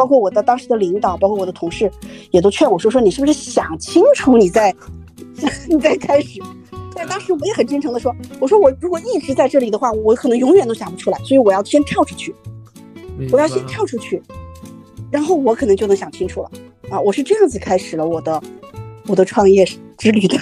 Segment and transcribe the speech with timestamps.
[0.00, 1.92] 包括我的当时的领导，包括我的同事，
[2.30, 4.74] 也都劝我说：“说你是不是想清楚， 你再
[5.68, 6.40] 你再开始？”
[6.96, 12.34] 但当时我也很真诚的说：“我说我如果一直在这里的话，我可能永远都想不出来，所以我要先跳出去，
[13.30, 14.22] 我要先跳出去，
[15.10, 16.50] 然后我可能就能想清楚了。”
[16.88, 18.42] 啊，我是这样子开始了我的
[19.06, 20.38] 我的创业之旅的。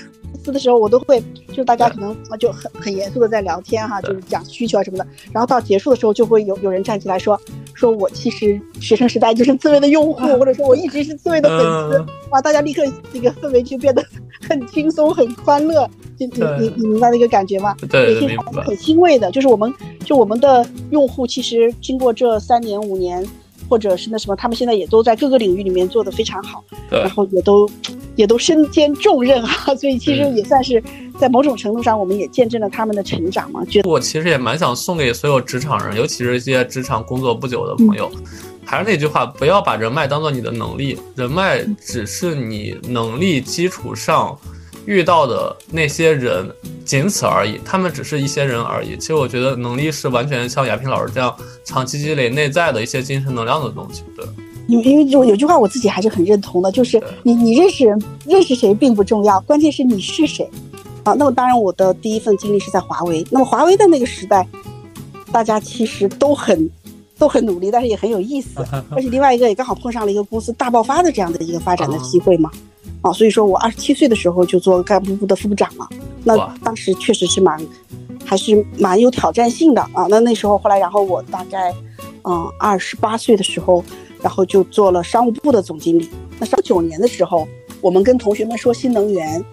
[0.52, 5.06] 的时候我都会，就是大家可能就很很严肃的在聊天哈，就是讲需求啊什么的。
[5.32, 7.40] 然后到结束的时候，就会有有人站起来说，
[7.74, 11.58] 说我其实学生时代就是刺猬的用户，或者说我一直是刺猬的粉
[11.90, 12.06] 丝。
[12.30, 14.04] 哇，大家立刻这个氛围就变得
[14.48, 15.88] 很轻松、很欢乐。
[16.18, 17.76] 就你你你明白那个感觉吗？
[17.88, 18.62] 对，明白。
[18.64, 19.72] 很欣慰的，就是我们
[20.04, 23.26] 就我们的用户，其实经过这三年五年。
[23.68, 27.68] 或者是那什么，他们现在也都在各个领域里面做得非常好，然后也都
[28.16, 30.82] 也都身兼重任哈， 所以其实也算是
[31.18, 33.64] 在某种程度上，我们也见证了他们的成长嘛。
[33.66, 38.10] 觉得我其实也蛮想送给所有职场人，尤其是一些职场工作不久的朋友，
[38.64, 44.38] 还是那句话，不要把人脉当做你的能力，人脉只是你能力基础上。
[44.88, 46.50] 遇到的那些人
[46.82, 48.96] 仅此而已，他们只是一些人而已。
[48.96, 54.02] 其实我觉得能力是完全像亚萍老师这样长期积累内在的一些精神能量的东西。
[54.16, 54.24] 对，
[54.66, 60.48] 因为因为有有句话我自己还是很认同的，就是你你认识人认识谁并不重要，关键是你是谁。
[61.04, 64.48] 啊，那么当然我的第一份经历是在华为，那么华为的那个时代，
[65.30, 66.70] 大家其实都很
[67.18, 68.64] 都很努力，但是也很有意思。
[68.96, 72.50] 而且另外一个也刚好碰上了一个公司大爆发的这样的一个发展的机会嘛。
[73.00, 75.88] 啊，所以说我二十七岁的时候就做干部部的副部长了，
[76.24, 77.60] 那当时确实是蛮，
[78.24, 80.06] 还是蛮有挑战性的啊。
[80.08, 81.72] 那那时候后来，然后我大概，
[82.24, 83.84] 嗯，二十八岁的时候，
[84.20, 86.10] 然后就做了商务部的总经理。
[86.40, 87.46] 那上九年的时候，
[87.80, 89.44] 我们跟同学们说新能源，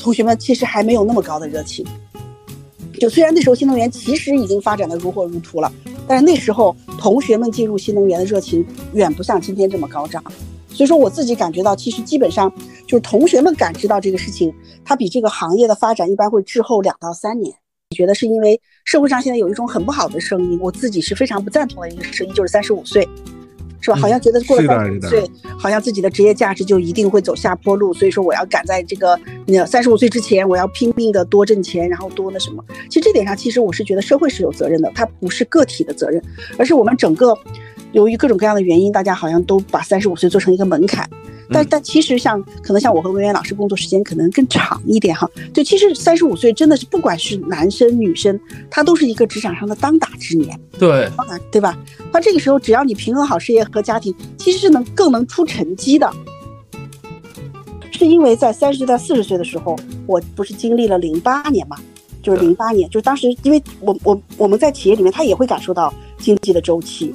[0.00, 1.84] 同学们其实还没有那么高的热情。
[2.98, 5.70] 就虽然那时候新能源其实已经发展的如火如荼了，
[6.06, 10.22] 但是那时候同学们进入新能源的热情远不像今天这么高涨。
[10.74, 12.52] 所以说我自己感觉到，其实基本上
[12.86, 14.52] 就是同学们感知到这个事情，
[14.84, 17.54] 它比这个行业的发展一般会滞后两到三年。
[17.90, 23.06] 你觉得是因为社会上现在有一种很不好的声音，我自己是非常不赞同的一个声音，就是三十五岁，
[23.82, 23.96] 是吧？
[23.96, 27.92] 好像觉得过了三十五岁，好像自己的职业价值就一定会走下坡路。
[27.92, 32.64] 所以说我要赶在这个那三十五岁之前，我要拼命的多挣钱，然后多那什么。
[32.88, 36.22] 其实这点上，其实我是觉得社会是有责任的，它不是个体的责任，
[36.56, 37.36] 而是我们整个。
[37.92, 41.06] 由于各种各样的原因，大家好像都把三十五岁做成一个门槛，
[41.52, 48.38] 但但其实像可能像我和文渊老师工作时间可能更长一点哈，就其实三十五岁真的是不管是男生女生，
[48.70, 51.10] 他都是一个职场上的当打之年，对，
[51.50, 51.78] 对吧？
[52.12, 56.10] 那这个时候只要你平衡好事业和家庭，其实是能更能出成绩的。
[57.90, 59.76] 是因为在三十岁到四十岁的时候，
[60.06, 61.76] 我不是经历了零八年嘛，
[62.22, 67.14] 就是零八年，就是当时因为我我我们在企业里面，他也会感受到经济的周期。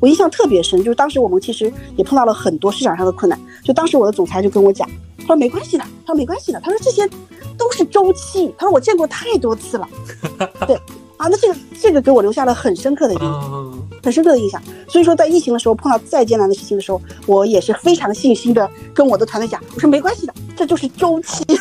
[0.00, 3.38] 我印象特别深，就是当时我们其实也碰到了很多市场上的困难。
[3.64, 7.08] 就当时我的总裁就跟我讲，他说没关系的，他说没关系的，他说这些
[7.56, 9.88] 都是周期，他说我见过太多次了。
[10.66, 10.76] 对
[11.16, 14.62] 啊，那这个这个给我留下了很深刻的印象，很深刻的印象。
[14.88, 21.44] 所以说在疫情的时候碰到再艰难的事情的时候，我也是非常信心的跟我的团队讲，我说没关系的，这就是周期。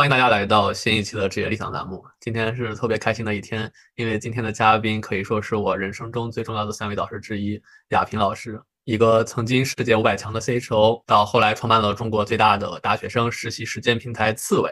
[0.00, 2.02] 欢迎大家来到新一期的职业理想栏目。
[2.20, 7.60] 今天是特别开心的一天，因为今天的嘉宾可以说是我人生中最重要的三位导师之一——
[7.92, 14.70] 亚平老师，一个曾经世界五百强的 CHO，到后来创办了中国最大的大学生实习实践平台刺猬。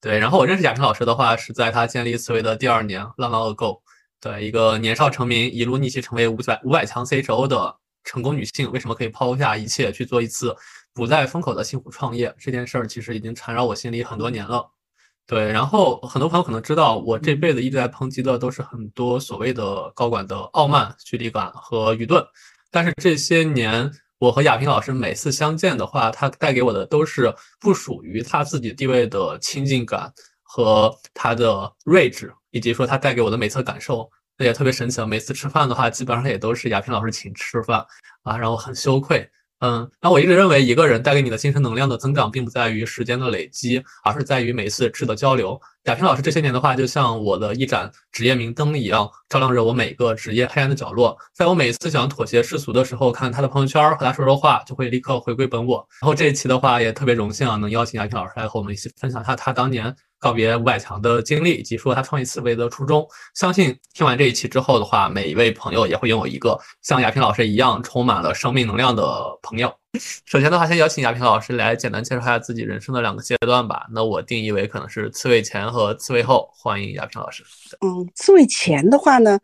[0.00, 3.80] 对，然后我认识亚平老师的话，是在他建立刺猬的第二年，long long ago。
[4.20, 10.54] 对，一个年少成名，一路逆袭成为五百五百强 CHO 的成功女性，为什么可以抛下一切去做一次？
[10.98, 14.68] 不在风口的辛苦创业这件事儿，其实已经缠绕我心里很多年了。
[15.28, 22.20] 对，然后很多朋友可能知道，我这辈子一直在抨击的都是很多所谓的高管的傲慢、距离感和愚钝。
[22.72, 23.88] 但是这些年，
[24.18, 30.12] 我和亚平老师每次相见的话，他带给我的都是不属于他自己地位的亲近感
[30.42, 34.10] 和他的睿智，以及说他带给我的每次感受。
[34.36, 37.86] 那也特别神奇，每次吃饭的话，基本上也都是亚平老师请吃饭
[38.24, 39.30] 啊，让我很羞愧。
[39.60, 45.60] 嗯，那我一直认为，一个人带给你的精神能量的增长，并不在于时间的累积，而是在于每一次质的交流。
[45.84, 51.16] 亚平老师这些年的话，就像我的一盏职业明灯一样，照亮着我每个职业黑暗的角落。
[51.34, 55.84] 在我每次想妥协世俗的时候，看他的朋友圈和他说说话，就会立刻回归本我。
[56.00, 63.06] 然后这一期的话，也特别荣幸啊，能邀请亚平老师来和我们一起分享一下他当年告别五百强的经历，以及说他创立刺猬的初衷。
[63.34, 69.04] 相信听完这一期之后的话，每一位朋友也会拥有一个像亚平老师一样充满了生命能量的
[69.42, 69.72] 朋友。
[70.26, 73.86] 首先的话，先邀请亚平老师来简单介绍一下自己人生的两个阶段吧。
[73.90, 76.48] 那我定义为可能是刺猬前和刺猬后。
[76.52, 77.42] 欢迎亚平老师。
[77.80, 79.38] 嗯，刺猬前的话呢，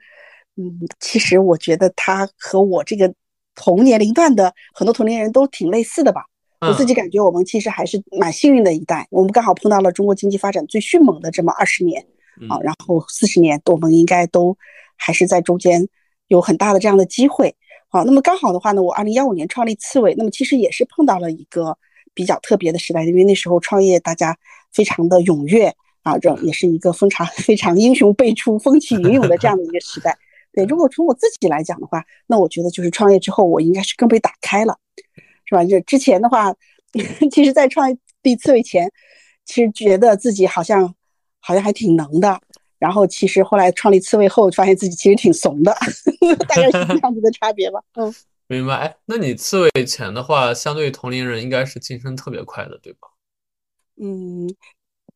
[0.56, 3.12] 嗯，其实我觉得他和我这个
[3.54, 6.24] 同年龄段的很多同龄人都挺类似的吧。
[6.68, 12.04] 我自己感觉我们其实还是蛮幸运的一代，我们刚好碰到了中国经济发展最迅猛的这么二十年
[12.48, 14.56] 啊，然后四十年，我们应该都
[14.96, 15.88] 还是在中间
[16.28, 17.54] 有很大的这样的机会。
[17.88, 21.76] 好，那么刚好的话呢，我二零幺五年创立刺猬，那么其实也是碰到了一个
[22.12, 24.36] 比较特别的时代，因为那时候创业大家
[24.72, 25.72] 非常的踊跃
[26.02, 30.16] 啊，这也是一个非常 非常英雄辈出、风起云涌的这样的一个时代。
[30.52, 34.78] 对，如果从我自己来讲的话，那我觉得就是创业之后，我应该是更被打开了。
[35.46, 35.64] 是吧？
[35.64, 36.54] 就之前的话，
[37.30, 37.90] 其实，在创
[38.22, 38.90] 立刺猬前，
[39.44, 40.94] 其实觉得自己好像
[41.40, 42.40] 好像还挺能的。
[42.78, 45.74] 然后，其实后来创立刺猬后，发现自己其实挺怂的，
[46.48, 47.80] 大概是这样子的差别吧。
[47.94, 48.14] 嗯，
[48.46, 48.74] 明白。
[48.74, 53.08] 哎，那你刺猬前的话，相对于同龄人，应该是晋升特别快的，对吧？
[54.00, 54.46] 嗯，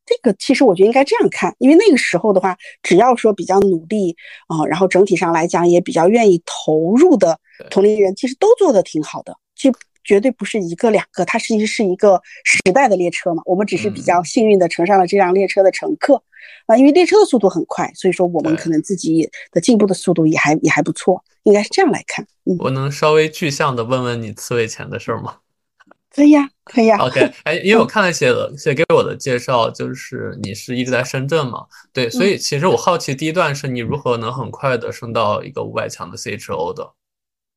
[0.06, 4.16] 这个其实我觉得应该这样看，因为那个时候的话，只要说比较努力
[4.46, 7.38] 啊，然后整体上来讲也比较愿意投入的
[7.70, 9.36] 同龄人，其实都做的挺好的。
[9.54, 9.75] 其实。
[10.08, 13.43] 绝对不是一个两个，它实际是一个时代的列车嘛。
[13.44, 16.22] 我们只是比较幸运的乘上了这辆列车的乘客
[16.64, 22.26] 啊，因为列车的速度很快，所以说我们可能自己的进步的速度也还也还不错，应该是这样来看。
[22.46, 25.37] 嗯，我能稍微具象的问问你刺猬钱的事儿吗？
[26.11, 26.96] 可以呀，可以呀。
[26.96, 36.94] OK， 哎，因为我看了写的写给我的介绍，就是你是一直在深圳嘛，对，所以其实我好奇第一段是你如何能很快的升到一个五百强的 CHO 的？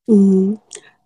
[0.08, 0.60] 嗯。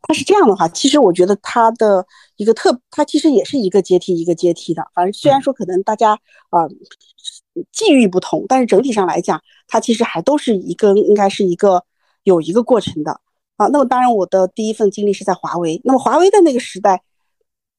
[0.07, 2.05] 他是这样的话，其实我觉得它的
[2.37, 4.85] 一个特，它其实也是一个阶梯一个阶梯的。
[4.93, 6.13] 反正虽然说可能大家
[6.49, 6.67] 啊
[7.71, 11.83] 际遇不同，但是整体上来讲，它其实还都是一个应该是一个
[12.23, 13.19] 有一个过程的
[13.57, 13.67] 啊。
[13.67, 15.81] 那么当然，我的第一份经历是在华为。
[15.83, 17.01] 那么华为的那个时代，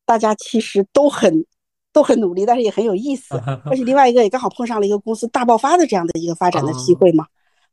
[0.05, 1.45] 大家其实都很
[1.93, 3.41] 都很努力，但是也很有意思。
[3.65, 7.27] 而且另外一个也刚好碰上了一个公司大爆发的这样的一个发展的机会嘛。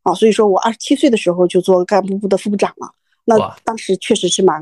[0.04, 2.92] 啊，所以说我二十七岁的时候就做干部部的副部长了。
[3.26, 4.62] 那当时确实是蛮，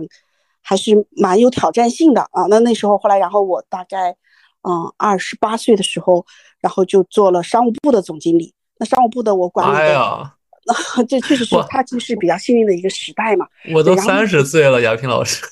[0.61, 2.43] 还是蛮有挑战性的啊。
[2.49, 4.15] 那那时候后来，然后我大概，
[4.63, 6.25] 嗯，二十八岁的时候，
[6.59, 8.53] 然后就做了商务部的总经理。
[8.77, 10.31] 那商务部的我管理的，
[10.65, 13.47] 那 这确实是他其实是比较幸运的一个时代嘛。
[13.73, 15.43] 我都三十岁了，亚平老师。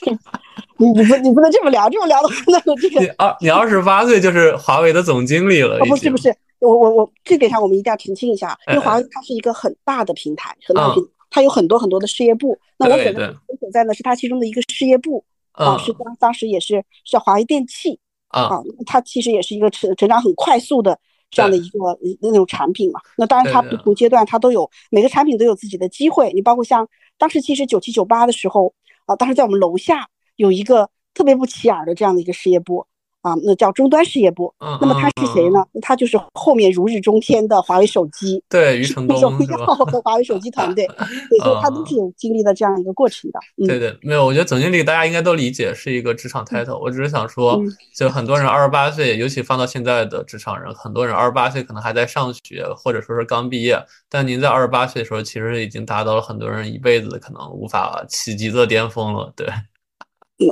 [0.78, 5.78] 你你不你不能这么聊，这么聊的话，那我这个你二你二十八岁就是华为的总经理了。
[5.86, 11.08] 不是不是，我我我这点上我们一定要澄清一下，因为华为它是一个很大的平台，很大的平。
[11.36, 15.22] 它有很多很多的事业部，那我所在我所在呢是它其中的一个事业部
[15.52, 20.98] 啊，是当当时也是是华为电器啊，它其实也是一个成成长很快速的
[21.30, 22.98] 这样的一个那种产品嘛。
[23.18, 26.88] 那当然它不同阶段它都有每个产品都有自己的机会，你包括像
[27.18, 28.72] 当时其实九七九八的时候
[29.04, 32.86] 啊，当时在我们楼下有一个特别不起眼的这样的一个事业部。
[33.26, 34.54] 啊，那叫终端事业部。
[34.80, 35.64] 那么他是谁呢？
[35.82, 38.40] 他就是后面如日中天的华为手机。
[38.48, 43.40] 对，余承东和华为手机团队， 所以他都是有经历了这样一个过程的。
[43.66, 46.78] 对对，没有，我觉得总经理大家应该都理解是一个职场 title。
[46.78, 47.60] 我只是想说，
[47.96, 53.76] 就很多人二十八岁，尤其放到现在的职场人，很多人二十八岁可能还在上学，或者说是刚毕业。
[54.08, 59.32] 但您在二十八岁的时候，其实已经达到了很多人一辈子可能无法企及的巅峰了。
[59.34, 59.48] 对。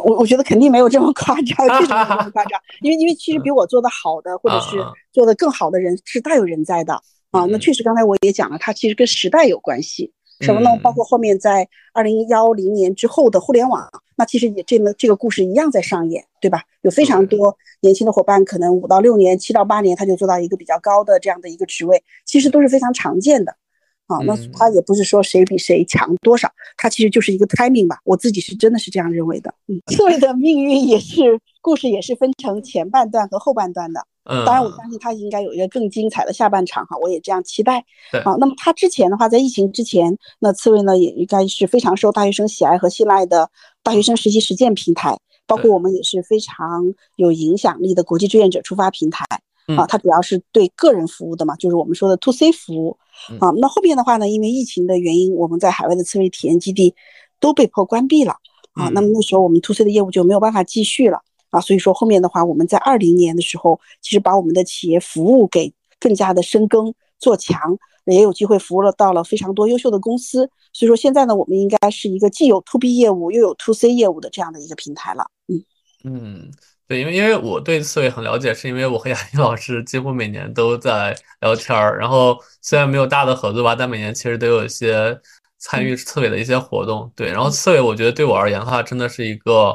[0.05, 4.79] 我我觉得肯定没有这么夸张，确实没有这么夸张， 因为因为其实比我做的好的，或者是
[5.13, 6.95] 做的更好的人是大有人在的
[7.31, 7.45] 啊。
[7.51, 10.13] 那确实刚才我也讲了，它其实跟时代有关系。
[10.41, 10.69] 什么呢？
[10.83, 16.63] 包括后面在二零幺零年之后的互联网，那其实也这个这个故事一样在上演，对吧？
[16.83, 23.57] 有非常多年轻的伙伴，可能五到六年、七到八年，他就做到一个比较高的这样的一个职位，其实都是非常常见的。
[24.07, 27.99] 啊，那他也不是说谁比谁强多少，他其实就是一个 timing 吧。
[28.05, 29.55] 我自己是真的是这样认为的。
[29.69, 34.07] 嗯， 刺猬的命运也是故事，也是分成前半段和后半段的。
[34.25, 37.85] 嗯，当然我相信他应该有一个更精彩的下半场哈，我也这样期待。
[38.13, 43.51] 对，好，那么他之前的话，在疫情之前，那刺猬呢也应该是非常受大学生喜爱和信赖的
[43.83, 49.25] 大学生实习实践平台，包括我们也是非常有影响力的国际志愿者出发平台。
[49.67, 52.99] 啊，它主要是对个人服务的嘛，就是我们说的 to C 服务。
[53.41, 56.95] 啊，那后面的话呢，因为疫情的原因，我们在海外的刺猬体验基地
[57.41, 58.37] 都被迫关闭了。
[58.73, 61.21] 啊，那么那时候我们 to C 的业务就没有办法继续了。
[61.51, 70.51] 啊，所以说后面的话，我们在二零年的时候，其实把我们的企业服务给更加的深耕做强，也有机会服务了到了非常多优秀的公司。
[70.73, 75.25] 所以说现在呢，我们应该是一个既有 to B 业务又有 to C 业务的这样的一个平台了。
[75.47, 75.63] 嗯
[76.03, 76.51] 嗯。
[76.87, 81.99] 对，因为因为我对刺猬很了解，是因为我和亚萍老师几乎每年都在聊天儿。
[81.99, 85.19] 然后虽然没有大的合作吧，但每年其实都有一些
[85.59, 87.11] 参与刺猬的一些活动。
[87.17, 89.75] 对，然后刺猬我觉得对我而言的话，真的是一个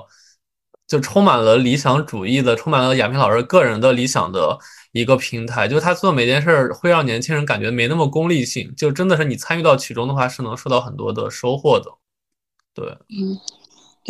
[0.87, 4.59] 就充满了理想主义的，充满了亚萍老师个人的理想的
[4.91, 5.67] 一个平台。
[5.67, 11.89] 就是他做每件事儿会让年轻人感觉没那么功利性，就真的是你参与到其中的话，是能受到很多的收获的。
[12.75, 13.35] 对，嗯。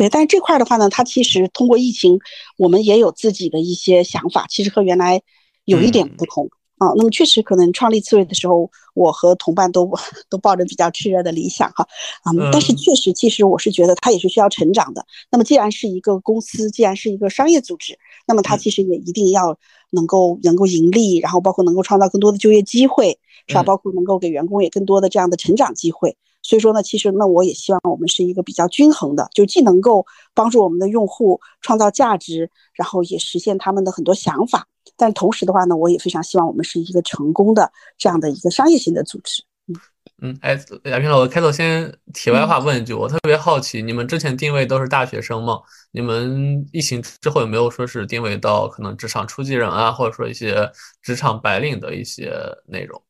[0.00, 2.18] 对，但是这块的话呢，它其实通过疫情，
[2.56, 5.20] 我们也有自己的一些想法，其实和原来
[5.66, 6.88] 有一点不同啊。
[6.96, 9.92] 那么确实可能创立刺猬的时候，我和同伴都
[10.30, 11.86] 都抱着比较炽热的理想哈
[12.22, 12.32] 啊。
[12.50, 15.04] 但是确实，其实我是觉得它也是需要成长的。
[15.30, 19.58] 那么既然是一个公司，既然是一个商业组织，那么它其实也一定要
[19.90, 23.62] 能够能够盈利，然后包括能够创造更多的就业机会，是吧？
[23.62, 26.16] 包括能够给员工也更多的这样的成长机会。
[26.42, 34.66] 所以说呢，其实那我也希望我们是一个比较均衡的，就既能够帮助我们的用户创造价值，然后也实现他们的很多想法。
[34.96, 39.42] 但同时的话呢，我也非常希望我们是一个成功的这样的一个商业性的组织。
[39.68, 39.76] 嗯
[40.22, 40.52] 嗯，哎，
[40.84, 45.58] 亚平老师，开头先题外话问一句，我特别好奇，你们之前定位都是大学生吗？
[45.92, 50.70] 你们疫情之后有没有说是定位到可能职场初级人啊，或者说一些
[51.00, 52.32] 职场白领的一些
[52.66, 53.00] 内容？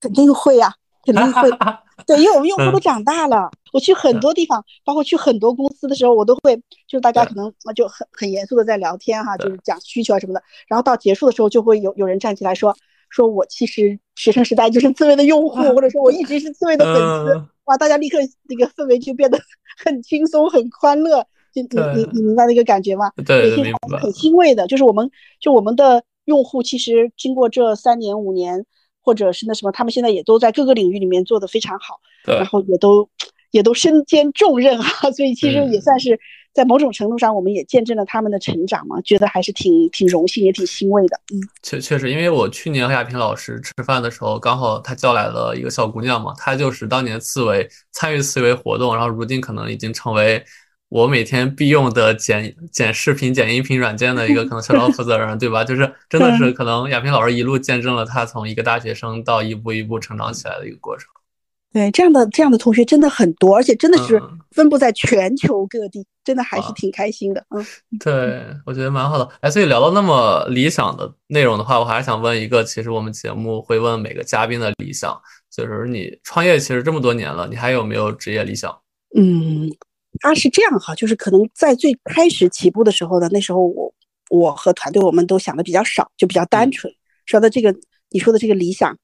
[0.00, 0.74] 肯定会呀。
[1.04, 1.50] 肯定会，
[2.06, 3.50] 对，因为我们用户都长大了。
[3.72, 6.56] 我去很多地方，包括去很多公司的时候，我都会，
[6.86, 10.42] 就是大家可能就很很严肃的在聊天哈，就是讲需求啊什么的。
[10.68, 12.76] 然后到结束的时候，就会有有人站起来说，
[13.10, 17.48] 说我其实学生时代就是刺猬的用户，或者说我一直是刺猬的粉丝。
[17.64, 18.18] 哇，大家立刻
[18.48, 19.38] 那个氛围就变得
[19.84, 21.26] 很轻松、很欢乐。
[21.52, 23.10] 就你你你明白那个感觉吗？
[23.26, 23.98] 对，明白。
[23.98, 28.64] 很欣慰的，就是我们就我们的用户，其实经过这三年五年。
[29.04, 33.08] 或者是那什么，他们现在也都在各个领域里面做得非常好，然后也都
[33.50, 36.18] 也都身兼重任哈， 所以其实也算是
[36.54, 41.20] 在某种程度上，我们也见证了他们的成长嘛，觉得还是挺挺荣幸，也挺欣慰的。
[41.34, 50.42] 嗯，确确实，因为我去年和亚萍老师吃饭的时候，刚好他叫来了一个小姑娘嘛，她就是当年刺猬参与刺猬活动，然后如今可能已经成为。
[50.94, 55.64] 我每天必用的剪剪视频、剪音频软件的一个 可能小招负责人，对吧？
[55.64, 61.08] 就是真的是可能亚平老师一路见证了他从一个大学生到一步一步成长起来的一个过程。
[61.72, 64.22] 对，这样的这样的同学真的很多，而且真的是
[64.52, 67.44] 分布在全球各地，真的还是挺开心的。
[67.50, 67.66] 嗯，
[67.98, 69.28] 对，我觉得蛮好的。
[69.40, 75.20] 哎，所以聊到那么理想的内容的话，我还是想问一个，其实我们节目会问每个嘉宾的理想，
[75.50, 78.70] 就是你创业其实这么多年了，你还有没有职业理想？
[79.18, 79.68] 嗯。
[80.20, 83.92] 他是这样哈，就是可能在最开始起步的时候呢，那时候我
[84.30, 86.92] 我和团队我们都想的比较少，就比较单纯。
[87.26, 87.74] 说的这个
[88.10, 88.96] 你说的这个理想，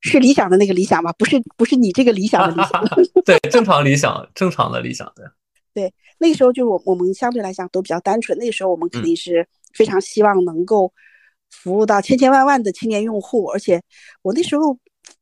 [0.00, 1.12] 是理想的那个理想吗？
[1.12, 2.84] 不是，不是你这个理想的理想。
[3.24, 5.24] 对，正常理想，正常的理想对。
[5.74, 8.36] 对，那个时候就是我我们相对来讲都比较单纯。
[8.38, 10.92] 那个时候我们肯定是非常希望能够
[11.50, 13.82] 服务到千千万万的青年用户，而且
[14.22, 14.78] 我那时候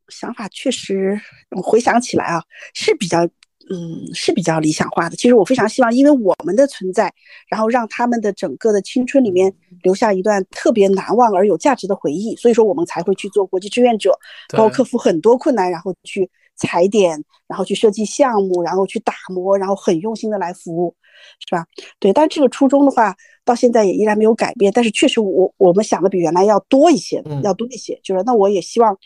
[0.08, 1.20] 想法确实，
[1.56, 2.42] 我回想起来啊
[2.74, 3.28] 是比较。
[3.70, 5.16] 嗯，是比较理想化的。
[5.16, 7.12] 其实我非常希望，因为我们的存在，
[7.48, 12.34] 然后让他们的整个的青春里面留下一段特别难忘而有价值的回忆。
[12.36, 14.18] 所以说，我们才会去做国际志愿者，
[14.50, 20.94] 包括克服很多困难，然后去踩点，然后去设计项目，然后去打磨，然后很用心的来服务，
[21.38, 21.64] 是吧？
[22.00, 22.12] 对。
[22.12, 23.14] 但这个初衷的话，
[23.44, 24.72] 到现在也依然没有改变。
[24.74, 28.00] 但是确实，我我们想的比原来要多一些，要多一些。
[28.02, 28.98] 就是那我也希望，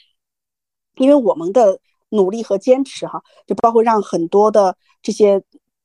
[0.97, 1.79] 因为我们的。
[2.17, 5.41] 努力和坚持，哈，就包括让很多的这些，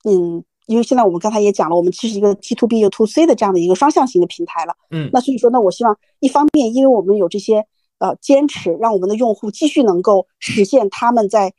[0.06, 7.66] 嗯，因为现在我们刚才也讲了，我们其实一个 T to B 又 To C 的这样的一个双向型的平台了，嗯，那所以说呢，我希望一方面，因为我们有这些
[8.00, 11.54] 呃坚持，让我们的用户继续能够实现他们在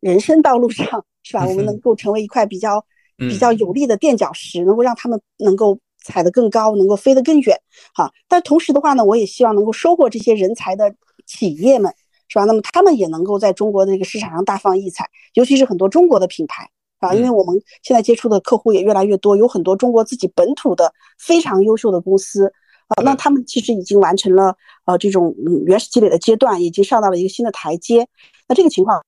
[0.00, 1.46] 人生道路上，是吧？
[1.46, 2.84] 我们能够成为一块比较
[3.16, 7.58] 比较有力的垫脚石，能够让他们能够踩得更高，能够飞得更远，
[7.94, 8.12] 哈。
[8.28, 10.94] 但同时的话呢，我也希望能够收获这些人才的
[11.26, 11.92] 企业们。
[12.28, 12.44] 是吧？
[12.44, 16.68] 那么他们也能够在中国的这个市场上大放异彩，尤其是很多中国的品牌
[16.98, 22.52] 啊，因为我们现在接触的客户也越来越多，有很多中国自己本土的非常优秀的公司
[22.88, 24.54] 啊，那他们其实已经完成了
[24.84, 25.34] 呃这种
[25.66, 28.06] 原始积累的阶段，已经上到了一个新的台阶。
[28.46, 29.02] 那这个情况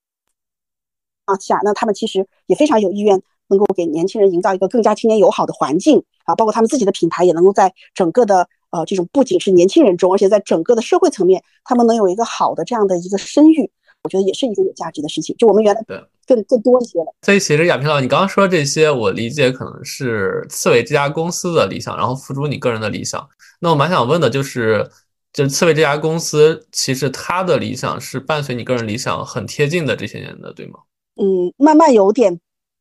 [1.27, 8.49] 啊下，那他们其实也非常有意愿能够给年轻人营造一个更加青年友好的环境啊，包括他们自己的品牌也能够在整个的。
[8.71, 13.71] 呃，这种不仅是年轻人中，而且在整个的社会层面，他们能有一个好的这样的一个声誉，
[14.05, 15.35] 我觉得也是一个有价值的事情。
[15.37, 17.07] 就我们原来对更更多一些了。
[17.23, 23.29] 所以其实亚平老，你刚刚说这些，我理解可能是刺猬这家公司的理想，然后付诸你个人的理想。
[23.59, 24.89] 那我蛮想问的就是，
[25.33, 30.79] 就是刺猬这家公司，其实它的理想是伴随你个人理想很贴近的这些年的，对吗？
[31.17, 32.39] 嗯，慢慢有点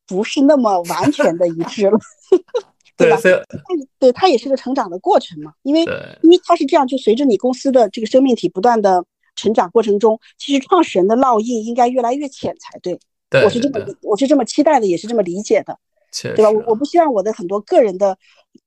[0.08, 2.00] 不是那么完全的一致了。
[3.00, 3.18] 对吧？
[3.98, 5.54] 对，它也是个成长的过程嘛。
[5.64, 5.82] 因为
[6.22, 13.00] 因为它是这样，就随着你公司的这个生命体不断的成长过程中，其实创始人的烙印应该越来越浅才对。
[13.30, 15.78] 对，我是这么我是这么期待的，也是这么理解的，
[16.36, 16.52] 对吧？
[16.52, 18.18] 我我不希望我的很多个人的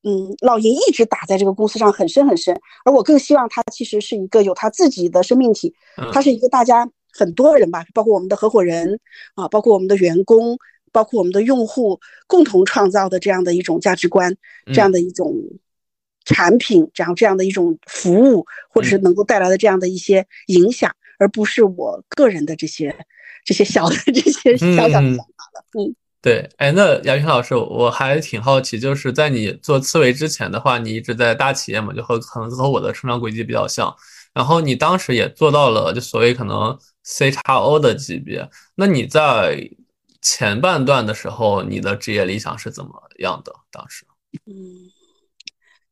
[0.03, 5.75] 嗯烙印一直打在这个公司上很深很深，而我更希望它其实是一个有它自己的生命体，
[6.13, 8.99] 它是一个大家很多人吧，包括我们的合伙人
[9.35, 10.57] 啊，包括我们的员工。
[10.93, 15.35] 包括我们的用户共同创造的这样的一种价值观，这样的一种
[16.25, 22.95] 产品，然后这样的一种服务，或者是能够带来的这样的一些影响，而不是我个人的这些
[23.45, 25.65] 这些小的这些小小的想法了。
[25.79, 26.49] 嗯，对。
[26.59, 33.93] 哎，那亚云老师，我还挺好奇，就是在你做刺猬之前的话，你一直在大企业嘛，就和可能和我的成长轨迹比较像。
[34.33, 38.49] 然后你当时也做到了，就所谓可能 C 叉 O 的级别。
[38.77, 39.69] 那你在
[40.23, 43.53] 前半段的时候，你的职业理想是怎么样的？
[43.73, 44.07] 当时，
[44.47, 44.89] 嗯，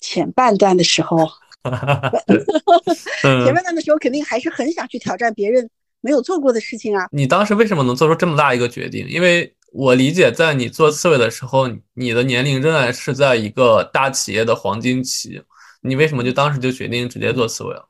[0.01, 1.19] 前半段的时候，
[3.21, 5.69] 前半段的时候肯定还是很想去挑战别人
[6.01, 7.09] 没有做过的事情啊。
[7.11, 9.05] 你当时为什么能做出这么大一个决定？
[9.09, 15.43] 因为我理解，在你做刺猬的时候，你的年龄仍然是在一个大企业的黄金期，
[15.81, 17.89] 你为什么就当时就决定直接做刺猬了？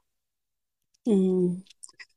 [1.05, 1.63] 嗯，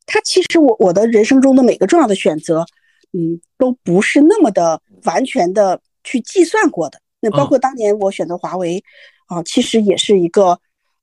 [0.06, 2.66] 他其实我我的人生中的每个重要的选择。
[3.14, 7.00] 嗯，都不是那么的完全的去计算过的。
[7.20, 8.84] 那包括当年我选择华为，
[9.28, 10.60] 啊，其实也是一个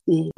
[0.07, 0.31] 嗯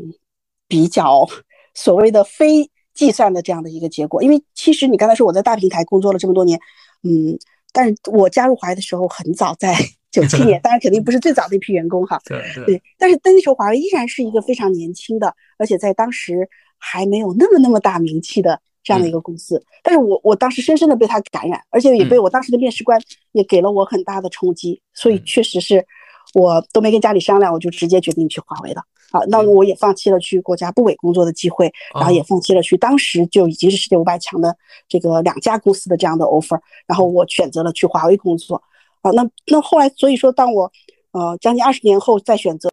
[0.69, 1.27] 比较
[1.75, 4.23] 所谓的非计算的这样的一个结果。
[4.23, 6.61] 因为其实你刚才说我在大平台工作了这么多年，
[7.03, 7.39] 嗯，
[7.73, 9.75] 但是我加入华为的时候很早，在
[10.13, 12.21] 九七年，当然肯定不是最早的一批员工哈。
[12.29, 12.83] 对对。
[12.99, 18.61] 但是但那时候华为依然是一个非常年轻的，而且在当时还没有那么那么大名气的。
[18.83, 23.01] 这样的一个公司，但是我我当时深深的被他感染，而且也被我当时的面试官
[23.33, 25.87] 也给了我很大的冲击，所以确实是
[26.35, 28.83] 我都没跟家里商量，我就直接决定去华为了。
[29.13, 34.57] 啊，那我也放弃了去国家部委工作的机会，然后也放弃了去当时就已经是世界五百强的
[34.89, 38.61] 这个两家公司的这样的 offer，然后我选择了去华为工作。
[39.03, 40.73] 啊，那那后来，所以说当我
[41.13, 42.69] 呃将近二十年后再选择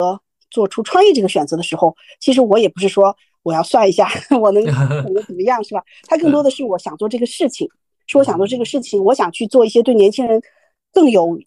[0.49, 3.15] 做出创业这个选择的时候，其实我也不是说。
[3.49, 4.07] 我要算一下，
[4.39, 4.63] 我能
[5.05, 5.83] 我能怎么样，是吧？
[6.07, 7.67] 他更多的是我想做这个事情，
[8.05, 10.39] 是我想做这个事情，我想去做一些对年轻人
[10.93, 11.39] 更有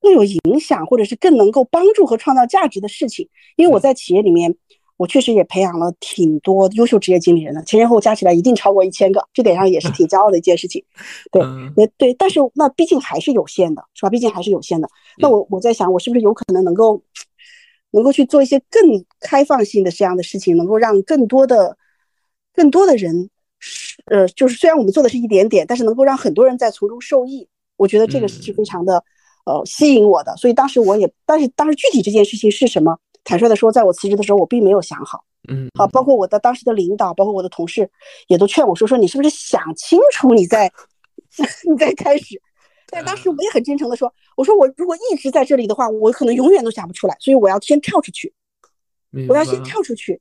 [0.00, 3.28] 更有影响，或者是更能够帮助和创造价值的事情。
[3.56, 4.54] 因为我在企业里面，
[4.96, 10.82] 我确实也培养了挺多优秀职业经理人的，前前后后加起来一定超过一千个，这点上也是挺骄傲的一件事情。
[11.30, 11.42] 对，
[11.76, 14.08] 那对，但是那毕竟还是有限的，是吧？
[14.08, 14.88] 毕竟还是有限的。
[15.18, 17.02] 那我我在想，我是不是有可能能够。
[17.94, 18.82] 能够去做一些更
[19.20, 21.78] 开放性的这样的事情，能够让更多的、
[22.52, 23.30] 更多的人，
[24.06, 27.48] 呃，就是虽然我们做的是一点点，但是能够让很多人在从中受益。
[27.76, 29.02] 我觉得这个是非常的，
[29.46, 30.36] 呃，吸引我的。
[30.36, 35.24] 所以当时我也，但是当时具体这件事情是什么，坦率的说，在我辞职的时候，我并没有想好。
[35.48, 37.88] 嗯，好，包括我的当时的领导，包括我的同事，
[38.28, 40.72] 也都劝我说：“说你是不是想清楚， 你再，
[41.68, 42.40] 你再开始。”
[42.94, 48.32] 但当时我也很真诚的说：“我说我如果一直在这里的话，我可能永远都想不出来，所以我要先跳出去，
[49.28, 50.20] 我要先跳出去，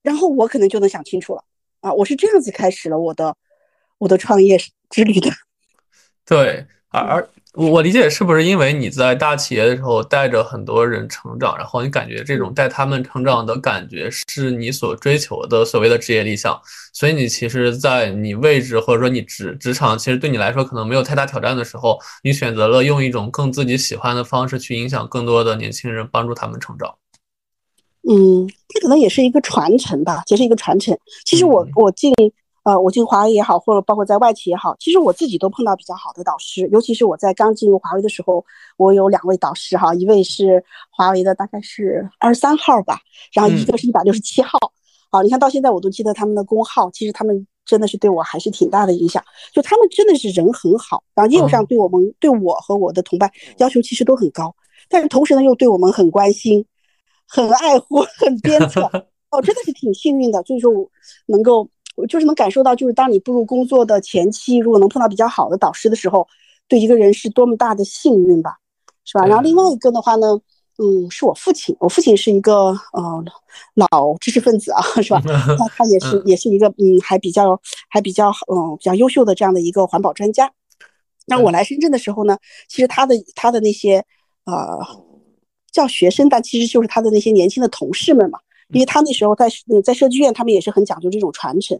[0.00, 1.42] 然后我可能就能想清楚了
[1.80, 1.92] 啊！
[1.92, 3.36] 我是这样子开始了我的
[3.98, 4.56] 我的创业
[4.88, 5.30] 之旅的。
[6.24, 7.28] 对，而而。
[7.54, 16.56] 我理解是不是因为你在大企业的时候带着很多人成长，然后你感觉这种带他们成长的感觉是你所追求的所谓的职业理想，
[16.92, 26.94] 所以你其实，在你位置或者说你职职场，其实对你来说可能没有太大挑战的时候，你选择了用一种更自己喜欢的方式去影响更多的年轻人，帮助他们成长。
[28.08, 30.96] 嗯，这可能也是一个传承吧，其实一个传承。
[31.24, 32.14] 其实我我进。
[32.62, 36.68] 呃，我进华为也好，或者包括在外企也好，其实我自己都碰到比较好的导师。
[36.70, 38.44] 尤其是我在刚进入华为的时候，
[38.76, 42.98] 我有两位导师哈，一位是华为的大概是二十三号吧，
[43.32, 44.58] 然后一个是一百六十七号。
[45.10, 49.24] 好，你看到现在我都记得他们的工号，其实他们真的是对我还是挺大的影响。
[49.54, 54.54] 就他们真的是人很好，然后业务上对我们、对我和我的同伴要求其实都很高，
[54.90, 56.66] 但是同时呢又对我们很关心、
[57.26, 58.82] 很爱护、很 鞭策。
[59.30, 60.86] 哦，真的是挺幸运的，所以说我
[61.26, 61.66] 能够。
[62.06, 66.26] 就是能感受到，就是当你步入工作的前期，如果能碰到比较好的导师的时候，
[66.68, 68.56] 对一个人是多么大的幸运吧，
[69.04, 69.26] 是吧？
[69.26, 70.40] 然后另外一个的话呢，
[70.78, 73.24] 嗯，是我父亲，我父亲是一个呃
[73.74, 75.20] 老知识分子啊， 是吧？
[75.58, 80.50] 他他也是也是一个嗯还比较还比较嗯比较优秀的这样的一个环保专家。
[81.26, 84.04] 那我来深圳的时候呢，其实他的他的那些
[84.46, 84.78] 呃
[85.70, 88.38] 叫学生，但其实就是他的那些年轻的同事们嘛。
[88.72, 89.48] 因为他那时候在
[89.84, 91.76] 在设计院，他们也是很讲究这种传承。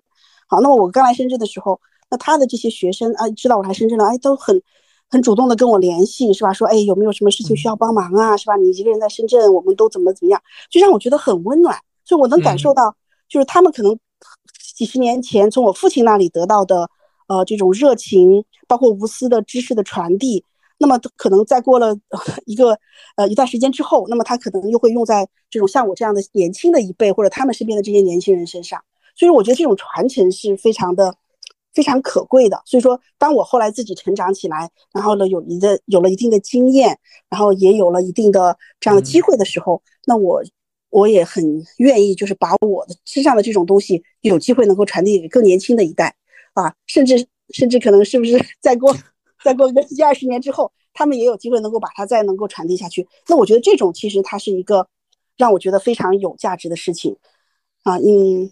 [0.51, 4.61] 好，那么我刚来深圳的时候，那他的这些学生啊，知道我来深圳了，哎，都很
[5.09, 6.53] 很主动的跟我联系，是吧？
[6.53, 8.57] 说哎有没有什么事情需要帮忙啊，是吧？
[8.57, 11.79] 你一个人在深圳，我们都怎么怎么样，就让我觉得很温暖。
[12.05, 12.97] 所以我能感受到，
[13.29, 13.97] 就是他们可能
[14.75, 16.91] 几十年前从我父亲那里得到的，
[17.29, 20.45] 呃，这种热情，包括无私的知识的传递。
[20.79, 21.95] 那么可能再过了
[22.47, 22.77] 一个
[23.15, 28.83] 呃一段时间之后，那么他可能又会用在这种像我这样的年轻的一辈或者他们身边的这些年轻人身上。
[29.21, 31.15] 所以我觉得这种传承是非常的
[31.75, 32.63] 非常可贵的。
[32.65, 40.43] 所以说，当我后来自己成长起来，然后呢有一个有了一定的经验，然后也有了一定的这样的机会的时候，那我
[40.89, 46.17] 我也很愿意就是把我的身上的这种东西有机会能够传递给更年轻的一代
[46.55, 48.97] 啊，甚至甚至可能是不是再过。
[49.45, 53.07] 再过个十几二十年之后，他们也有机会能够把它再能够传递下去。
[53.29, 54.87] 那我觉得这种其实它是一个
[55.37, 57.17] 让我觉得非常有价值的事情
[57.83, 58.51] 啊，嗯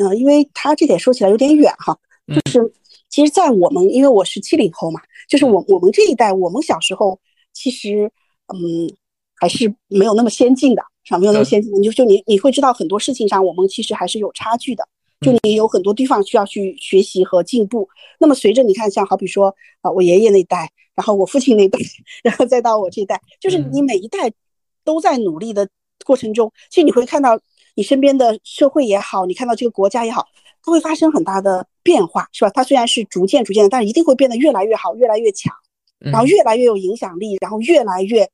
[0.00, 2.72] 嗯，因为他这点说起来有点远哈，就是
[3.08, 7.18] 其实，在我们因为我是七零后嘛，就是我我们这一代，我们小时候
[7.52, 8.10] 其实
[8.52, 8.90] 嗯
[9.34, 11.18] 还是没有那么先进的，是吧？
[11.18, 14.86] 没有那么先进，你就就你你会知道很多事情上，我们其实还是有差距的。
[15.20, 17.88] 就你有很多地方需要去学习和进步。
[18.20, 21.76] 那么随着你看，像好比说啊，我爷爷那代，然后我父亲那代，
[22.22, 24.30] 然后再到我这一代，就是你每一代
[24.84, 25.68] 都在努力的
[26.04, 27.36] 过程中，其实你会看到
[27.78, 30.26] 你身边的社会也好，你看到这个国家也好，
[30.64, 32.50] 它会发生很大的变化，是吧？
[32.52, 35.54] 它虽然是逐渐逐渐的，但是一定会变得越来越好，越来越强，
[36.00, 38.28] 然后越来越有影响力，然后越来越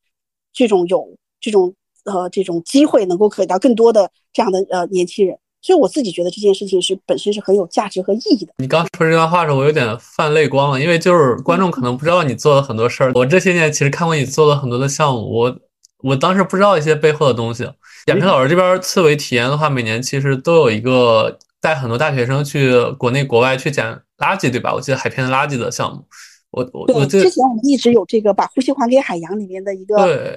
[0.54, 1.74] 这种有这种
[2.06, 5.36] 呃这种机会，能够给到更多的这样的呃年轻人。
[5.60, 8.54] 所以我自己觉得这件事情是本身是很有价值和意义的。
[8.56, 13.12] 你刚说这段话的时候，我有点泛泪光了，因为就是观众可能不知道你做了很多事儿。
[13.14, 15.58] 我这些年其实看过你做了很多的项目，我
[16.04, 17.68] 我当时不知道一些背后的东西。
[18.04, 23.86] 点评老师这边刺猬体验的话，每年其实都有一个带很多大学生去国内国外去捡
[24.18, 24.74] 垃圾，对吧？
[24.74, 26.06] 我记得海边垃圾的项目。
[26.54, 29.96] 我我我之前我们一直有这个把呼吸还给海洋里面的一个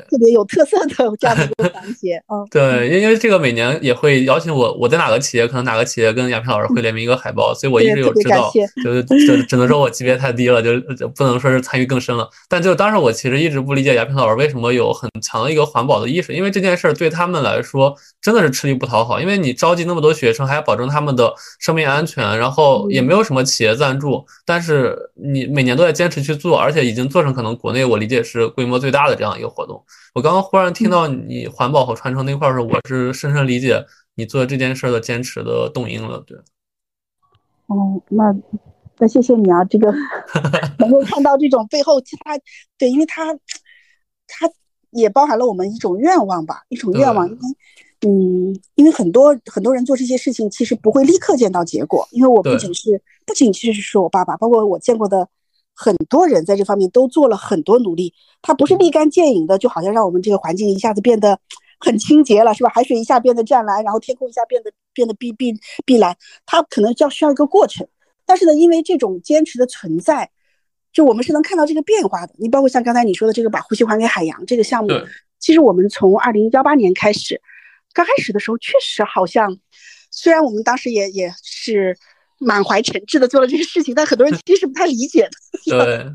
[0.09, 8.51] 特别有特色的这样的一个环节，嗯，对，因因为这个每年也会邀请我，我在哪个企业，可能哪个企业跟亚平老师会联名一个海报，所以我一直有知道，
[8.83, 12.27] 就就只能说我级别太低了，就不能说是参与更深了。
[12.49, 26.87] 但就当时我其实一直不理解亚平老师为什么有很强的一个环保的意识，因为这件事儿对他们来说真的是吃力不讨好，因为你召集那么多学生，还要保证他们的生命安全，然后也没有什么企业赞助，但是你每年都在坚持去做，而且。
[26.87, 29.83] 已经做成可能国内我理解是规模最大的这样一个活动。
[30.15, 36.23] 我刚刚忽然听到你环保和传承那块儿时候，我是深深理解你做这件事的坚持的动因了。
[36.25, 36.37] 对，
[37.65, 38.33] 哦，那
[38.99, 39.91] 那谢谢你啊，这个
[40.79, 42.39] 能够看到这种背后，其他
[42.77, 43.33] 对，因为它
[44.27, 44.49] 它
[44.91, 47.39] 也包含了我们一种愿望吧，一种愿望，因为
[48.07, 52.07] 嗯，因为很多很多人做这些事情，其实不会立刻见到结果。
[52.11, 55.27] 因为我不仅是不仅其实是我爸爸，包括我见过的。
[55.79, 58.11] 很多人在这方面都做了很多努力，
[58.41, 61.39] 它不是立竿见影的，就好像让我们这个环境一下子变得
[61.79, 62.71] 很清洁了，是吧？
[62.73, 65.53] 海水一下变得湛蓝，然后天空一下变得变得碧碧
[65.85, 67.87] 碧蓝，它可能要需要一个过程。
[68.25, 70.31] 但是呢，因为这种坚持的存在，
[70.91, 72.33] 就我们是能看到这个变化的。
[72.39, 74.89] 你包括像刚才你说的这个把呼吸还给海洋这个项目，
[75.37, 77.39] 其实我们从二零幺八年开始，
[77.93, 79.55] 刚开始的时候确实好像，
[80.09, 81.95] 虽然我们当时也也是。
[82.39, 85.29] 满怀诚挚的做了这个事情，但很多人其实不太理解的。
[85.65, 86.05] 对，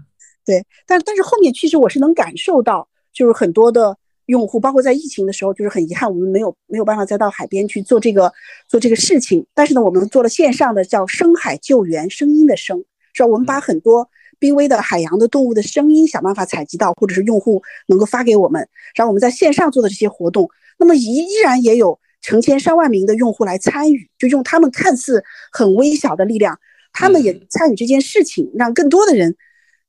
[0.44, 8.32] 对，但但是后面其实我是能感受到，就是很多的用户，包括在疫情的时候，就是很遗憾我们没有没有办法再到海边去做这个
[8.68, 9.44] 做这个事情。
[9.54, 13.26] 但是呢，我们做了线上的叫“深海救援”，声音的声，是吧？
[13.26, 14.08] 我们把很多
[14.38, 21.98] 濒危的海洋的动物的声音想办法采集到，或者是用户能够发给我们，然后我们在线上做的这些活动，那么依依然也有。
[22.22, 26.58] 成千上万名的用户来参与，就用他们看似很微小的力量，
[26.92, 29.36] 他们也参与这件事情，让更多的人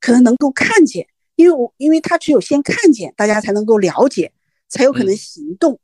[0.01, 4.31] 可能能够看见，因为我因为他只有先看见，大家才能够了解，
[4.67, 5.79] 才有可能行动，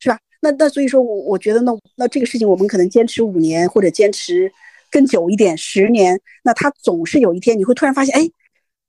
[0.00, 0.18] 是吧？
[0.40, 4.50] 那那所以说我我觉得那那这个事情我们可能坚持五年或者坚持
[4.90, 8.30] 更久一点十年，那他总是有一天你会突然发现，哎，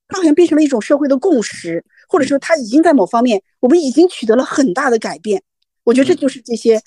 [0.08, 5.43] 它好像变成了一种社会的共识，或者说他已经在某方面我们已经取得了很大的改变。
[5.85, 6.77] 我觉得这就是这些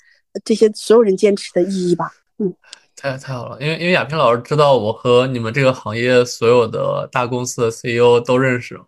[0.45, 2.11] 这些所有人坚持的意义吧。
[2.37, 2.53] 嗯，
[2.95, 8.79] 太太好了，因为因为亚平老师知道我和你们这个行业所有的大公司的 CEO 都认识，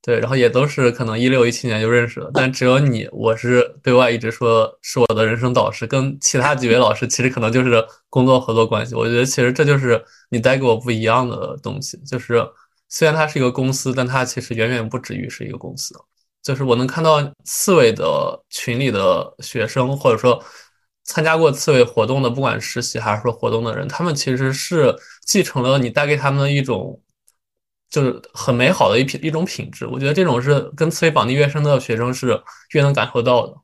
[0.00, 8.94] 对，然后也都是可能一六一七年就认识了，但只有你，我是对外一直说是我的人生导师，跟其他几位老师其实可能就是工作合作关系。
[8.94, 12.44] 我觉得其实这就是你带给我不一样的东西，就是
[12.88, 15.94] 虽然它是一个公司，但它其实远远不止于是一个公司。
[16.42, 20.42] 就是我能看到刺猬的群里的学生，或者说
[21.04, 24.94] 参加过刺猬活动的，不管实习还是说活动的人，他们其实是
[25.26, 27.00] 继承了你带给他们的一种
[27.90, 29.86] 就是很美好的一品一种品质。
[29.86, 32.40] 我觉得这种是跟刺猬绑定越深的学生是
[32.72, 33.54] 越能感受到的。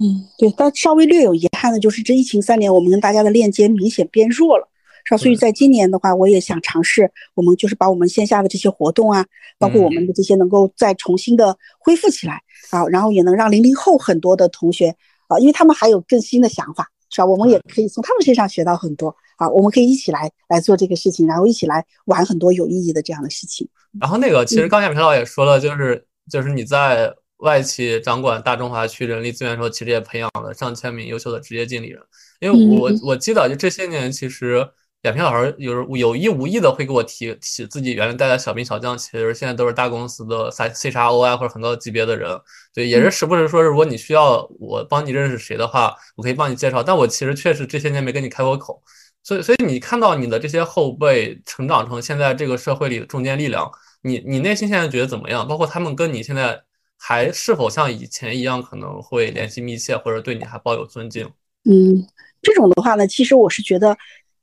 [0.00, 4.68] 嗯，对，但稍微略有遗憾的就是这疫情三年，我们跟大家的链接明显变弱了，
[5.16, 9.24] 所以在今年的话，我也想尝试，我们就是把我们线下的这些活动啊，
[9.58, 14.94] 包括我们的这些能够再重新的恢复起来啊，然后也能让零零后很多的同学
[15.28, 17.26] 啊，因为他们还有更新的想法，是吧？
[17.26, 23.68] 我们也可以从他们身上学到很多啊，我们可以一起来来做这个事情，然后一起来玩很多有意义的这样的事情。
[24.00, 27.14] 然后那个，其实刚才平老也说了，就是就是你在。
[27.38, 32.00] 外企掌管大中华区人力资源的时候，其实也培养了上千名优秀的职业经理人。
[32.40, 34.68] 因为我我记得，就这些年，其实
[35.02, 42.30] 亚平老师有有意无意的会给我提起自己原来带的小兵小将，其实现在都是大公司的 C C 叉 O I 或者很高级别的人。
[42.74, 46.82] 对，也是时不时说，如果你需要我帮你认识谁的话，我可以帮你介绍。
[46.82, 48.82] 但我其实确实这些年没跟你开过口，
[49.22, 53.70] 所以所以你看到你的这些后辈成长成现在这个社会里的中坚力量，
[54.02, 55.46] 你你内心现在觉得怎么样？
[55.46, 56.62] 包括他们跟你现在。
[57.00, 61.24] 还是否像以前一样可能会联系密切，或者对你还抱有尊敬？
[61.62, 62.04] 嗯，
[62.42, 63.96] 这种的话呢，其实我是觉得，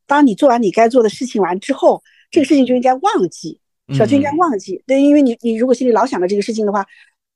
[0.08, 4.06] 当你做完你该做的事情完之后，这个事情就应该忘记，是吧？
[4.06, 4.82] 就应该忘记。
[4.86, 6.86] 对，因为你你如果心里老想着这个事情的话，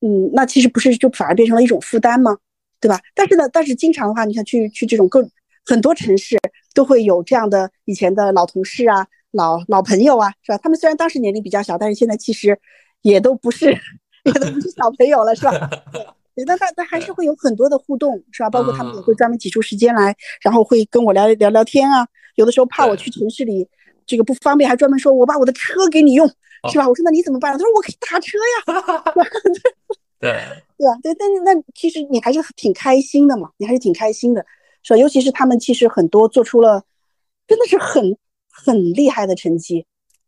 [0.02, 2.38] 嗯，那其实不是就反而变成了一种负担吗？
[2.80, 3.00] 对吧？
[3.14, 5.28] 但是呢，但是经常的话，你看去去这种各
[5.66, 6.38] 很多城市
[6.74, 10.58] 都会有这样的以前的老同事啊、老老朋友啊，是吧？
[10.58, 12.60] 他们虽然当时年龄比较小，但是现在其实
[13.02, 13.76] 也都不是。
[14.26, 15.52] 也都不是小朋友了，是吧？
[16.36, 18.50] 对，但但但还是会有很多的互动，是吧？
[18.50, 22.06] 包括他们也会专门挤出时间来，然后会跟我聊聊聊天啊。
[22.40, 23.68] 有的时候怕我去城市里
[24.06, 26.26] 这个不方便，还专门说我把我的车给你用，
[26.72, 26.88] 是吧？
[26.88, 27.52] 我说那你怎么办？
[27.52, 29.04] 他说我可以打车呀。
[30.20, 30.32] 对
[30.78, 30.98] 对吧？
[31.04, 34.46] 对，但是那其实你还是挺开心的嘛，你还是挺开心的，
[34.84, 34.98] 是吧？
[34.98, 36.84] 尤其是他们其实很多做出了
[37.48, 38.18] 真的是很
[38.50, 39.86] 很厉害的成绩。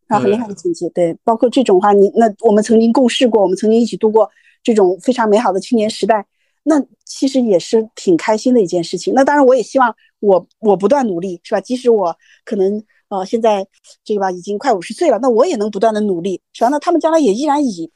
[0.08, 4.30] 啊，很厉害的成绩，对，包括这种话，你那我们曾经共事过，我们曾经一起度过
[4.62, 6.26] 这种非常美好的青年时代，
[6.64, 9.14] 那其实也是挺开心的一件事情。
[9.16, 11.62] 那当然，我也希望我我不断努力，是吧？
[11.62, 13.66] 即使我可能呃现在
[14.04, 16.70] 这个吧已经快五十岁了，那我也能不断的努力，是吧？
[16.70, 17.92] 那他们将来也依然以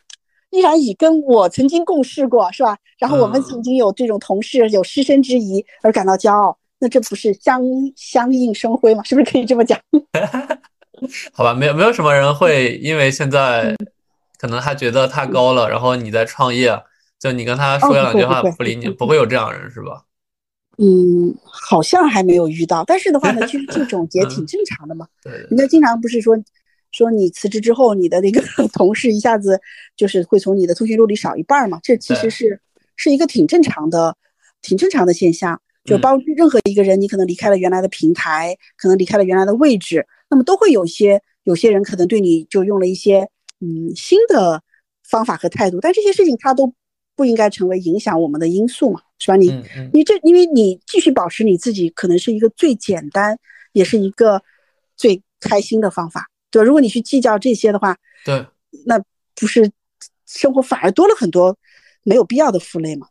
[0.51, 2.78] 依然以跟我曾经共事过，是吧？
[2.97, 7.62] 然后我们曾经有这种同事有师生之谊而感到骄傲，那这不是相
[7.95, 9.04] 相映生辉吗？
[9.04, 9.80] 是不是可以这么讲？
[11.34, 13.75] 好吧，没有没有什么人会因为现在
[14.39, 16.71] 可能他觉得太高了，然后你在创业，
[17.19, 20.04] 就你跟他说两句话不理你，不会有这样人是吧？
[20.78, 25.08] 嗯，好像还没有遇到，但是的话呢，其实这 种也挺正常的嘛。
[25.23, 26.36] 对，人家经常不是说
[26.91, 28.41] 说你辞职之后，你的那个
[28.73, 29.60] 同事一下子
[29.95, 31.80] 就是会从你的通讯录里少一半嘛？
[31.82, 32.60] 这其实是
[32.95, 34.15] 是一个挺正常的、
[34.62, 35.62] 挺正常的现象。
[35.86, 40.06] 就包任何一个人，你可能离开了原来的平台，可能离开了原来的位置。
[40.32, 43.30] 那么都会有些有些人可能对你就用了一些
[43.62, 44.63] 嗯新的
[45.08, 46.73] 方法和态度，但这些事情他都
[47.15, 49.36] 不应该成为影响我们的因素嘛，是吧？
[49.38, 49.47] 你
[49.93, 53.38] 你这因为你继续保持你自己，可能是一个最简单，
[53.73, 54.41] 也是一个
[54.97, 56.65] 最开心的方法，对吧？
[56.65, 58.45] 如果你去计较这些的话，对，
[58.86, 59.01] 那
[59.36, 59.71] 不是
[60.25, 61.58] 生活反而多了很多
[62.04, 63.08] 没有必要的负累吗？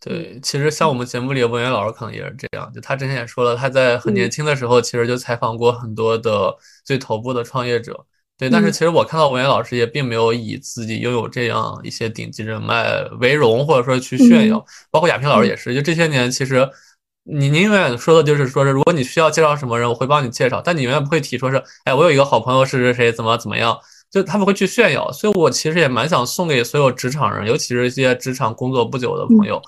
[0.00, 8.06] 对，其实像我们节目里文渊老师可能也是这样，就他之前也说了，他在很年轻的时候其实就采访过很多的最头部的创业者。
[8.38, 14.64] 对，但是其实我看到文渊老师也并没有以自己拥有这样一些顶级人脉为荣，或者说去炫耀。
[14.90, 16.68] 包括亚平老师也是，就这些年其实
[17.24, 23.78] 你您永远说的就是说是，如果你需要介绍什么人，我会帮你介绍，但你永远不会提说是，哎，我有一个好朋友是谁谁怎么怎么样。
[24.08, 29.60] 就他们会去炫耀，所以我其实也蛮想送给所有职场人，尤其是一些职场工作不久的朋友，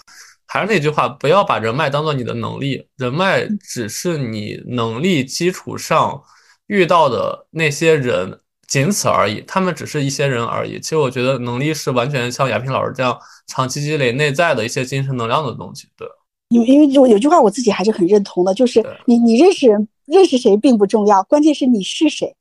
[0.46, 6.22] 还是那句话，不要把人脉当做你的能力，人脉只是你能力基础上
[6.68, 10.78] 遇到的那些人，仅此而已，他们只是一些人而已。
[10.78, 15.88] 其实我觉得能力是完全像亚平老师这样长期积累内在的一些精神能量的东西。
[15.96, 16.06] 对，
[16.50, 22.36] 因为因为有有句话我自己还是很认同的，就是你你认识人认识谁并不重要，关键是你是谁。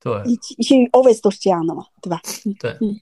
[0.00, 2.20] 对，一一些 always 都是这样的嘛，对吧？
[2.58, 2.98] 对，嗯。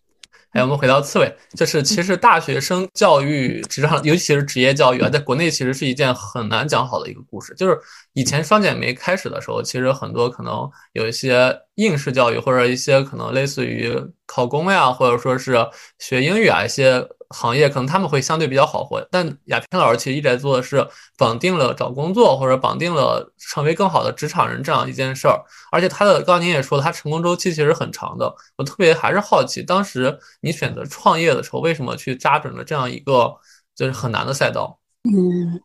[0.52, 7.54] 哎，我们回到刺猬，就是其实大学生教育，职场尤其是职业教育啊，在国内其实是一件很难讲好的一个故事。
[7.54, 7.78] 就是
[8.12, 13.92] 以前双减没开始的时候，其实很多可能有一些应试教育，或者一些可能类似于
[14.26, 15.56] 考公呀，或者说是
[15.98, 17.06] 学英语啊一些。
[17.32, 25.40] 行业可能他们会相对比较好混，但亚平老师其实一直在做的是绑定了找工作或者绑定了成为更好的职场人这样一件事儿，
[25.70, 28.32] 而且他的刚刚您也说了，他成功周期其实很长的。
[28.56, 33.34] 我特别还是好奇，当时你选择创业的时候，为什么去扎准了这样一个
[33.74, 34.78] 就是很难的赛道？
[35.04, 35.60] 嗯，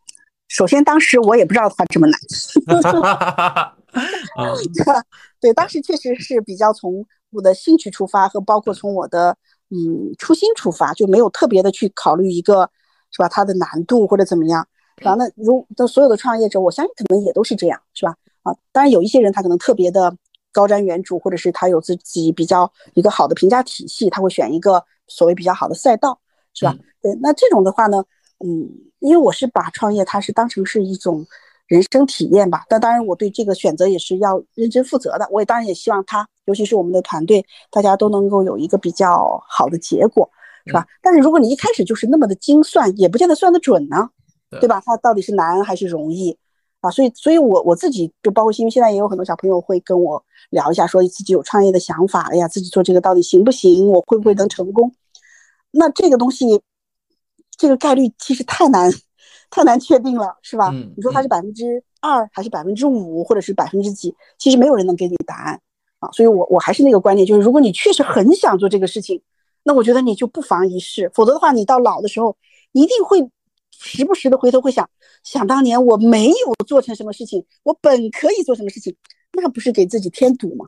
[0.48, 2.20] 首先当时我也不知道它这么难。
[5.40, 9.36] 对，当时确实是比较从我的兴趣出发，和包括从我的
[9.70, 12.70] 嗯初心出发，就没有特别的去考虑一个，
[13.12, 13.28] 是吧？
[13.28, 18.16] 它的难度或者怎么样，然后那如的所有的创业者，我相信可能也都是这样，是吧？
[18.44, 20.16] 啊，当然有一些人他可能特别的
[20.52, 26.20] 高瞻远瞩，或者是他有自己比较一个好的评价体系，他会选一个所谓比较好的赛道，
[26.54, 26.76] 是吧？
[27.02, 28.04] 对，那这种的话呢，
[28.46, 31.26] 嗯，因为我是把创业它是当成是一种。
[31.68, 35.28] 人生体验吧，但当然我对这个选择也是要认真负责的。
[35.30, 40.30] 我也当然也希望他，尤其是我们的团队，大家都能够有一个比较好的结果，
[40.66, 40.88] 是吧？
[41.02, 44.10] 但是如果你一开始就是那么的精算，也不见得算得准呢，
[44.60, 44.82] 对吧？
[44.86, 46.38] 它到底是难还是容易
[46.82, 46.90] 啊？
[46.90, 53.88] 所以，所以我我自己就包括因为现在也有很多小朋友会跟我聊一下，说自己有创业的想法，哎呀，自己做这个到底行不行？
[53.88, 54.92] 我会不会能成功？
[55.72, 56.62] 那这个东西，
[57.58, 58.92] 这个概率其实太难。
[59.50, 60.72] 太难确定了，是吧？
[60.98, 64.14] 你说它是百分之二还是百分之五，或者是百分之几？
[64.38, 65.58] 其实没有人能给你答案
[66.00, 66.10] 啊。
[66.12, 69.22] 所以，我我还是那个观点，就是如果你确实很想做这个事情，
[69.64, 71.10] 那我觉得你就不妨一试。
[71.14, 72.36] 否则的话，你到老的时候，
[72.72, 73.20] 一定会
[73.72, 74.90] 时不时的回头会想，
[75.24, 78.96] 想当年我没有做成什么事情，我本可以做什么事情，
[79.34, 80.66] 那不是给自己添堵吗？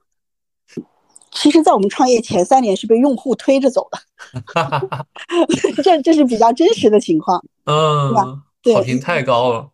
[1.31, 5.05] 其实，在我们创业前三年是被用户推着走的，
[5.83, 8.11] 这这是比较真实的情况，嗯，
[8.63, 8.79] 对吧？
[8.79, 9.69] 好评太高了，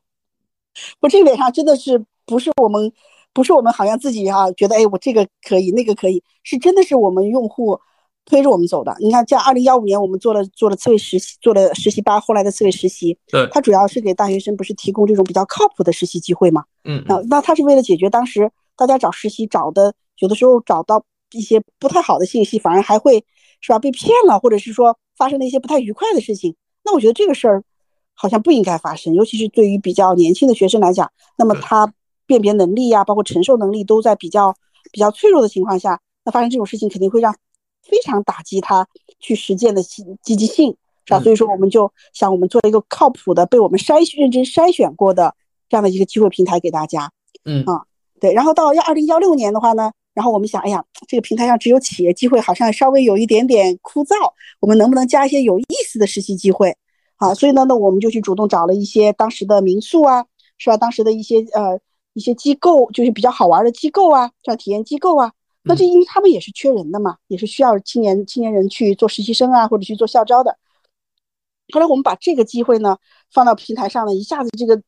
[0.99, 2.91] 我这点上真的是不是我们，
[3.36, 7.78] 不是我们好像自己哈觉得哎我这个可以那个可以，是真的是我们用户
[8.24, 8.95] 推着我们走的。
[9.00, 16.63] 你看，像二零幺五年我们做了做了刺猬实习，做了实习班，后来的刺猬实习，对，它主要是给大学生不是提供这种比较靠谱的实习机会嘛？
[16.86, 23.24] 嗯，那那它是为了解决当时大家找实习找的有的时候找到一些不太好的信息，反而还会
[23.60, 26.56] 是吧被骗了，或者是说发生了一些不太愉快的事情。
[26.86, 27.63] 那我觉得这个事儿。
[28.17, 31.93] 好像不应该发生，尤其是对于比较年轻的学生来讲，那么他
[32.25, 34.55] 辨别能力呀，包括承受能力都在比较
[34.91, 37.35] 比较脆弱的情况下，那发生这种事情肯定会让
[37.83, 38.88] 非常打击他
[39.19, 41.19] 去实践的积积极性，是吧？
[41.19, 45.35] 所以说，我们就想我们做一个靠谱的、被我们筛认真筛选过的
[45.69, 47.11] 这样的一个机会平台给大家。
[47.45, 47.83] 嗯啊，
[48.19, 48.33] 对。
[48.33, 54.15] 然后到幺二零幺六年的话呢，然后我们想，哎呀，这个平台上只有企业机会，好像稍微有一点点枯燥，
[54.59, 56.75] 我们能不能加一些有意思的实习机会？
[57.17, 60.25] 啊，所以呢，那我们就去主动找了一些当时的民宿啊，
[60.57, 60.77] 是吧？
[60.77, 61.79] 当时的一些呃
[62.15, 65.32] 一些机构，就是比较好玩的机构啊，像体验机构啊。
[65.62, 70.58] 那这因为他们也是缺人的嘛，也是需要青年青年人去做实习生啊，或者去做校招的。
[71.71, 72.97] 后来我们把这个机会呢
[73.32, 74.82] 放到平台上呢，一下子这个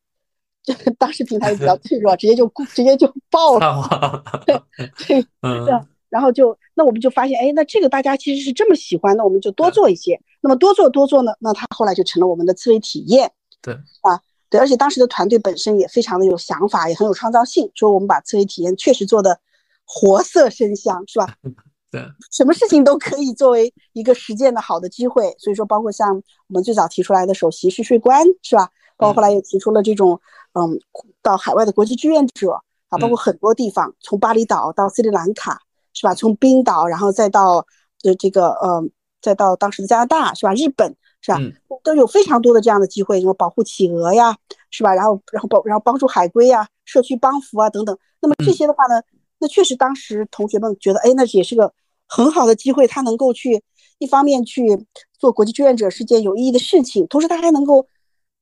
[0.63, 4.23] 这个 当时平台比较脆弱，直接就直接就爆了。
[4.45, 4.59] 对
[5.07, 5.87] 对，嗯。
[6.09, 10.17] 然后就那我们就发现，哎，那这个大家其实是这么喜欢，那我们就多做一些。
[10.39, 13.29] 那么多做多做呢，那它后来就成了我们的刺猬体验。
[13.61, 14.17] 对啊，
[14.49, 19.39] 对，而且当时的团队本身也非常的有想法，也很有创造性，说我们把刺猬体验确实做的
[19.85, 21.33] 活色生香，是吧？
[21.91, 25.35] 对，什么事情都可以作为一个实践的好的机会。
[25.39, 28.69] 所以说，包括像我们最早提出来的首席试睡官，是吧？
[28.97, 30.19] 包括后来也提出了这种，
[30.53, 30.79] 嗯，
[31.21, 35.61] 到海外的国际志愿者啊，包括很多地方，从巴厘岛到斯里兰卡。
[35.99, 36.13] 是吧？
[36.13, 37.65] 从冰岛，然后再到
[38.03, 38.87] 的这个，呃，
[39.19, 40.53] 再到当时的加拿大，是吧？
[40.53, 40.95] 日本，
[41.35, 41.77] 是吧？
[41.83, 44.35] 都有非常多的这样的机会，什么保护企鹅呀，
[44.71, 44.93] 是吧？
[44.93, 47.97] 然后，然后帮，然后帮助海龟呀，社区帮扶啊，等等。
[48.21, 49.01] 那么这些的话呢，
[49.39, 51.73] 那确实当时同学们觉得，哎，那也是个
[52.07, 53.61] 很好的机会，他能够去
[53.99, 54.85] 一方面去
[55.19, 57.87] 做国际志愿者是件有意义的事情，同时他还能够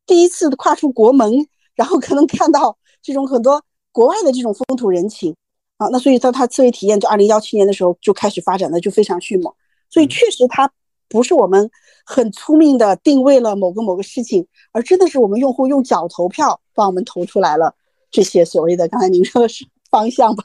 [0.05, 5.35] 第一次跨出国门，然后可能看到这种很多国外的这种风土人情。
[5.77, 9.53] 啊，那所以在它刺猬体验，就二零幺七年的时候就开始发展的就非常迅猛，
[9.89, 10.71] 所以确实它
[11.07, 11.69] 不是我们
[12.05, 17.75] 很聪明的定位了某个某个事情，而真的是我们用户用脚投票帮我们投出来了
[18.11, 20.43] 这些所谓的刚才您说的是 方向吧？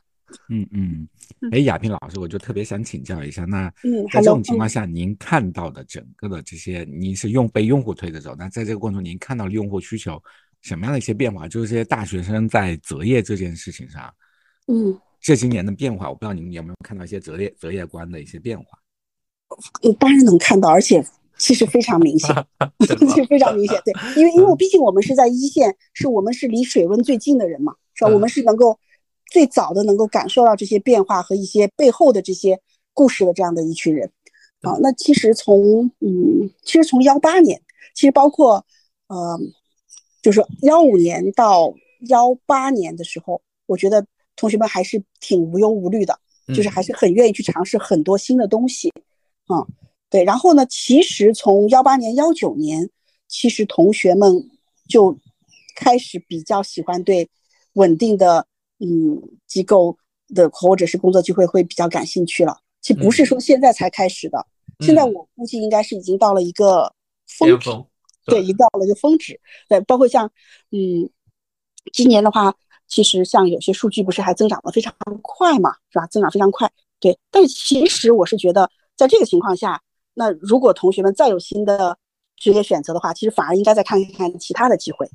[0.49, 1.09] 嗯嗯，
[1.51, 10.23] 哎，亚萍老师，我就特别想请教一下，那嗯，在这种情况下，您看到的整个的这些，您是用被用户推着走，那在这个过程中，您看到了用户需求
[10.61, 11.49] 什么样的一些变化？
[11.49, 14.13] 就是这些大学生在择业这件事情上，
[14.69, 14.97] 嗯。
[15.23, 18.79] 这些年的变化，我不知道你们有没有看到一些择业择业观的一些变化。
[19.83, 21.05] 嗯，当然能看到，而且
[21.39, 22.35] 其实非常明显，
[22.81, 23.81] 其实 非常明显。
[23.85, 28.11] 对， 因为因为毕竟我们是在一线，是我们是离水温最近的人嘛，是吧？
[28.11, 28.79] 我们是能够
[29.31, 32.61] 最早的能够感受到这些变化和一些背后的这些
[32.93, 34.11] 故事的这样的一群人。
[34.63, 37.61] 啊，那其实从嗯，其实从幺八年，
[37.95, 38.65] 其实包括
[39.09, 39.39] 呃，
[40.23, 41.75] 就是幺五年到
[42.09, 44.07] 幺八年的时候，我觉得。
[44.37, 46.19] 同学们还是挺无忧无虑的，
[46.55, 48.91] 就是还是很愿意去尝试很多新的东西，
[49.53, 49.67] 啊，
[50.09, 50.25] 对。
[50.25, 52.89] 然后呢，其实从幺八年、幺九年，
[53.29, 54.49] 其实同学们
[54.89, 55.17] 就
[55.77, 57.29] 开始比较喜欢对
[57.75, 58.47] 稳定的
[58.79, 59.97] 嗯机构
[60.35, 64.47] 的或者是工作机会会比较感兴趣了，其实不是说现在才开始的。
[64.81, 66.93] 现在我估计应该是已经到了一个
[67.27, 67.71] 峰值，
[68.25, 69.39] 对，已经到了一个峰值。
[69.69, 70.31] 对，包括像
[70.71, 71.11] 嗯，
[71.93, 72.55] 今年的话，
[72.89, 76.07] 其实像有些数据不是还增长的非常快嘛，是吧？
[76.07, 76.71] 增长非常快。
[76.99, 78.71] 对，但是其实我是觉得，
[79.01, 79.81] 在这个情况下，
[80.13, 81.97] 那如果同学们再有新的
[82.37, 85.07] 职业选择的话，其实反而应该再看一看其他的机会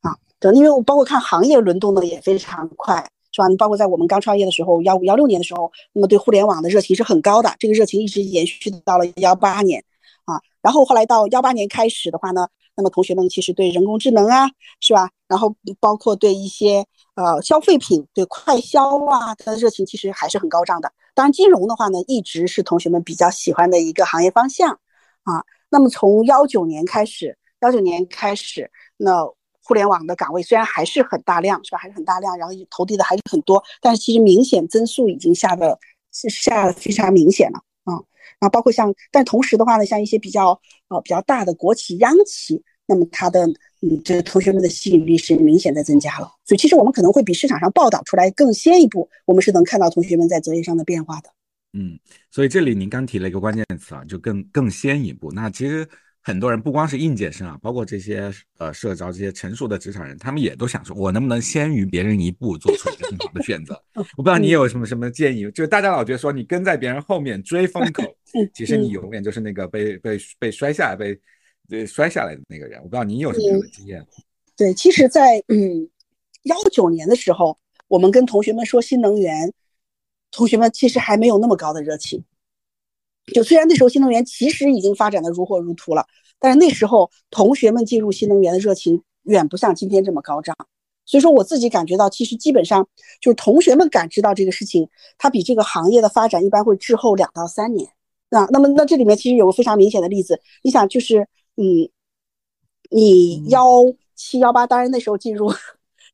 [0.00, 0.14] 啊。
[0.38, 3.48] 对，因为我包括看行业轮动的也非常快，是吧？
[3.58, 9.84] 包括在我们刚创业的时候，幺五幺六年的时候，那么对互联网的热情是很高的，这个热情一直延续到了幺八年
[10.24, 10.40] 啊。
[10.60, 15.10] 然后后来到幺八年开始的话呢，那么同学们其实对人工智能啊，是吧？
[15.26, 16.86] 然后包括对一些
[17.22, 20.92] 呃消费品、对快消啊，它的热情其实还是很高涨的。
[21.14, 24.72] 当然，金融的话呢，一直是同学们比较喜欢的一个行业方向
[25.24, 25.44] 啊。
[25.70, 29.24] 那么从幺九年开始，幺九年开始，那
[29.64, 31.78] 互联网的岗位虽然还是很大量，是吧？
[31.78, 35.78] 还是很大量，然后投递的还是很多，但是其实明显增速已经下的
[36.12, 37.94] 是下的非常明显了啊。
[38.40, 43.46] 然后包括像，但同时的话呢，像一些比较呃比较大的国企、央企，那么他的
[43.80, 46.30] 嗯，这同学们的吸引力是明显在增加了。
[46.44, 51.30] 所以其实我们可能会比市场上报道出来更先一步，我们是能看到同学们在择业上的变化的。
[51.72, 51.98] 嗯，
[52.30, 55.32] 所以这里您刚提了一个关键词啊，就更更先一步。
[55.32, 55.88] 那其实
[56.20, 63.74] 很多人不光是应届生啊，包括这些呃社招这些成熟的职场人，他们也都想说，我能不能先于别人一步做出一个更好的选择？
[64.16, 65.50] 我不知道你有什么什么建议？
[65.50, 68.02] 就大家老觉得说你跟在别人后面追风口，
[68.52, 71.18] 其实你永远就是那个被被被摔下来被
[71.68, 72.78] 被摔下来的那个人。
[72.78, 74.06] 我不知道您有什么样的经验？
[74.56, 75.88] 对，其实，在嗯
[76.42, 77.58] 幺九年的时候，
[77.88, 79.52] 我们跟同学们说新能源。
[80.34, 82.24] 同学们其实还没有那么高的热情，
[83.34, 86.06] 就虽然那时候新能源其实已经发展的如火如荼了，
[86.38, 90.56] 但是那时候同学们进入新能源的热情远不像今天这么高涨。
[91.04, 92.88] 所以说我自己感觉到，其实基本上
[93.20, 94.88] 就是同学们感知到这个事情，
[95.18, 97.86] 它比这个行业的发展一般会滞后两到三年
[98.30, 98.48] 啊。
[98.50, 101.90] 那么那这里面其实有个非常明显的例子，你想就是嗯，
[102.90, 103.64] 你幺
[104.14, 105.52] 七幺八，当然那时候进入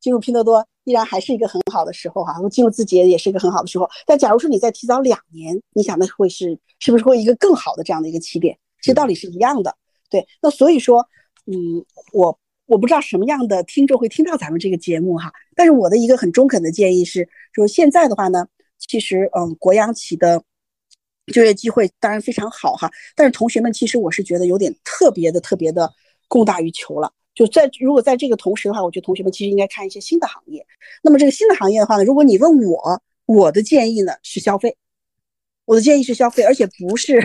[0.01, 0.67] 进入拼多多。
[0.85, 3.87] 依然还是一个很好的时候哈，进入字节也是一个很好的时候。
[4.07, 8.59] 但假如说你再提早两年，你想那会是是不是会一个更好的这样的一个起点？
[8.81, 9.77] 其实道理是一样的。
[10.09, 11.07] 对，那所以说，
[11.45, 11.85] 嗯，
[12.15, 15.31] 我我不知道什么样的听众会听到咱们这个节目哈。
[15.55, 18.47] 但是我的一个很中肯的建议是，说现在的话呢，
[18.79, 20.43] 其实嗯，国央企的
[21.33, 25.93] 就业机会当然非常好哈，但是同学们其实我是觉得有点特别的特别的
[26.27, 27.13] 供大于求了。
[27.35, 30.67] 就在如果在这个同时的话，我觉得同学们其实应该看一些新的行业。
[31.03, 34.77] 那么这个新的行业的话呢，如果你问我，我的建议呢是消费，
[35.65, 37.21] 我的建议是消费，而且不是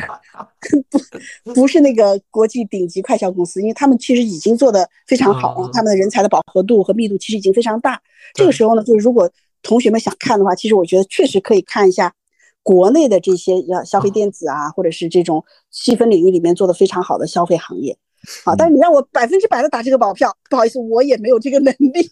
[1.44, 8.00] 不不是那个国际顶级快销公司，因为他们其实已经做的非常好，他们的人才的饱和度和密度其实已经非常大。
[8.36, 9.32] 这个时候呢，就是如果
[9.64, 12.14] 同学们想看的话，其实我觉得确实可以看一下
[12.64, 17.96] 国内的这些要消费电子啊，或者是这种细分领域里面做的非常好的消费行业。
[18.46, 22.10] 好，但是你让我百分之百的打这个保票，不好意思，我也没有这个能力。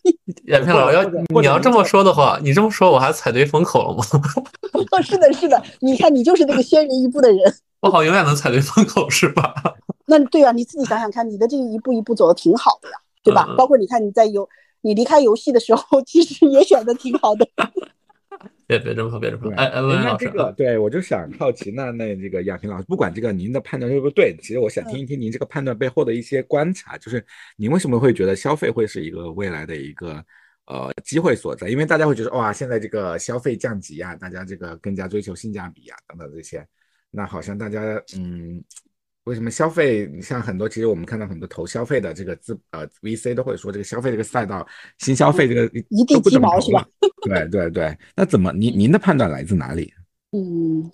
[0.48, 4.04] 亚平老要你要这么说的话，你这么说我还踩对风口了吗？
[5.02, 7.56] 是的，是的，你看你就是那个先人一步的人。
[7.80, 9.54] 我好永远能踩对风口是吧？
[10.06, 13.48] 那对啊，你自己想想看，你的这个一步一步走的挺好的呀，对吧？
[13.58, 14.48] 包括你看你在游
[14.82, 17.48] 你离开游戏的时候，其实也选的挺好的。
[18.78, 19.54] 别别这么说，别这么说。
[19.54, 27.26] 哎哎，文老师，对我就想好奇，那那这个亚平老师，不管这个您的判断对不对，其实我想听一听您这个判断背后的一些观察，就是
[27.58, 30.24] 您为什么会觉得消费会是一个未来的一个
[30.68, 31.68] 呃机会所在？
[31.68, 36.66] 因为大家会觉得哇，现在这个消费降级呀，大家这个更加追求性价比呀等等这些，
[37.10, 38.64] 那好像大家嗯。
[39.26, 40.10] 为什么消费？
[40.12, 44.66] 你像很多，其实我们看到很多投消费的这个资呃 VC 都会说，这个消费这个赛道，
[44.98, 46.84] 新消费这个一地鸡毛是吧？
[47.22, 49.94] 对对对，那怎么您您的判断来自哪里？
[50.32, 50.92] 嗯，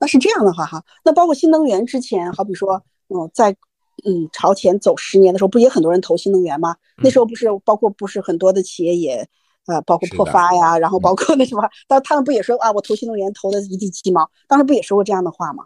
[0.00, 3.50] 那是这样的话哈，那包括新能源之前，好比说，嗯，在
[4.06, 6.74] 嗯朝前走十年的时候，不也很多人投新能源吗？
[7.02, 9.28] 那时候不是包括不是很多的企业也
[9.66, 14.26] 呃包括破发呀，然后包括那什么，但他们不也说啊，我投新能源投的一地鸡毛？
[14.46, 15.64] 当时不也说过这样的话吗？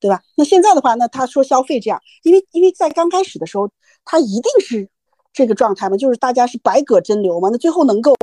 [0.00, 0.22] 对吧？
[0.36, 3.68] 那现在的话，那他说消费这样，因为因为在刚开始的时候，
[4.04, 4.88] 他一定是
[5.32, 7.48] 这个状态嘛，就是大家是百舸争流嘛。
[7.50, 8.14] 那最后能够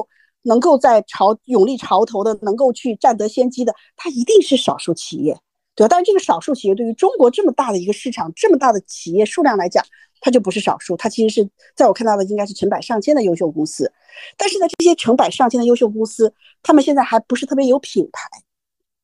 [0.44, 5.38] 能够在潮勇立潮头的，能够去占得先机的，他一定是少数企业，
[5.76, 5.88] 对吧？
[5.90, 9.84] 但是这个少数企业对于中国这么大的一个市场，这么大的企业数量来讲，
[10.22, 13.92] 它就不是少数，它其实是在我看到的应该是成百上千的优秀公司。
[14.38, 18.30] 但是呢，这些成百上千的优秀公司，他们现在还不是特别有品牌。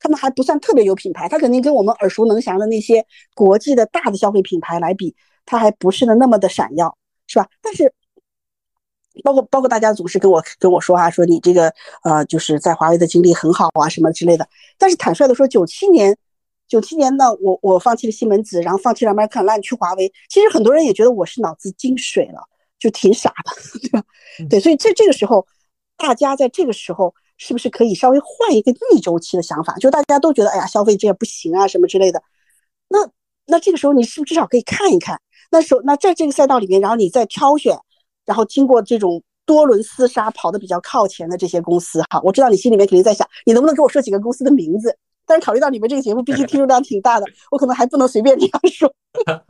[0.01, 6.97] 他们还不算特别有品牌，他肯定跟我们耳熟能详的那些国际的大的消费品牌来比，他还不是的那么的闪耀，
[7.27, 7.47] 是吧？
[7.61, 7.93] 但是，
[9.23, 11.71] 包括包括大家总是跟我跟我说啊，说你这个
[12.03, 14.47] 呃，就是在华为的经历很好啊，什么之类的。
[14.77, 16.17] 但是坦率的说，九七年
[16.67, 20.11] 九七年呢，我我放弃了西门子，然后放弃了 American Airlines 去华为。
[20.29, 22.41] 其实很多人也觉得我是脑子进水了，
[22.79, 24.03] 就挺傻的， 对吧？
[24.49, 25.45] 对，所以在这个时候，
[25.97, 27.13] 大家在这个时候
[27.43, 29.75] 是不是可以稍微换一个逆周期的想法？
[29.77, 32.21] 就大家都觉得，哎呀，消费这也不行啊，什么之类的。
[32.87, 32.99] 那
[33.47, 35.19] 那这个时候，你是不是至少可以看一看？
[35.49, 37.75] 那时候，那在这个赛道里面，然后你再挑选，
[38.27, 44.95] 然后经过这种多轮厮杀跑得比较靠前的这些公司，哈，我知道你心里面肯定在想，你能不能给我说几个公司的名字？
[45.25, 48.93] 但是考虑到你们这个节目毕竟听众量挺大的，我可能还不能随便这样说。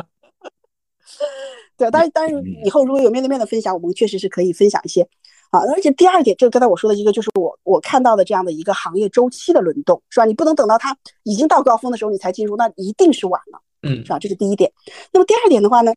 [1.76, 5.06] 对，但是但是，以后如果有面对面的分享，我们确实是可以分享一些。
[5.52, 10.26] 啊，而且第二点，这个刚才我说的一个，就是我我看到的这样的一个行业周期的轮动，是吧？
[10.26, 14.18] 你不能等到它已经到高峰的时候你才进入，那一定是晚了，嗯，是吧？
[14.18, 14.72] 这是第一点。
[15.12, 15.94] 那么第二点的话呢，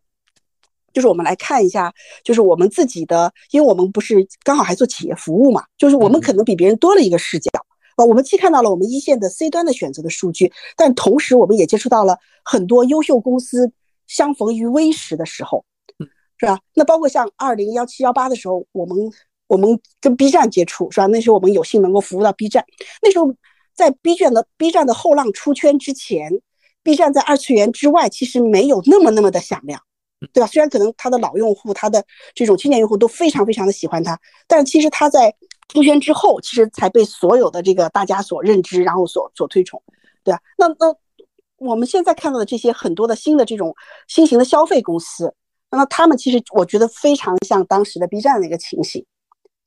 [0.93, 1.95] 就是我们来看一下，
[2.25, 7.49] 就是我们自己的，因为我们不是刚好还做企业服务嘛，就是我们可能比别人多了一个视角
[7.95, 8.05] 啊。
[8.05, 13.71] 我们既看到了我们一线的 C 端的选择的数据，但同时我们也接触到了很多优秀公司
[14.09, 15.65] 相逢于微时的时候，
[16.39, 16.59] 是吧？
[16.75, 18.97] 那包括像二零幺七幺八的时候，我们。
[19.47, 21.07] 我们跟 B 站接触是吧？
[21.07, 22.65] 那时候我们有幸能够服务到 B 站。
[23.03, 23.35] 那时候
[23.75, 26.31] 在 B 站的 B 站的后浪出圈之前
[26.83, 29.81] ，B 站在二次元之外其实没有那么那么的响亮，
[30.33, 30.47] 对吧？
[30.47, 35.35] 虽然可能它的老用户、它的这种青年用户都非常非常的喜欢它，但其实它在
[35.69, 39.83] 出圈之后，其实才被所有的这个大家所认知，然后所所推崇，
[40.23, 40.41] 对吧？
[40.57, 40.95] 那那
[41.57, 43.75] 我们现在看到的这些很多的新的这种
[44.09, 45.35] 新型的消费公司，
[45.71, 49.05] 那他们其实我觉得非常像当时的 B 站的一个情形。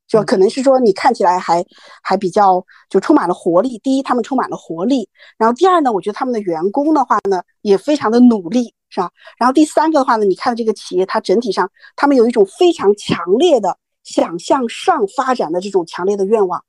[0.08, 1.66] 就可能是说你看起来还
[2.02, 3.78] 还比较就充满了活力。
[3.80, 5.08] 第一，他们充满了活力。
[5.38, 9.12] 然后第二呢，我觉得他们的员工的话呢也非常的努力，是吧？
[9.38, 16.64] 然后第三个的话呢，你看这个企业它整体上，他们有一种非常强烈的想向上发展的这种强烈的愿望。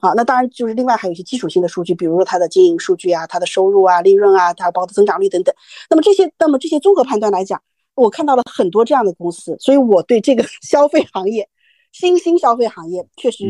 [0.00, 5.54] 啊，那当然就是另外还有一些基础性的数据，比如说它的经营数据啊、它的收入啊、利润啊、它包括增长率等等。
[5.88, 7.58] 那么这些，那么这些综合判断来讲，
[7.94, 11.48] 我看到了很多这样的公司，所以我对这个 消费行业。
[11.94, 13.44] 新兴消费行业确实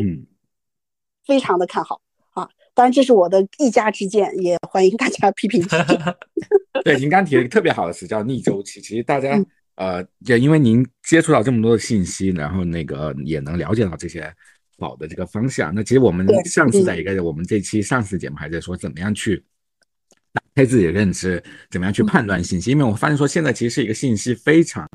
[1.25, 1.99] 非常的看好
[2.35, 5.65] 啊，当然这是我的一家之见，也欢迎大家批评。
[6.85, 9.43] 对，您刚提了一个特别好的词叫逆周期，其实大家
[9.77, 14.31] 呃，也因为您接触到这么多的信息，然后那个也能了解到这些
[14.77, 15.73] 好的这个方向。
[15.73, 19.43] 那其实我们上次在一个我们这期上次节目还在说怎么样去
[20.31, 24.87] 打开自己的认知，怎么样去判断信息，因为我发现说现在其实是一个信息非常。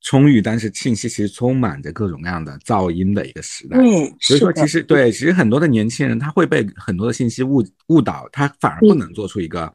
[0.00, 3.76] 充裕，但是信息其实充满着各种各样的噪音的一个时代。
[3.78, 9.72] 嗯，所以说其实对，其实很多的年轻人他会被很多的信息误误导，他反而不能做出一个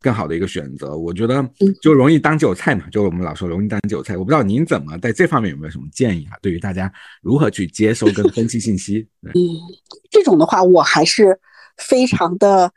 [0.00, 0.96] 更好的一个选择。
[0.96, 1.42] 我觉得
[1.80, 4.16] 就容易当韭菜嘛，就我们老说容易当韭菜。
[4.16, 6.36] 我不知道您怎么在这方面有没有什么建议啊？
[6.42, 6.92] 对于大家
[7.22, 9.08] 如何去接收跟分析信息？
[9.24, 9.32] 嗯，
[10.10, 11.40] 这种的话，我还是
[11.78, 12.70] 非常的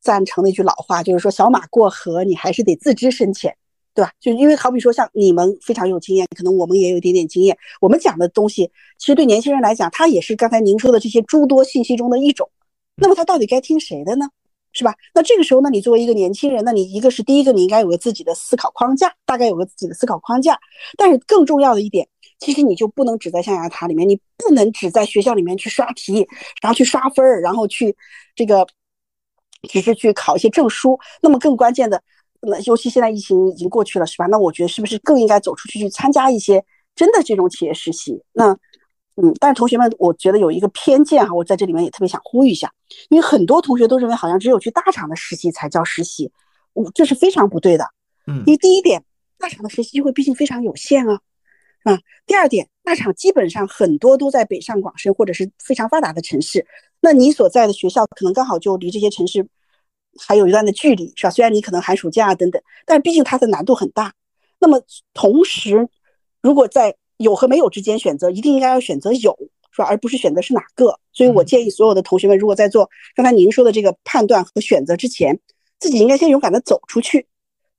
[0.00, 3.52] 赞成那句老话，就是说小马过河，你还是得自知深浅。
[3.98, 4.12] 对吧？
[4.20, 7.58] 就因为好比说，像你们非常有经验，可能我们也有一点点经验。
[7.80, 12.48] 我们讲的东西，其实对年轻人来讲，他也是刚才您说的这些诸多信息中的一种。
[12.94, 14.28] 那么他到底该听谁的呢？
[14.72, 14.94] 是吧？
[15.14, 20.56] 那这个时候呢，你作为一个年轻人，那你一个是第一个，你应该有个自己的思考框架，大概有个自己的思考框架。
[20.96, 22.06] 但是更重要的一点，
[22.38, 26.24] 其实你就不能只在象牙塔里面，你不能只在学校里面去刷题，
[26.62, 27.96] 然后去刷分儿，然后去
[28.36, 28.64] 这个
[29.68, 30.96] 只是去考一些证书。
[31.20, 32.00] 那么更关键的。
[32.40, 34.26] 那尤其现在疫情已经过去了，是吧？
[34.26, 36.64] 那我觉得是不是更应该走出去去参加一些
[36.94, 38.22] 真的这种企业实习？
[38.32, 38.52] 那，
[39.16, 42.72] 嗯，但是同学们，我觉得有一个偏见哈，我在这里面也特别想呼吁一下，
[43.08, 46.30] 因为很多同学都认为好像只有去大厂的实习才叫实习，
[46.74, 47.84] 我这是非常不对的。
[48.26, 49.02] 嗯，因为第一点，
[49.38, 51.20] 大厂的实习机会毕竟非常有限啊，
[51.82, 51.98] 啊。
[52.24, 56.64] 第二点，大厂基本上很多都在北上广深或者是非常发达的城市，
[57.00, 59.48] 那你所在的学校可能刚好就离这些城市。
[60.18, 61.30] 还有一段的距离，是吧？
[61.30, 64.12] 虽然你可能寒暑假等等，但毕竟它的难度很大。
[64.58, 64.82] 那么
[65.14, 65.88] 同时，
[66.42, 69.36] 如果在有和没有之间选择，一定应该要选择有，
[69.70, 69.84] 是吧？
[69.84, 70.98] 而不是选择是哪个。
[71.12, 75.38] 所以我建议所有的同学们，如果在做刚才您说的这个判断和选择之前，
[75.78, 77.26] 自己应该先勇敢的走出去，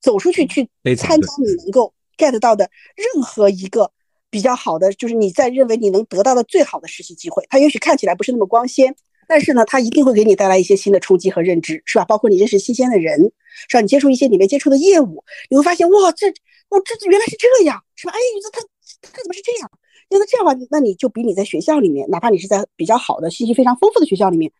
[0.02, 3.92] 走出去去参加你能够 get 到的任何一个
[4.30, 7.46] 比较好的，就是你在认为你能得到的最好的实习机会。
[7.50, 8.96] 它也许看起来不是那么光鲜。
[9.30, 12.06] 但是呢，它一定会给你带来一些新的冲击和认知，是吧？
[12.06, 13.32] 包括你认识新鲜的人，
[13.70, 13.82] 是吧？
[13.82, 16.28] 你接触一些你没接触的业务，你会发现，哇，这，
[16.70, 18.14] 哇，这原来是这样，是吧？
[18.16, 18.60] 哎，这他
[19.04, 19.70] 他怎么是这样？
[20.10, 24.52] 那这样的话，那你就比你在学校里面，哪怕你是在比较好的、信息非常丰富的学校里面，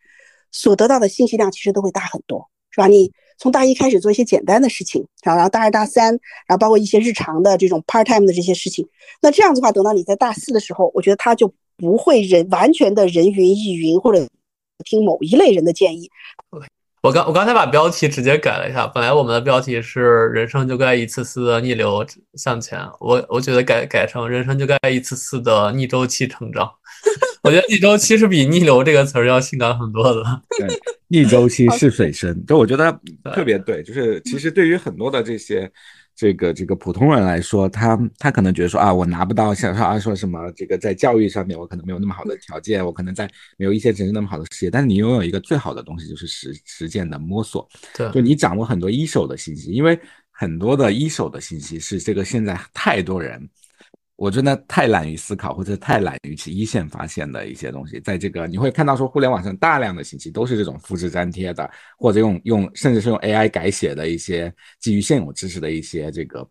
[0.52, 2.86] 所得到的信息量其实都会大很多，是吧？
[2.86, 6.12] 你从大一开始做一些简单的事情，然后大二、大三，
[6.46, 8.88] 然后包括一些日常的这种 part time 的这些事情，
[9.20, 14.28] 那这样子的话，等到你在大四的时候，我觉得他就不会人完全的人云亦云或者。
[14.84, 16.10] 听某一类人的建议。
[17.02, 22.04] 我刚我刚才把标题直接改了一下，本来我们的标题是“人生就该一次次的逆流
[22.34, 26.70] 向前”，我我觉得改改成“人生就该一次次的逆周期成长”。
[27.42, 30.22] 我觉得逆周期是比逆流这个词儿要性感很多的。
[30.58, 30.68] 对，
[31.08, 32.92] 逆周期是水深，就我觉得
[33.32, 33.82] 特别对。
[33.82, 35.72] 就是其实对于很多的这些
[36.20, 47.66] 这个这个普通人来说，他他可能觉得说啊，我拿不到像说啊说什么这个在教育上面我可能没有那么好的条件，我可能在没有一线城市那么好的事业，但是你拥有一个最好的东西就是实实践的摸索。
[47.94, 49.98] 对，就你掌握很多一手的信息，因为
[50.30, 53.48] 很多的一手的信息是这个现在太多人。
[54.20, 66.46] 我真的太懒于思考，或者太懒于去一线发现的一些东西，在这个你会看到说，互联网上大量的信息都是这种复制粘贴的，或者用用甚至是用 AI 改写的一些基于现有知识的一些这个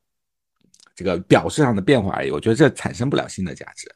[0.95, 2.31] 这个表示上的变化而已。
[2.31, 3.87] 我觉得这产生不了新的价值。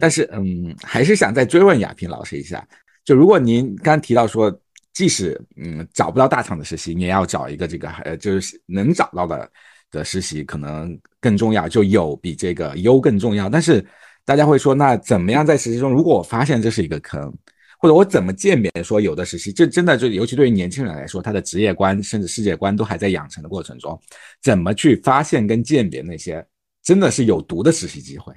[0.00, 2.66] 但是，嗯，还是想再追问亚平老师一下，
[3.04, 4.50] 就如果您刚刚提到说，
[4.94, 9.52] 即使嗯找不到大厂的实习，你也要找一个这个呃就是能找到的。
[9.90, 13.48] 的实习可能更重要，就有比这个优更重要。
[13.48, 13.84] 但是
[14.24, 17.32] 大家会说，那怎么样在实习中，如果我发现这是一个坑，
[17.78, 23.98] 或者我怎么鉴别说有的实习，这真的就尤其对于年轻人来说，他的职业观甚至世界观都还在养成的过程中，
[24.42, 26.44] 怎么去发现跟鉴别那些
[26.82, 28.32] 真的是有毒的实习机会？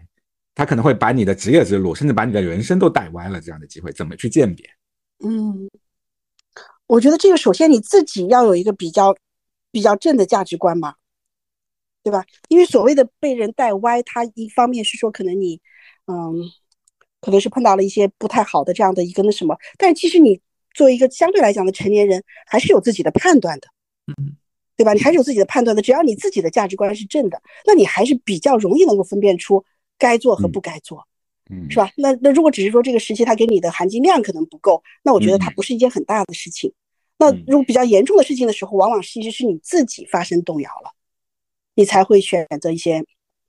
[0.53, 3.39] 他可能会把你的职业之路，甚至把你的人生都带歪了。
[3.39, 4.65] 这样的机会怎么去鉴别？
[5.23, 5.69] 嗯，
[6.87, 9.15] 我觉得这个首先你自己要有一个比较
[9.71, 10.93] 比较正的价值观嘛。
[12.03, 12.25] 对吧？
[12.49, 15.61] 因为所谓的被人带歪，它一方面是说可能你，
[16.07, 16.33] 嗯，
[17.19, 20.39] 可能是碰到了一些不太好的这样的一个那什么，但其实你
[20.73, 23.67] 作为一个相对来讲的成年人，还是有自己的判断的，
[24.07, 24.35] 嗯，
[24.75, 24.93] 对吧？
[24.93, 29.63] 你还是有自己的判断的，只要你自己的价值观是正的，那你还是比较容易能够分辨出
[29.99, 31.05] 该做和不该做，
[31.51, 31.91] 嗯，是吧？
[31.97, 36.73] 那那如果只是说这个时期它给你的含金量可能不够，那我觉得它不是一件很大的事情。
[37.19, 40.91] 那如果比较严重的事情的时候，往往其实是你自己发生动摇了。
[41.75, 43.03] 你才会选择一些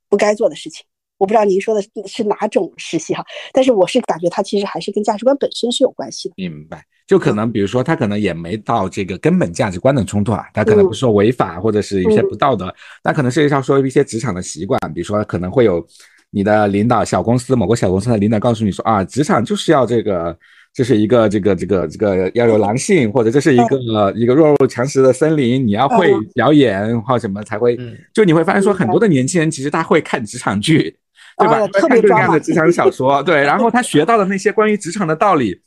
[0.09, 0.85] 不该做的事情。
[1.17, 6.33] 我不知道您说的是哪种实习哈，但是我是感觉它其实还是跟价值观本身是有关系的。
[6.35, 15.85] 明白，就可能比如说他可能也没到这个根本价值观的冲突啊，他可能不是说违法或者是一些不道德，那可能涉及到说一些职场的习惯，比如说可能会有
[16.31, 20.37] 你的领导小公司某个小公司的领导告诉你说啊，职场就是要这个。
[20.73, 27.77] 这是一个这个这个这个要有狼性，或者这是一个一个弱肉强食的森林，你要会表演或什么才会，
[28.11, 30.97] 就你会发现说很多的年轻人其实他会看职场剧，
[31.37, 31.59] 对吧？
[31.59, 35.61] 会看各种各样的职场小说， 对，然后他学到的那些关于职场的道理，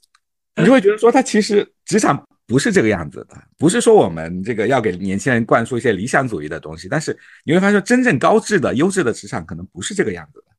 [0.57, 10.56] 你就会觉得说他其实职场不是这个样子的，不是说我们这个要给年轻人灌输一些理想主义的东西，但是你会发现真正高质的优质的职场可能不是这个样子的。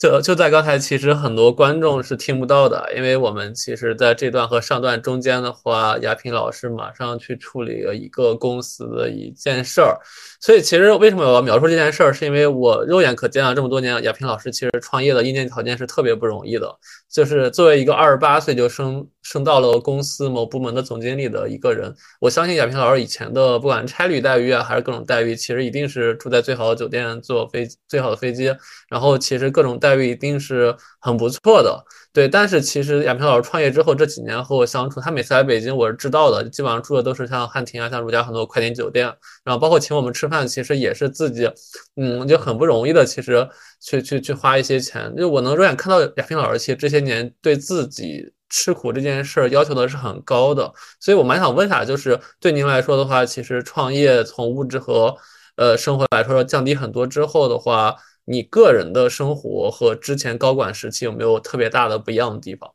[0.00, 10.00] 就就在刚才，其实很多观众是听不到的，因为我们其实在这段和上段中间的话，亚平老师马上去处理了一个公司的一件事儿，
[10.40, 16.74] 所以其实为什么我要描述这件事儿，是因为我肉眼可见啊，这么多年，亚平老师其实创业的硬件条件是特别不容易的，
[17.12, 28.52] 就是作为一个二十八岁就升升到了公司某部门的总经理的一个人，我相信亚平老师以前的不管差旅待遇啊，还是各种待遇，其实一定是住在最好的酒店，坐飞最好的飞机，
[28.88, 29.90] 然后其实各种待。
[29.90, 32.28] 遇一定是很不错的，对。
[32.28, 39.04] 但是其实亚平老师创业之后这几年和我相处，他每次来北京我是知道的，基本上住的都是像汉庭啊、像如家很多快捷酒店，
[39.44, 41.50] 然后包括请我们吃饭，其实也是自己，
[41.96, 43.46] 嗯，就很不容易的，其实
[43.80, 45.14] 去去去花一些钱。
[45.16, 55.16] 就我能肉眼看到亚平老师其实这些年对自己吃苦这件事儿要求的是很高的，所以我蛮想问一下，就是对您来说的话，其实创业从物质和
[55.56, 57.96] 呃生活来说降低很多之后的话。
[58.26, 62.72] 你个人的生活和之前高管时期有没有特别大的不一样的地方？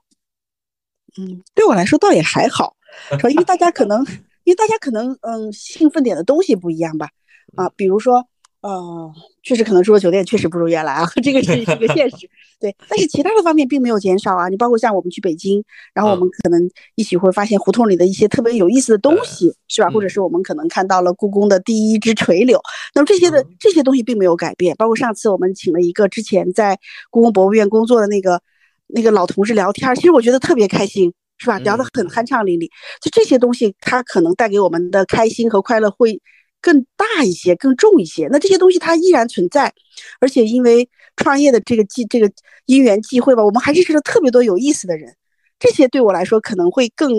[1.18, 2.76] 嗯，对我来说倒也还好，
[3.22, 4.04] 说因为大家可能，
[4.44, 7.10] 因为大家可能，嗯，兴奋点的东西不一样吧。
[7.56, 8.28] 啊，比如说。
[8.66, 9.14] 呃，
[9.44, 12.28] 确实可能住的酒店确实不如原来啊， 这个是一个现实。
[12.60, 14.50] 对，但是其他的方面并没有减少啊。
[14.50, 15.64] 你包括像我们去北京，
[15.94, 19.90] 然后我们可能一起会发现胡同里的一些特别有意思的东西，是吧？
[19.92, 22.60] 或者是我们可能看到了故宫的第一只垂柳。
[22.96, 24.76] 那么这些的这些东西并没有改变。
[24.78, 26.80] 包括上次我们请了一个之前在
[27.12, 28.42] 故宫博物院工作的那个
[28.88, 31.60] 那个老同事聊天，其实我觉得特别开心，是吧？
[31.60, 32.68] 聊得很酣畅淋漓。
[33.00, 36.20] 就这些东西，它可能带给我们的开心和快乐会。
[36.66, 38.28] 更大一些，更重一些。
[38.32, 39.72] 那这些东西它依然存在，
[40.20, 42.32] 而且因为创业的这个机这个
[42.66, 45.16] 因缘际会吧，我们还认识了特别多有意思的人。
[45.60, 47.12] 这些对我来说可能会更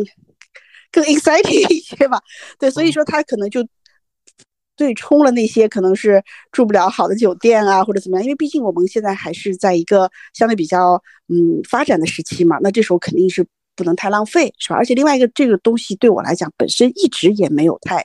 [0.90, 2.20] 更 exciting 一些吧。
[2.59, 3.64] 对，所以说他可能就
[4.74, 6.20] 对冲了那些可能是
[6.51, 8.24] 住不了好的酒店啊，或者怎么样。
[8.24, 12.59] 因为毕竟我们现在还是在一个相对比较嗯发展的时期嘛。
[12.61, 14.76] 那这时候肯定是不能太浪费，是吧？
[14.76, 18.05] 而且另外一个，这个东西对我来讲本身一直也没有太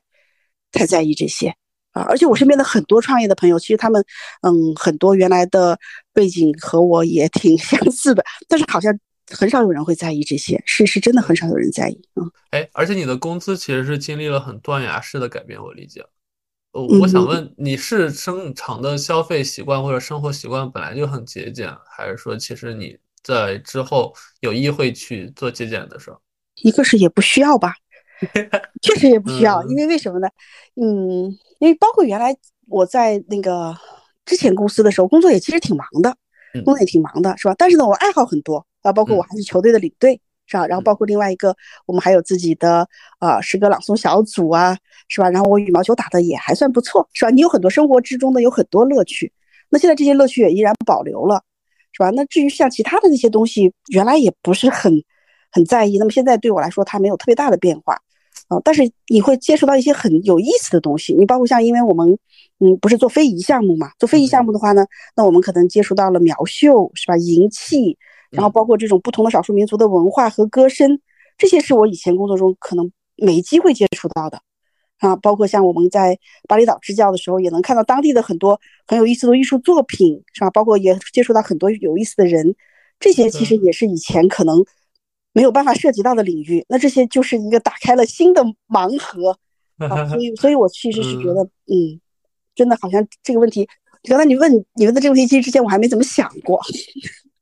[0.71, 1.49] 太在意这些
[1.91, 2.03] 啊。
[2.03, 4.03] 而且我身边的很多创业的朋友，其实他们
[4.41, 5.79] 嗯很多原来的
[6.13, 8.97] 背景和我也挺 相似的，但是好像
[9.29, 12.31] 很少有人会在意这些，是是真的很少有人在意嗯。
[12.51, 16.05] 哎，而且你的工资其实是经历了很断崖式的改变，我理解。
[16.73, 26.17] 我想问，你是正常的消费习惯或者生活习惯本来就很节俭，还是说其实你在之后有意会去做节俭的事儿？
[26.61, 27.75] 一个是也不需要吧，
[28.81, 30.27] 确实也不需要，嗯因为为什么呢？
[30.75, 31.25] 嗯，
[31.59, 32.35] 因为包括原来
[32.67, 33.75] 我在那个
[34.25, 36.09] 之前公司的时候，工作也其实挺忙的，
[36.53, 37.55] 嗯工作也挺忙的，是吧？
[37.57, 40.65] 但是呢，我爱好很多啊，包括我嗯还是球队的领队，是吧？
[40.67, 41.55] 然后包括另外一个，
[41.85, 42.87] 我们还有自己的
[43.19, 45.29] 啊诗歌朗诵小组啊，是吧？
[45.29, 47.31] 然后我羽毛球打的也还算不错，是吧？
[47.31, 49.31] 你有很多生活之中的有很多乐趣，
[49.69, 51.43] 那现在这些乐趣也依然保留了，
[51.91, 52.09] 是吧？
[52.11, 55.03] 那至于像其他的那些东西，原来也不是很
[55.51, 57.99] 很在意，那么现在对我来说，它没有特别大的变化。
[58.47, 62.17] 啊、但是你会接触到一些很有意思的东西，你包括像，因为我们，
[62.59, 67.15] 嗯，不是做非遗项目嘛，做非遗项目的话呢，那我们可能接触到了苗绣，是吧？
[67.15, 67.97] 银器，
[68.29, 70.99] 然后包括这种不同的少数民族的文化和歌声，
[71.37, 74.41] 这些是我以前工作中可能没机会接触到的，
[74.99, 80.49] 啊，包括像我们在巴厘岛支教的时候，也能看到当地的很多很有意思的艺术作品，是吧？
[80.49, 82.53] 包括也接触到很多有意思的人，
[82.99, 84.65] 这些其实也是以前可能
[85.33, 86.65] 没有办法涉及到的领域。
[86.69, 89.37] 那这些就是一个打开了新的盲盒
[89.89, 91.99] 啊，所以，所以我其实是觉得，嗯，
[92.55, 93.67] 真的好像这个问题，
[94.03, 96.61] 刚才你问你问的这个问题，其实之前我还没怎么想过。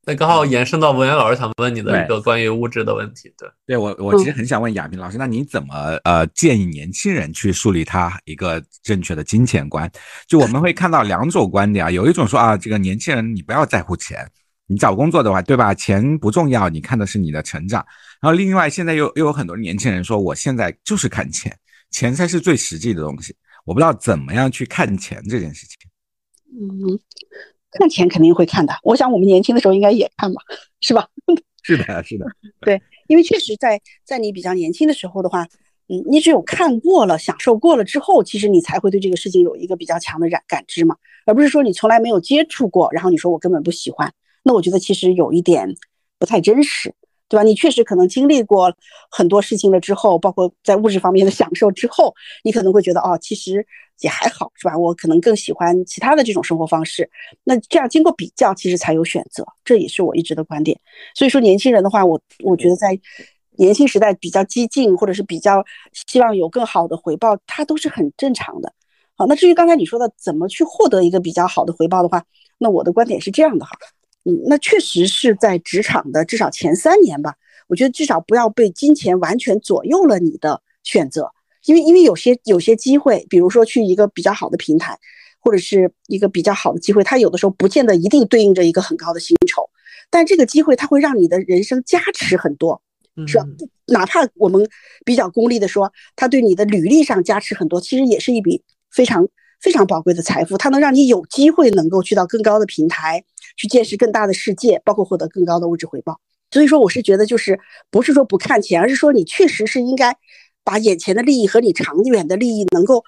[0.06, 3.48] 那刚好延伸到文渊老师想问你的一个关于物质的问题，对。
[3.68, 9.92] 对我，我其实很想问亚平老师，那你怎么呃建议年轻人去树立他一个正确的金钱观？
[10.28, 14.28] 就我们会看到两种观点啊，有一种说啊，这个年轻人你不要在乎钱，
[14.70, 15.74] 你找工作的话，对吧？
[15.74, 17.84] 钱不重要，你看的是你的成长。
[18.22, 21.52] 然后另外现在又又有很多年轻人说，我现在就是看钱，
[21.90, 23.36] 钱才是最实际的东西。
[23.66, 25.76] 我不知道怎么样去看钱这件事情。
[26.54, 27.00] 嗯，
[27.72, 30.42] 看钱肯定会看的，我想我们年轻的时候应该也看吧，
[30.82, 31.08] 是吧？
[31.64, 32.26] 是的，是的，
[32.62, 35.44] 对因为确实在在你比较年轻的时候的话，
[35.88, 40.96] 嗯，你只有看过了、享受过了之后，其实你才会对这个事情有一个比较强的感感知嘛，
[41.26, 44.12] 而不是说你从来没有接触过，然后你说我根本不喜欢，
[44.44, 45.76] 那我觉得其实有一点
[46.18, 46.94] 不太真实，
[47.28, 47.44] 对吧？
[47.44, 48.74] 你确实可能经历过
[49.12, 52.14] 很多事情了之后，包括在物质方面的 享受之后，
[52.44, 53.66] 你可能会觉得哦，其实
[54.02, 54.78] 也还好，是吧？
[54.78, 57.10] 我可能更喜欢其他的这种生活方式。
[57.44, 60.80] 那这样经过比较，其实才有选择，这也是我一直的观点。
[61.14, 63.00] 所以说，年轻人的话，我我觉得在
[63.58, 65.64] 年轻时代比较激进，或者是比较
[66.08, 68.74] 希望有更好的回报，它都是很正常的。
[69.16, 72.24] 好，那至于刚才你说的怎么去获得一个比较好的回报的话，
[72.58, 73.72] 那我的观点是这样的哈，
[74.26, 77.36] 嗯，那确实是在职场的至少前三年吧，
[77.68, 81.32] 我觉得至少不要被金钱完全左右了你的选择，
[81.66, 84.98] 因为因为有些有些机会，比如说去一个比较好的平台，
[85.40, 89.70] 或者是一个比较好的机会，它有的时候不见得一定对应着一个很高的薪酬，
[90.10, 92.82] 但这个机会它会让你的人生加持很多。
[93.28, 93.44] 是吧？
[93.88, 94.66] 哪怕我们
[95.04, 99.28] 比较功利的说，它对你的履历上加持很多，其实也是一笔非常
[99.60, 100.58] 非常宝贵的财富。
[100.58, 103.24] 它能让你有机会能够去到更高的平台，
[103.58, 106.20] 去见识更大的世界，包括获得更高的物质回报。
[106.52, 110.16] 所以说，我是觉得就是不是说不看钱，而是说你确实是应该
[110.64, 113.04] 把眼前的利益和你长远的利益能够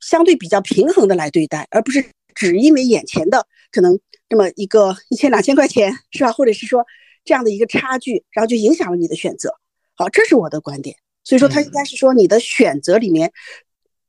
[0.00, 3.98] 相对比较平衡的来对待，而不是只因为眼前的可能
[4.28, 6.32] 这么一个一千两千块钱是吧？
[6.32, 6.84] 或者是说。
[7.24, 9.54] 这样的一个差距，然后就影响了你的选择。
[9.94, 10.96] 好，这是我的观点。
[11.22, 13.32] 所以说，他应该是说你的选择里面，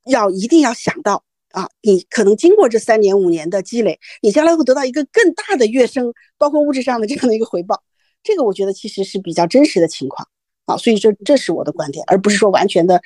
[0.08, 1.24] 要一定要想到
[1.54, 7.82] 啊，你可能经过这三年五年的积累，你将来会得到一个更大的跃升，包括物质上的这样的一个回报。
[8.22, 10.28] 这个我觉得其实是比较真实的情况
[10.66, 10.76] 啊。
[10.76, 13.02] 所以这这是我的观点，而不是说完全的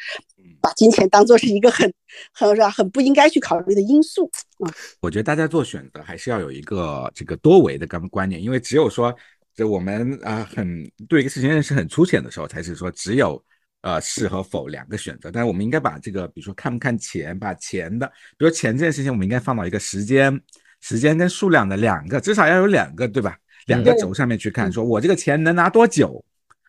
[0.59, 1.93] 把金钱当做是一个很
[2.33, 4.29] 很是吧很不应该去考虑的因素
[4.65, 4.73] 啊。
[5.01, 9.15] 我觉得大家做选择还是要有一个这个多维的观观念，因为只有说。
[9.57, 13.43] 这我们啊，很对一个事情认识很粗浅的时候，才是说只有
[13.87, 15.31] 呃是和否两个选择。
[15.31, 18.05] 但是我们应该把这个，比如说看不看钱，把钱的，
[18.37, 20.39] 比如钱这件事情，我们应该放到一个时间、
[20.81, 23.37] 时间跟数量的两个，至少要有两个，对吧？
[23.67, 26.23] 两个轴上面去看，说我这个钱能拿多久，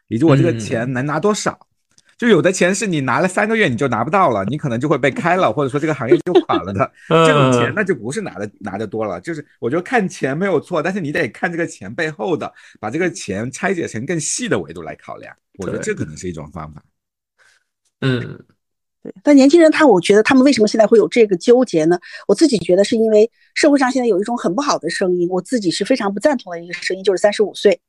[0.08, 1.58] 以及我这个钱能拿多少。
[2.16, 6.92] 就有的钱是你拿了三个月你就拿不到了，你可能就会被开了，或者说这个行业就垮了的。
[7.06, 15.32] 这种钱那就不是拿的拿的多了，就是我觉得看钱没有错，但是你得看这个钱背后的，把这个钱拆解成更细的维度来考量。
[15.60, 16.82] 我觉得这可能是一种方法。
[18.00, 18.44] 嗯，
[19.02, 19.14] 对。
[19.22, 21.98] 但年轻人他，我觉得他们为什么现在会有这个纠结呢？
[22.26, 27.80] 我自己觉得是因为社会上现在有一种很不好的声音，我自己是非常不赞同的一个声音，就是三十五岁。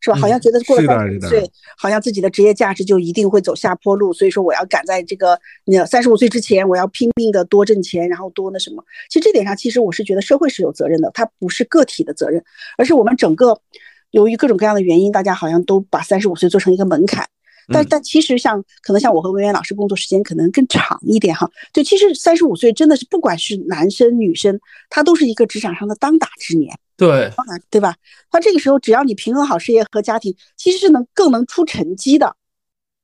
[0.00, 0.16] 是吧？
[0.16, 8.84] 好像觉得过了三十五岁，好像自己的职业价值就一定会走下坡路，所以说我要赶在这个那三十五岁之前，我要拼命的多挣钱，然后多那什么。
[9.10, 12.40] 其实这点上，其实我是觉得社会是有责任的，它不是个体的责任，
[12.76, 13.60] 而是我们整个
[14.12, 17.28] 由于各种各样的原因，大家好像都把三十五岁做成一个门槛。
[17.70, 24.58] 但但其实像可能像我和文渊老师工作时间可能更长一点哈，就其实三十五岁真的是不管是男生女生，
[24.88, 27.30] 他都是一个职场上的当打之年，对，
[27.70, 27.94] 对吧？
[28.30, 32.34] 他这个时候只要你平衡好事业和家庭，其实是能更能出成绩的。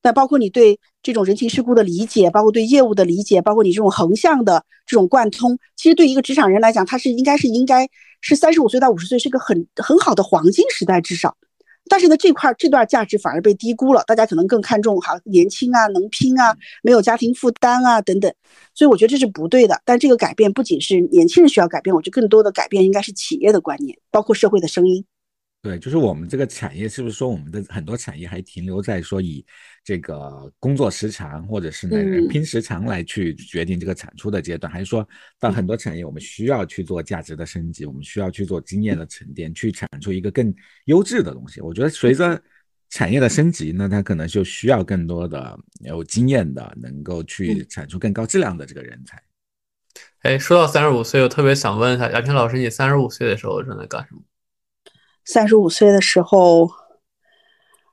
[0.03, 7.89] 那包括你对这种人情世故的理解，包括对业务的理解，包括你这种横向的这种贯通，其实对一个职场人来讲，他是应该是应该
[8.21, 11.37] 是三十五岁到五十岁是个很很好的黄金时代，至少。
[11.89, 18.32] 但是呢，这块这段价值反而被低估了，大家可能更看重哈年轻啊、能拼啊、没有家庭负担啊等等，
[18.74, 19.80] 所以我觉得这是不对的。
[19.85, 25.05] 但这个改变不仅是年轻人需要改变，我觉得更多的改变应该是企业的观念，包括社会的声音。
[25.65, 29.43] 对，就是我们这个产业是不是说我们的很多产业还停留在说以
[29.83, 35.09] 这个工作时长或者是呢人拼时长来去决定这个产出的阶段，还是说
[35.41, 40.55] 到很多产业我们需要去做价值的升级，我们需要去做经验的沉淀，去产出一个更
[40.85, 41.62] 优质的东西？
[41.62, 42.39] 我觉得随着
[42.91, 49.19] 产业的升级，那它可能就需要更多的有经验的，能够去产出更高质量的这个人才。
[50.25, 54.21] 哎，说到三十五岁，我特别想问一下亚平老师，你三十五岁的时候正在干什么？
[55.25, 56.70] 三十五岁的时候，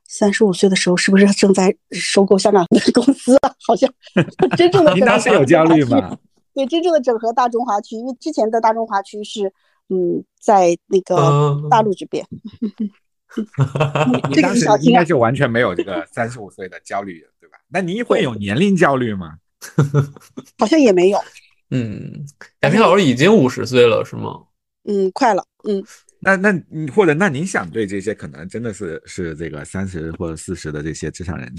[0.08, 3.54] 三十五岁的时候是不是正在收购香港的公司啊？
[3.66, 3.92] 好像
[4.58, 6.18] 真正的您当时有焦虑吗？
[6.54, 9.54] 对，真正的整合大中华区，因为之前的大中华区是
[9.90, 12.26] 嗯，在那个大陆这边。
[14.30, 17.58] 你当时应该就完全没有这个三十五岁的焦虑，对吧？
[17.70, 19.36] 那你会有年龄焦虑吗？
[20.60, 21.20] 好像也没有。
[21.70, 22.26] 嗯，
[22.64, 24.42] 亚平老师已经五十岁了，是吗？
[24.84, 25.46] 嗯，快了。
[25.64, 25.82] 嗯。
[26.24, 31.52] 那那你或者那您想对这些可能真的是是这个三十或者四十的这些职场人，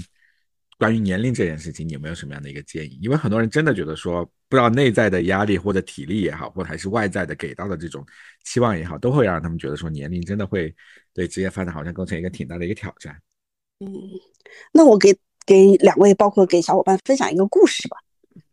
[0.79, 2.97] 关于年龄这件事情，你有没有什么样的一个建议？
[3.01, 8.05] 因为很多人真的觉得说，不知道内在的压力或者体力也好，或者还是外在的给到的这种
[8.45, 10.73] 期望也好，都会让他们觉得说年龄真的会
[11.13, 13.13] 对职业发展好像构成一个挺大的一个挑战。
[13.79, 13.91] 嗯，
[14.71, 15.13] 那我给
[15.45, 17.97] 给两位，包括给小伙伴分享一个故事吧。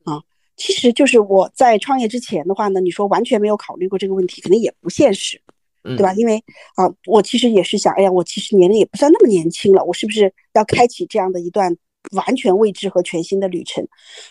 [0.05, 0.21] 啊，
[0.57, 5.41] 其实就是我在创业之前的话呢，你说完全没有考虑过这个问题，肯定也不现实。
[5.83, 6.13] 对吧？
[6.15, 6.43] 因为
[6.77, 11.75] 啊，我其实也是想，哎呀，我其实年龄也不算那么年轻了，我是不是要开启这样的一段
[12.13, 13.87] 完全未知和全新的旅程？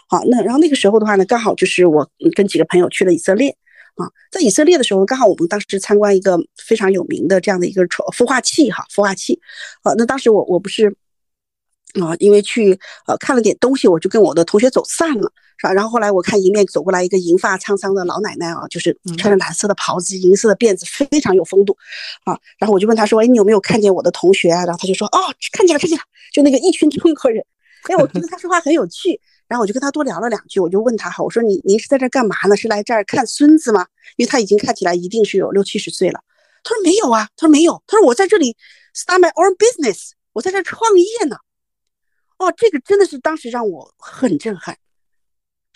[0.07, 3.49] 好，那然后那个时候的话呢，刚好就是我跟几个朋友去了以色列
[3.95, 9.39] 啊，在以色列的时候，刚好我们当时参观一个非常有名的这样的一个孵化器哈，孵化器。
[9.83, 10.95] 啊，那当时我我不是
[11.99, 15.31] 啊，因为去呃看了点东西，我就跟我的同学走散了。
[15.59, 15.73] 是吧？
[15.73, 21.77] 然后后来我看迎面走过来一个银发苍苍的老奶奶啊，就是穿着蓝色的袍子、银色的辫子，非常有风度，
[22.23, 22.39] 啊。
[22.57, 25.19] 然后我就问她说：“哎，你有没有看见我的同学啊？”然后她就说：“哦，
[25.51, 27.43] 看见了，看见了。”就那个一群中国人，
[27.89, 29.19] 哎，我觉得她说话很有趣。
[29.49, 32.55] 然后我就跟她多聊了两句，我就问她哈，我说：“你您是在这干嘛呢？
[32.55, 33.85] 是来这儿看孙子吗？”
[34.15, 36.21] 因为她已经看起来一定是有六七十岁了。
[36.63, 38.55] 她说：“没有啊。”她说：“没有。”她说：“我在这里
[38.95, 41.35] start my own business，我在这创业呢。”
[42.37, 44.77] 哦，这个真的是当时让我很震撼。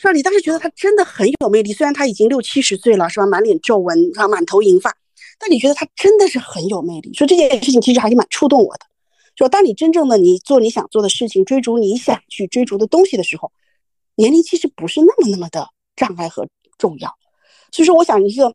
[0.04, 0.12] 是吧？
[0.12, 3.26] 你当时觉得他真的很有魅力，虽然他已经六七十岁了，是吧？
[3.26, 4.28] 满脸皱纹，是吧？
[4.28, 4.94] 满头银发，
[5.40, 7.14] 但你觉得他真的是很有魅力。
[7.14, 8.82] 说这件事情其实还是蛮触动我的。
[9.38, 13.50] 说当你真正的你做你想做的事情，追逐你想去追逐的东西的时候，
[14.16, 16.46] 年龄其实不是那么那么的障碍和
[16.78, 17.10] 重要。
[17.72, 18.54] 所以说，我想一个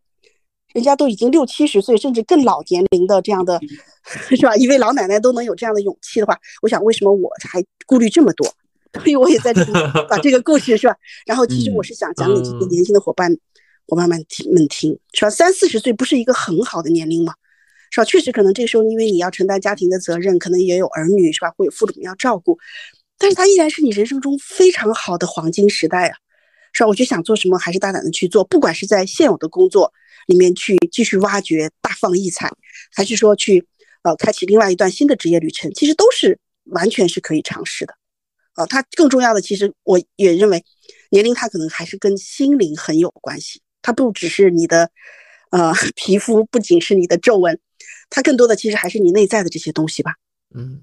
[0.75, 3.59] 人家都已经六七十岁，甚至更老年龄的这样的，
[4.37, 4.55] 是吧？
[4.55, 8.47] 一位老奶奶都能有这样的勇气的话，我想为什么我还顾虑这么多？
[8.95, 9.73] 所以我也在这里
[10.09, 10.97] 把这个故事是吧？
[11.27, 13.37] 然后其实我是想讲给这些年轻的伙伴
[13.87, 15.31] 伙伴们听们听，是吧？
[15.31, 17.35] 三四十岁不是一个很好的年龄吗？
[17.91, 18.05] 是吧？
[18.05, 21.51] 确实可能这个时候因为你要承担家庭的责任，可能也有儿女是吧？
[21.57, 22.59] 会有父母要照顾，
[23.19, 26.17] 但是它依然是你人生中非常好的黄金时代啊，
[26.73, 26.89] 是吧？
[26.89, 29.93] 我就想做什么还是大胆的去做，不管是在现有的工作
[30.27, 32.53] 里面去继续挖掘大放异彩，
[32.95, 33.67] 还是说去
[34.03, 37.95] 呃开启另外一段新的职业旅程，其实都是完全是可以尝试的。
[38.59, 40.65] 啊，它更重要的，其实我也认为，
[41.11, 43.63] 年龄它可能还是跟心灵很有关系。
[43.81, 44.91] 它不只是你的，
[45.51, 47.57] 呃， 皮肤，不仅是你的皱纹，
[48.11, 50.15] 它更多的其实还是你内在的这些东西吧。
[50.57, 50.83] 嗯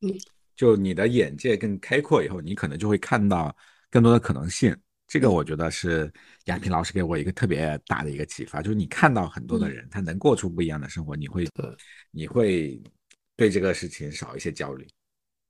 [0.00, 0.18] 嗯，
[0.56, 3.54] 就你的眼界更开阔以后，你可能就会看到
[3.90, 4.74] 更多的可能性。
[5.06, 6.10] 这个我觉得是
[6.46, 11.46] 亚平老师给我一个特别大的一个启发，就是你看到很多的人，他能过出不一样的生活，你会，
[12.10, 12.82] 你会
[13.36, 14.86] 对这个事情少一些焦虑。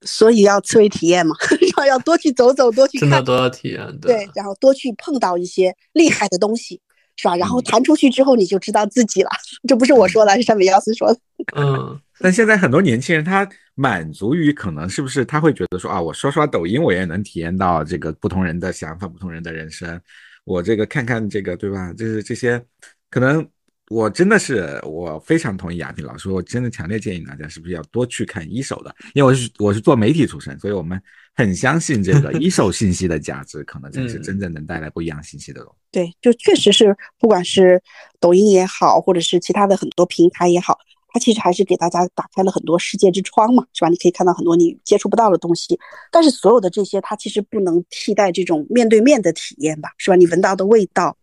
[0.04, 3.98] 所以要思维体验嘛， 然后要多去走走，多去看，真的都要体验。
[4.00, 6.80] 对，然后多去碰到一些厉害的东西，
[7.16, 7.36] 是吧？
[7.36, 9.30] 然后弹出去之后，你就知道自己了。
[9.68, 11.18] 这不是我说的，是山本耀司说的。
[11.56, 20.00] 嗯， 但现在很多年轻人他满足于可能是不是他会觉得说啊，我刷刷抖音我也能体验到这个不同人的想法、不同人的人生，
[20.44, 21.92] 我这个看看这个对吧？
[21.92, 22.62] 就是这些
[23.10, 23.46] 可能。
[23.90, 30.98] 我真的是，我非常同意亚萍老师，我真的强烈建议大家是不是要多去看一手的，因为我是我是做媒体出身，所以我们
[31.34, 35.78] 很相信这个一手信息的价值，可能才是真正能带来不一样信息的东西。
[35.92, 37.82] 对，就确实是，不管是
[38.18, 40.78] 抖音也好，或者是其他的很多平台也好，
[41.12, 43.90] 它其实还是给大家打开了很多世界之窗嘛，是吧？
[43.90, 45.78] 你可以看到很多你接触不到的东西，
[46.10, 50.16] 但是所有的这些，它其实不能替代这种面对面的体验吧，是吧？
[50.16, 51.16] 你闻到的味道。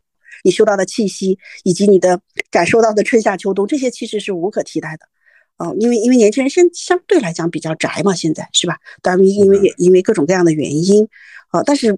[0.44, 2.20] 你嗅到的气息，以及你的
[2.50, 5.06] 感受到的春夏秋冬，这些其实是无可替代的，
[5.58, 8.78] 嗯，因为因为年轻人现相对来讲比较宅嘛，现在是吧？
[9.02, 11.08] 当然，因为也因为各种各样的原因，
[11.50, 11.98] 啊，但是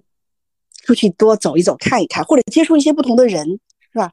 [0.84, 3.46] 出去多走一走，看一看，或者接触一些不同的人，
[3.92, 4.12] 是吧？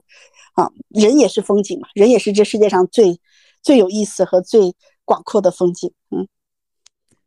[0.54, 3.20] 啊，人也是风景嘛，人也是这世界上最
[3.62, 6.28] 最有意思和最广阔的风景，嗯。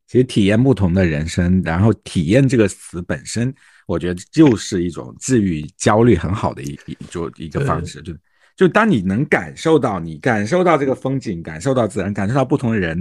[0.07, 3.55] 其实体验不同的人生，然后体验这个词本身。
[3.87, 8.15] 我觉得就是一种治愈焦虑很好的一一就一个方式，就
[8.57, 12.99] 就当你能感受到你感受到这个风景，感受到自然，感受到不同人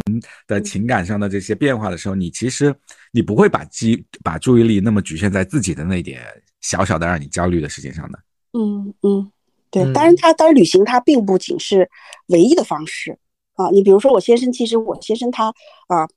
[0.47, 2.73] 的情感上的这些变化的时候，你其实
[3.11, 6.21] 你不会把机把注意力那么局限在自己的那点
[6.61, 8.19] 小小的让你焦虑的事情上的。
[8.53, 9.31] 嗯嗯，
[9.69, 11.89] 对，当然他当然旅行它并不仅是
[12.27, 13.17] 唯一的方式
[13.53, 15.47] 啊，你比如说我先生，其实我先生他
[15.87, 16.07] 啊。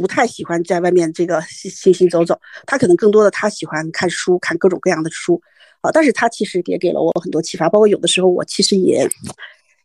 [0.00, 5.40] 不太喜欢在外面这个行行走走，他可能更多的他喜欢看书，看各种各样的书，
[5.80, 9.08] 啊，但是他其实也给了我很多启发，包括有的时候我其实也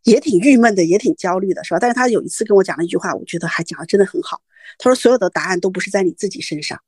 [0.04, 1.80] 也挺郁闷的，也挺焦虑的，是吧？
[1.80, 4.42] 但是他有一次跟我讲了一句话，我觉得还讲的真的很好。
[4.78, 6.80] 他说所有的答案都不是在你自己身上，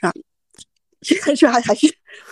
[0.00, 0.12] 啊，
[1.00, 1.86] 这 个是还还是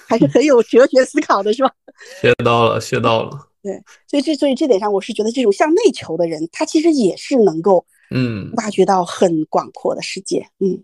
[0.07, 1.73] 还是很有哲学思考的，是吧？
[2.21, 3.49] 学到了，学到了。
[3.63, 3.73] 对，
[4.07, 7.85] 所以这所以这点上，我是觉得这种向内求的人，他其实也是能够。
[8.11, 10.47] 嗯，挖掘到很广阔的世界。
[10.61, 10.83] 嗯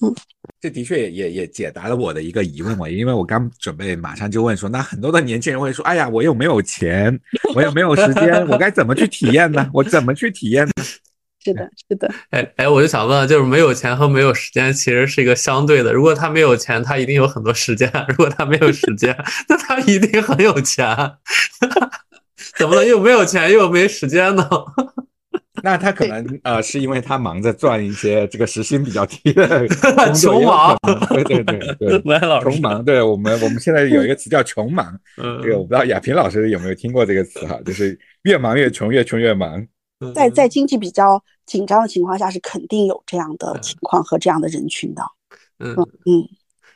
[0.00, 0.12] 嗯，
[0.60, 7.18] 这的确也也也解答了我的一个疑问嘛，因为我刚准备马上就问说，那很多的年轻人会说，哎呀，我又没有钱，
[7.54, 9.70] 我又没有时间，我该怎么去体验呢？
[9.72, 10.72] 我怎么去体验呢？
[11.44, 12.10] 是的，是的。
[12.30, 15.92] 哎哎，我就想问，就是没有钱和没有时间其实是一个相对的。
[15.92, 19.14] 如果他没有钱，他一定有很多时间；如果他没有时间，
[19.48, 20.86] 那他一定很有钱。
[22.58, 24.48] 怎么了又没有钱又没时间呢？
[25.62, 29.66] 那他可能呃，是因为他忙着赚一些这个时薪比较低的
[30.12, 30.76] 穷忙，
[31.10, 32.00] 对对对对，
[32.42, 32.84] 穷忙。
[32.84, 34.98] 对我们我们现在有一个词叫穷忙，
[35.42, 39.64] 这个我不知道亚萍老师有没有听过这个词哈，就是越忙越穷，越穷越忙。
[40.14, 45.02] 在在经济比较紧张的情况下，是肯定有这样的情况和这样的人群的。
[45.60, 46.28] 嗯嗯。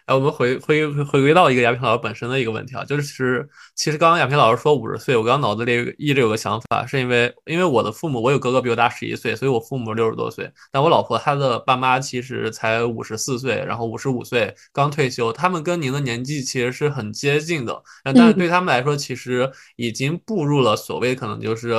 [0.09, 21.74] 哎，我们回回回归到一个亚平老师本身的一个问题啊，就是其实刚刚亚平老师说五十岁，我刚刚脑子里一直有个想法，是因为因为我的父母，我有哥哥比我大十一岁，所以我父母六十多岁，但我老婆她的爸妈其实才五十四岁，然后五十五岁刚退休，他们跟您的年纪其实是很接近的，但是对他们来说，其实已经步入了所谓可能就是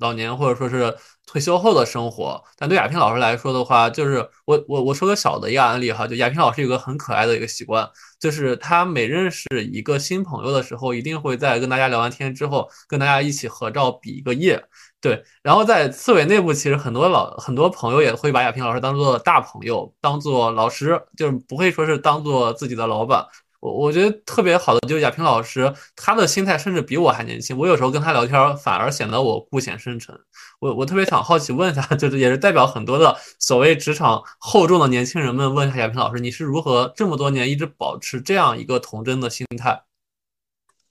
[0.00, 0.92] 老年或者说是。
[1.30, 14.60] 退休后的生活，但对亚萍老师来说的话，就是我我我说个小的一个案例哈，就亚萍老师有个很可爱的一个习惯，就是他每认识一个新朋友的时候，一定会在跟大家聊完天之后，跟大家一起合照比一个耶。
[15.00, 23.24] 对，然后在刺猬内部，其实很多老很多朋友也会把亚萍老师当做大朋友，当做老师，就是不会说是当做自己的老板。
[23.60, 27.56] 我我觉得特别好的就是亚平老师，他的心态甚至比我还年轻。
[27.56, 30.18] 我有时候跟他聊天，反而显得我孤显深沉。
[30.60, 39.82] 我我特别想好奇问一下， 就是也是代表很多的所谓职场厚重的年轻人们，问一下亚平老师，你是如何这么多年一直保持这样一个童真的心态？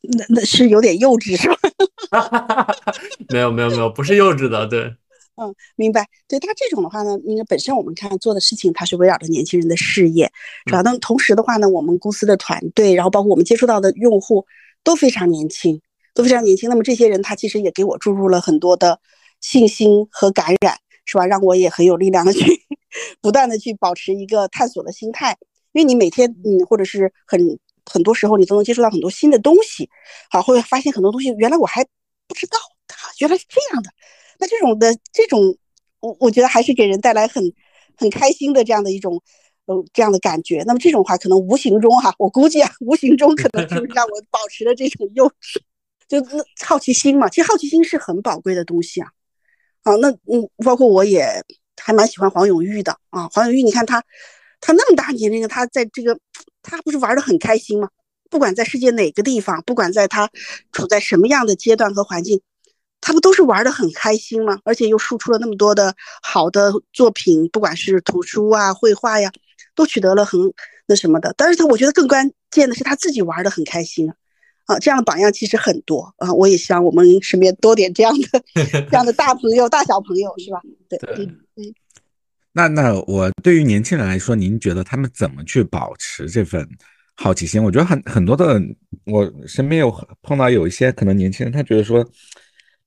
[0.01, 1.49] 那那是有点幼稚是
[2.09, 2.67] 吧？
[3.29, 4.95] 没有没有没有，不是幼稚的，对。
[5.39, 6.07] 嗯，明白。
[6.27, 10.29] 对他这种的话呢，因为本身我们看做的事情，它是围绕着年轻人的事业，
[10.67, 10.81] 是吧？
[10.81, 14.45] 那同时的话呢，我们公司的团队，然后包括我们接触到的用户
[14.83, 15.81] 都非常年轻，
[16.13, 16.69] 都非常年轻。
[16.69, 18.99] 那么这些人他其实也给我注入了很多的
[19.39, 21.25] 信心和感染，是吧？
[21.25, 22.43] 让我也很有力量的去
[23.21, 25.37] 不断的去保持一个探索的心态。
[25.71, 29.89] 因为你每天，嗯，或者是很很多时候，你都能接触到很多新的东西，
[30.29, 31.83] 好，会发现很多东西原来我还
[32.27, 32.57] 不知道，
[33.19, 33.89] 原来是这样的。
[34.39, 35.57] 那这种的这种，
[35.99, 37.43] 我我觉得还是给人带来很
[37.95, 39.21] 很开心的这样的一种，
[39.65, 40.63] 呃，这样的感觉。
[40.65, 45.59] 那么这种话可能无形中哈，我估计啊，无形中可能就是让我保持了这种幼稚，
[46.07, 47.27] 就那好奇心嘛。
[47.29, 49.09] 其实好奇心是很宝贵的东西啊。
[49.83, 51.25] 啊，那嗯，包括我也
[51.77, 53.27] 还蛮喜欢黄永玉的啊。
[53.33, 54.03] 黄永玉，你看他，
[54.61, 56.17] 他那么大年龄，他在这个
[56.61, 57.89] 他不是玩的很开心吗？
[58.29, 60.29] 不管在世界哪个地方，不管在他
[60.71, 62.41] 处在什么样的阶段和环境，
[63.01, 64.59] 他不都是玩的很开心吗？
[64.63, 69.31] 而且又输出了那么多的好的作品，不管是图书啊、绘画呀，
[69.75, 70.39] 都取得了很
[70.85, 71.33] 那什么的。
[71.37, 74.15] 但是他我觉得更关键的是他自己玩的很开心啊。
[74.65, 78.43] 啊，这样的榜样其实很多啊，我也希望我们身边多点这样的
[78.91, 80.61] 这样的大朋友、大小朋友，是吧？
[80.87, 81.73] 对，嗯嗯。
[82.51, 86.67] 那那我对于年轻人来说，您觉得他们怎么去保持这份
[87.15, 87.63] 好奇心？
[87.63, 88.61] 我觉得很很多的，
[89.05, 89.91] 我身边有
[90.21, 92.05] 碰到有一些可能年轻人，他觉得说，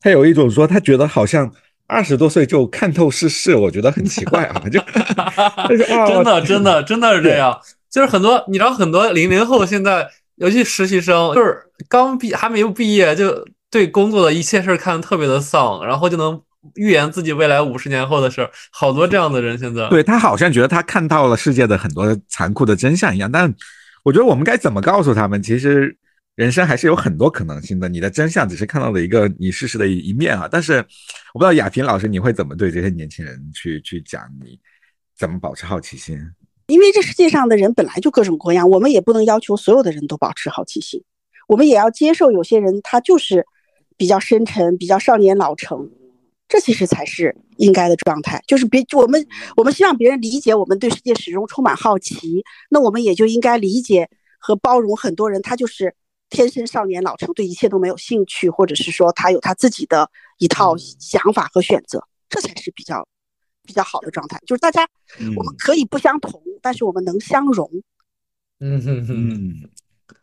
[0.02, 1.50] 他有一种说，他觉得好像
[1.86, 4.80] 二十多岁就看透世事，我觉得很奇怪啊，就
[5.78, 10.08] 真的真的真的是这样，就是很多你知道很多零零后现在。
[10.36, 16.40] 尤其实习生，就是刚毕还没有毕业，就对工作的一切事看得特别的丧，然后就能
[16.74, 18.48] 预言自己未来五十年后的事。
[18.72, 23.30] 好多这样的人现在，对他好像觉得他看到了世界的很多残酷的真相一样。
[23.30, 23.54] 但
[24.02, 25.94] 我觉得我们该怎么告诉他们，其实
[26.42, 27.88] 人生还是有很多可能性的。
[27.88, 30.48] 你的真相只是看到了一个你事实的一面啊。
[30.50, 30.84] 但是
[31.32, 34.58] 我不知道亚萍老师你会怎么对这些年轻人去去讲，你
[35.16, 36.18] 怎么保持好奇心？
[36.66, 41.00] 因为这世界上的人本来就各种各样，我们也不能要求所有的人都保持好奇心，
[41.46, 43.46] 我们也要接受有些人他就是
[43.96, 45.88] 比较深沉、比较少年老成，
[46.48, 48.42] 这其实才是应该的状态。
[48.48, 49.24] 就是别我们
[49.56, 55.94] 我们希望别人理解我们对世界始终充满好奇，那我们也就应该理解和包容很多人，他就是
[56.32, 63.06] 天生少年老成，对一切都没有兴趣，或者是说他有他自己的一套想法和选择，这才是比较。
[63.64, 64.84] 比较好的状态，就是大家
[65.36, 67.70] 我们可以不相同，但是我们能相融。
[68.58, 69.70] 嗯哼哼，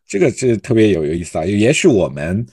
[0.05, 1.45] 这个是特别有有意思啊！
[1.45, 2.45] 也许我们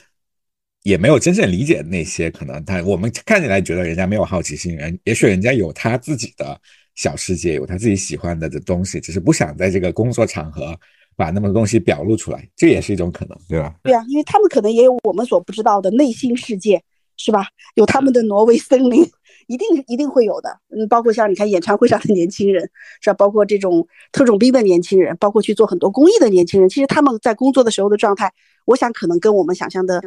[0.84, 6.56] 也没有真正理解那些可能，他我们看起来觉得人家没有好奇心，人也许人家有他自己的
[6.94, 10.78] 小世界，有他自己喜欢的的东西，只是不想在这个工作场合
[11.16, 13.74] 把那么多东西表露出来，这也是一种可能，对吧？
[13.82, 16.82] 对啊，因为他们可能也有我们所不知道的内心世界，
[17.16, 17.46] 是吧？
[17.74, 19.04] 有他们的挪威森林。
[19.48, 22.68] 一定一定会有的，嗯，包括像你看演唱会上的年轻人，
[23.00, 23.14] 是吧？
[23.14, 28.32] 包括这种特种兵的年轻人，包括去做很多公益的年轻人，其实他们在工作的时候的状态，
[28.64, 30.02] 我想可能跟我们想象的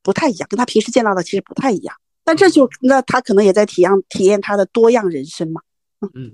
[0.00, 1.96] 不太一样，跟他平时见到的其实不太一样。
[2.22, 5.60] 但这就那他可能也在体验体验他的多样人生嘛。
[6.14, 6.30] 嗯，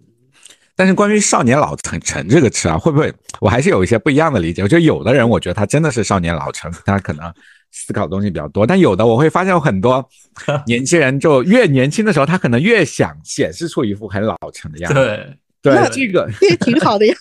[0.76, 4.62] 但是关于少年老成成这个词啊，会不会我还是有一些不一样的理解？
[4.62, 7.32] 我觉得有的人，我觉得他真的是少年老成，他可能。
[7.76, 10.08] 思考东西比较多，但有的我会发现有很多
[10.64, 15.36] 年轻人，就越年轻的时候，他可能越想显示出一副很老成的样子。
[15.60, 17.16] 对，对，这个 也挺好的呀，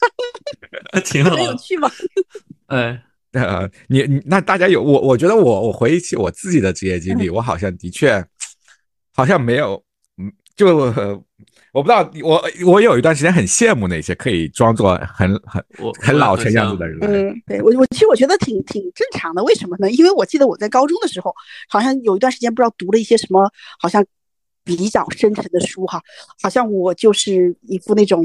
[1.03, 1.89] 挺好，有趣吗？
[2.67, 3.01] 哎，
[3.31, 8.23] 呃，你你那大家有我，我觉得我我回忆起我自己的职业经历，我好像的确
[9.15, 9.83] 好像没有，
[10.19, 10.93] 嗯，就。
[11.73, 15.65] 我不知道，我我有一段时间很羡慕那些可以装作很很
[15.99, 16.99] 很老成样子的人。
[17.01, 19.43] 嗯，对我我其实我觉得挺挺正常的。
[19.43, 19.89] 为什么呢？
[19.89, 21.33] 因为我记得我在高中的时候，
[21.67, 24.05] 好像有一段时间不知道读了一些什么，好像
[24.63, 25.99] 比较深沉的书哈，
[26.43, 28.23] 好像我就是一副那种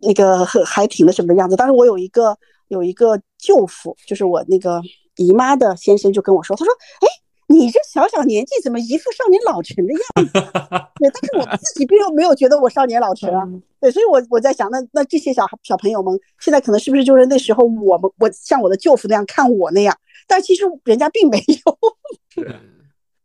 [0.00, 1.54] 那个还挺那什么的样子。
[1.54, 2.36] 当时我有一个
[2.66, 4.82] 有一个舅父，就是我那个
[5.14, 7.21] 姨妈的先生，就跟我说，他说，哎。
[7.52, 10.32] 你这小小年纪怎么一副少年老成的样子？
[10.98, 13.46] 对，但是我自己并没有觉得我少年老成啊。
[13.78, 19.96] 对，所以，我我在想，那那这些小小朋友们现在可能是不是就是那时候我们我像我的舅父那样看我那样？
[20.26, 22.46] 但其实人家并没有。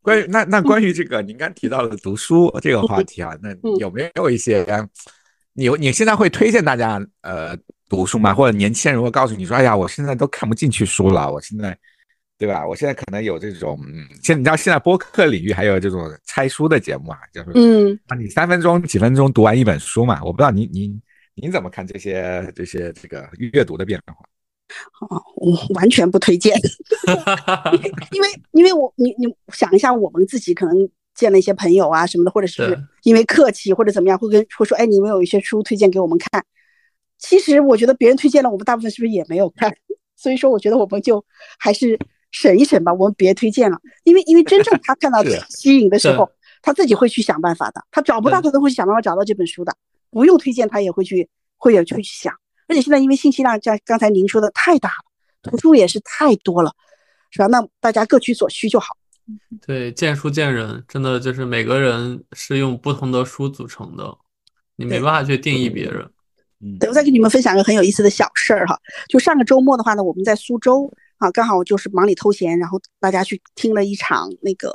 [0.02, 4.66] 关于那那关于这个您刚提到的读书这个话题啊，那有没有一些
[5.54, 7.56] 你你现在会推荐大家呃
[7.88, 8.34] 读书吗？
[8.34, 11.78] 或者年轻人如果告诉你说，哎呀，我现在都看不进去书了，我现在。
[12.38, 12.68] 对吧？
[12.68, 20.24] 我现在可能有这种，嗯现你知道现在播客领域还有这种拆书的节目啊，就是嗯，啊，你三分钟、几分钟读完一本书嘛？
[20.24, 21.02] 我不知道您您
[21.34, 24.14] 您怎么看这些这些这个阅读的变化？
[25.10, 26.56] 哦，我完全不推荐，
[28.12, 30.76] 因为因为我你你想一下，我们自己可能
[31.16, 36.46] 见了一些朋友啊什么的，或者是因为客气或者怎么样，会跟会说，哎，你们有一些书推荐给我们看。
[37.18, 39.76] 其实我觉得别人推荐了，我们大部分是不是也没有看？
[40.16, 41.26] 所以说，我觉得我们就
[41.58, 41.98] 还是。
[42.40, 46.30] 审一审吧，我们别推荐了，因为因为真正他看到 吸引的时候，
[46.62, 47.84] 他自己会去想办法的。
[47.90, 49.76] 他找不到，他都会想办法找到这本书的，
[50.12, 51.28] 不用推荐他也会去，
[51.58, 52.32] 会有会去想。
[52.68, 56.72] 而且现在因为信息量，像刚才您说的太大了，图书也是太多了，
[57.32, 57.48] 是吧？
[57.48, 58.96] 那大家各取所需就好。
[59.66, 64.16] 对，见书见人，真的就是每个人是用不同的书组成的，
[64.76, 66.08] 你没办法去定义别人。
[66.62, 70.94] 嗯，对，我再给你们分享个很有意思的小事儿哈，就上个周末的话呢，我们在苏州。
[71.18, 74.74] 啊，刚好就是忙里偷闲，然后大家去听了一场那个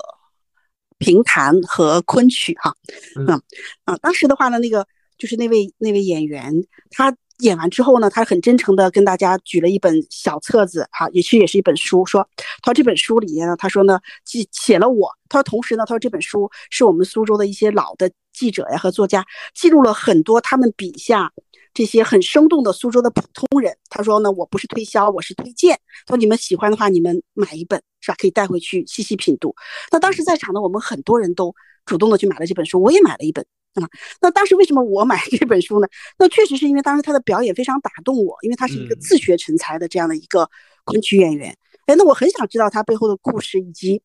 [0.98, 2.74] 评弹和昆曲哈，
[3.16, 3.40] 嗯。
[3.84, 4.86] 啊，当时的话呢，那个
[5.18, 6.52] 就是那位那位演员，
[6.90, 12.28] 他演完之后呢，他很真诚的跟大家举了一本小册子，哈，也是也是一本书，说
[12.62, 19.24] 他说这本书里面呢，他说呢，记写了我，他说同时呢，他说这本书是我们苏州的一些老的记者呀和作家
[19.54, 21.32] 记录了很多他们笔下
[21.74, 23.76] 这些很生动的苏州的普通人。
[23.88, 25.78] 他说呢，我不是推销，我是推荐。
[26.06, 28.16] 说你们喜欢的话，你们买一本是吧？
[28.18, 29.54] 可以带回去细细品读。
[29.90, 31.54] 那当时在场的我们很多人都
[31.86, 33.44] 主动的去买了这本书，我也买了一本。
[33.74, 33.88] 啊，
[34.20, 35.88] 那当时为什么我买 这本书呢？
[36.18, 40.48] 那确实是因为当时他的表演非常打动我，因为他是一个自学成才的这样的一个
[40.84, 41.56] 昆曲演员。
[41.86, 44.02] 哎，那我很想知道他背后的故事，以及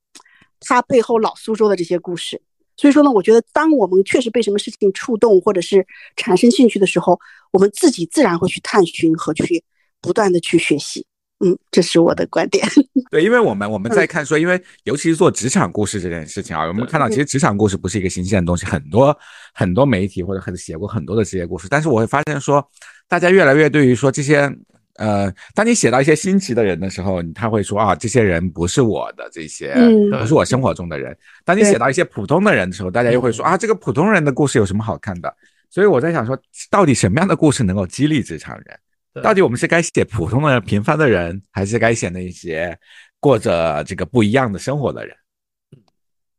[0.61, 2.41] 他背后老苏州的这些故事。
[2.77, 5.85] 所以说呢，我觉得当我们确实被什么事情触动，或者是
[6.15, 7.19] 产生兴趣的时候，
[7.51, 9.63] 我们自己自然会去探寻和去
[9.99, 11.05] 不断的去学习。
[11.39, 12.67] 嗯，这是我的观点。
[13.11, 19.15] 对，因为我们我们在看说，因为尤其是做职场故事这件事情啊，我们看到其实职场故事不是一个新鲜的东西，很多
[19.53, 22.67] 很多媒体或者很写过很多的职业故事，但是我会发现说，
[23.07, 24.51] 大家越来越对于说这些，
[24.97, 29.73] 呃，当你写到一些新奇的人的时候，他会说啊，这些人不是我的这些，
[30.11, 31.15] 不是我生活中的人。
[31.45, 35.33] 当你写到一些普通的人的时候，大家又会说啊，这个普通人的故事有什么好看的？
[35.69, 36.37] 所以我在想说，
[36.69, 39.23] 到底什么样的故事能够激励职场人？
[39.23, 42.77] 到底我们是该写普通的平凡的人，还是该写那些
[43.19, 45.15] 过着这个不一样的生活的人？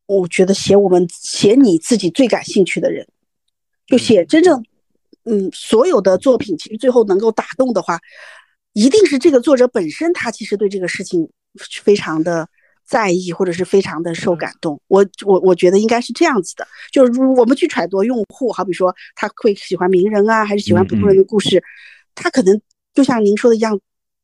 [0.07, 3.07] 我觉得写我们写你自己最感兴趣的人，
[3.87, 4.65] 就写真正，
[5.25, 7.99] 嗯，所有的作品其实最后能够打动的话，
[8.79, 11.29] 一定是这个作者本身他其实对这个事情
[11.83, 12.49] 非常的
[12.87, 14.81] 在意，或者是非常的受感动。
[14.87, 21.61] 我我我觉得应该是这样子的，就是我们去揣度用户，好比说他会喜欢名人啊，还是喜欢普通人的故事。
[22.15, 22.61] 他可能
[22.95, 23.81] 就像您说的一样，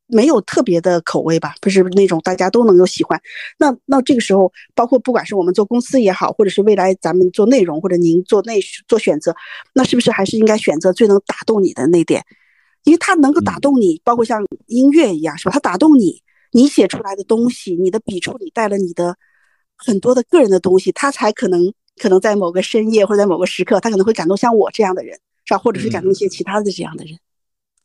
[0.07, 3.21] 没有特别的口味吧，不是那种大家都能够喜欢。
[3.59, 9.35] 那那这个时候，包括不管是我们做公司也好，或者是未来咱们做内容，或者您做内做选择，
[9.75, 12.25] 那是不是还是应该选择最能打动你的那点？
[12.85, 15.52] 因为它能够打动你，包括像音乐一样，是吧？
[15.52, 19.16] 它打动你，你写出来的东西，你的笔触里带了你的
[19.77, 25.59] 很多的个人的东西，它才可能可能在某个深夜或者在某个时刻，他可能会感动像我这样的人，是吧？
[25.59, 27.19] 或者是感动一些其他的这样的人。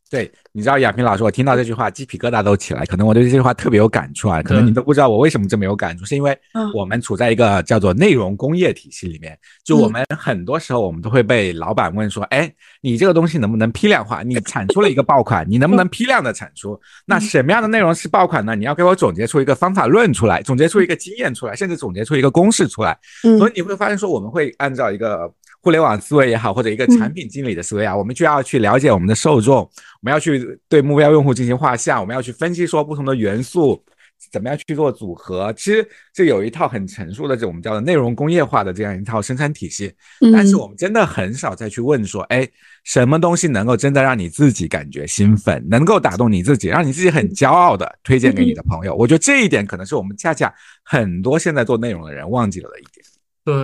[0.10, 2.84] 对，你知道亚平老师，我听到这句话鸡皮疙瘩都起来。
[2.88, 6.36] 可能我对这句话特别有感触啊，可能你都不知道我为什么这么有感触，是因为
[6.73, 9.38] 我们处在一个叫做内容工业体系里面。
[9.64, 14.23] 就我们很多时候，我们都会被老板问说：“哎，你这个东西能不能批量化？
[14.23, 16.80] 你产出了一个爆款，你能不能批量的产出？
[17.06, 18.56] 那什么样的内容是爆款呢？
[18.56, 22.98] 你要给我总结出一个方法论出来，总结出一个经验出来，甚至总结出一个公式出来。
[23.38, 25.31] 所以你会发现说，我们会按照一个。
[25.61, 29.72] 互联网思维也好，或者一个产品经理的思维啊，我们就要去了解我们的受众，我
[30.02, 33.84] 们要去对目标用户进行画像，我们要去分析说不同的元素
[34.31, 35.52] 怎么样去做组合。
[35.53, 39.91] 其实这有一套很成熟的这我们叫做内容工业化的这样一套生产体系，
[40.31, 42.48] 但是我们真的很少再去问说，哎，
[42.84, 48.95] 什么东西能够真的让你自己感觉兴奋，能够打动你自己，让你自己很骄傲的推荐给你的朋友？
[48.95, 50.53] 我觉得这一点可能是我们恰恰
[50.84, 53.06] 很多现在做内容的人忘记了的一点。
[53.45, 53.56] 对，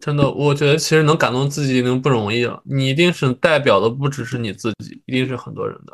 [0.00, 2.62] 真的，我觉得其实能感动自己已经不容易了。
[2.64, 5.92] 你一定是代表的不只是你自己，一定是很多人的。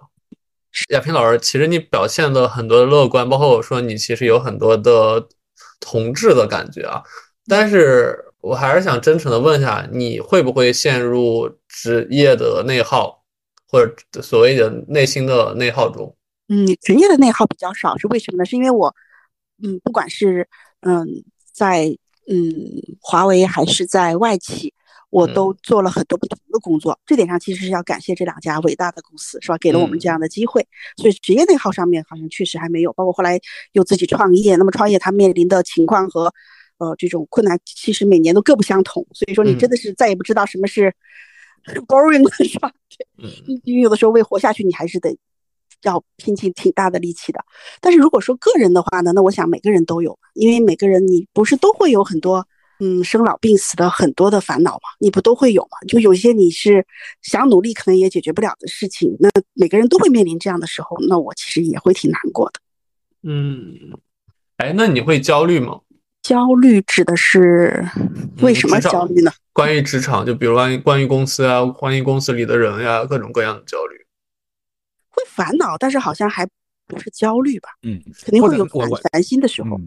[0.91, 5.27] 亚平老师，其实你表现的很多乐观，包括我说你其实有很多的
[5.81, 7.03] 同志的感觉啊。
[7.47, 13.25] 但是我还是想真诚的问一下，你会不会陷入职业的内耗，
[13.69, 16.15] 或者所谓的内心的内耗中？
[16.49, 18.45] 嗯，职业的内耗比较少，是为什么呢？
[18.45, 18.95] 是因为我，
[19.61, 20.47] 嗯，不管是
[20.83, 21.97] 嗯在。
[22.29, 24.73] 嗯，华为还是在外企，
[25.11, 26.99] 我都做了很多不同的工作。
[27.05, 29.59] 这点上其实是要感谢这两家伟大的公司，是吧？
[29.59, 30.67] 给了我们这样的机会。
[30.97, 32.93] 所以职业内耗上面好像确实还没有。
[32.95, 33.39] 包括后来
[33.73, 36.33] 又自己创业，那么创业它面临的情况和
[36.79, 39.07] 呃这种困难，其实每年都各不相同。
[39.13, 40.93] 所以说你真的是再也不知道什么是
[41.87, 42.73] boring 了，是吧？
[43.19, 43.31] 嗯，
[43.65, 45.17] 因为有的时候为活下去，你还是得。
[45.85, 47.40] 要拼尽挺大的力气的，
[47.81, 52.47] 但是如果说个人的话呢，那我想每个人都有，因为每个人你不是都会有很多，
[52.81, 55.78] 嗯，生老病死的很多的烦恼嘛，你不都会有嘛？
[55.86, 56.85] 就有些你是
[57.23, 62.61] 想努力可能也解决不了的事情，那每个人都会面临这样的时候，那我其实也会挺难过的。
[63.23, 63.74] 嗯，
[64.56, 65.81] 哎，那你会焦虑吗？
[66.23, 67.86] 焦虑指的是
[68.40, 69.31] 为什么焦虑呢？
[69.52, 74.04] 关于职场，就比如关于关于公司啊，关于公司里的人呀，各种各样的焦虑。
[75.15, 76.47] 会烦恼，但是好像还
[76.86, 77.69] 不是焦虑吧？
[77.82, 79.81] 嗯，肯定会有烦烦心的时候。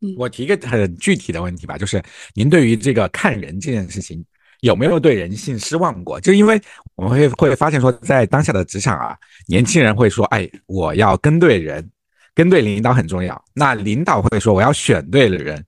[0.00, 2.02] 嗯，我提一个很具体的问题吧，就是
[2.34, 4.24] 您对于这个看人这件事情，
[4.60, 6.20] 有没有对人性失望过？
[6.20, 6.60] 就因为
[6.96, 9.16] 我们会会发现说，在当下的职场啊，
[9.46, 11.88] 年轻人会说：“哎，我要跟对人，
[12.34, 15.64] 跟对领导很重要。”那领导会说：“我要选对了人，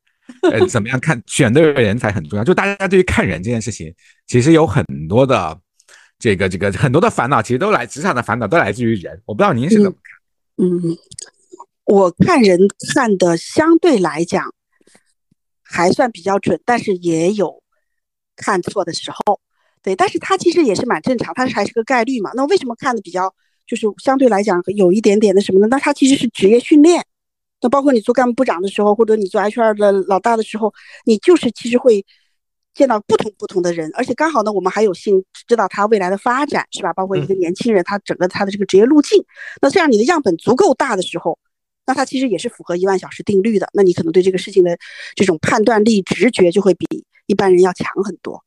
[0.50, 3.92] 呃，怎么样看选对人才很重要。”就大家对于看人这件事情，
[4.26, 5.60] 其实有很多的。
[6.20, 9.20] 这个这个很多的烦恼，其实都来职场的烦恼都来自于人。
[9.24, 10.66] 我不知道您是怎么看？
[10.66, 10.98] 嗯，
[11.86, 12.60] 我看人
[12.94, 14.55] 看的相对来讲
[15.62, 17.62] 还算比较准，但是也有
[18.36, 19.40] 看错的时候。
[19.82, 22.30] 对，但是它其实也是蛮正常，它还是个概率嘛。
[22.34, 23.34] 那为什么看的比较
[23.66, 25.66] 就是相对来讲有一点点的什么呢？
[25.70, 27.02] 那它其实是职业训练。
[27.62, 30.72] 那包括你做干部部长的时候，或者你做 HR 的老大的时候，
[31.06, 32.05] 你就是其实会
[32.81, 36.94] 见到不同不同的人，而且刚好呢，我们还有幸知道他未来的发展，是吧？
[36.94, 39.23] 包括一个年轻人，他整个他的这个职业路径。
[39.61, 41.39] 那这样你的样本足够大的时候，
[41.85, 43.69] 那他其实也是符合一万小时定律的。
[43.74, 44.78] 那你可能对这个事情的
[45.15, 48.43] 这种判断力、直觉就会比一般人要强很多。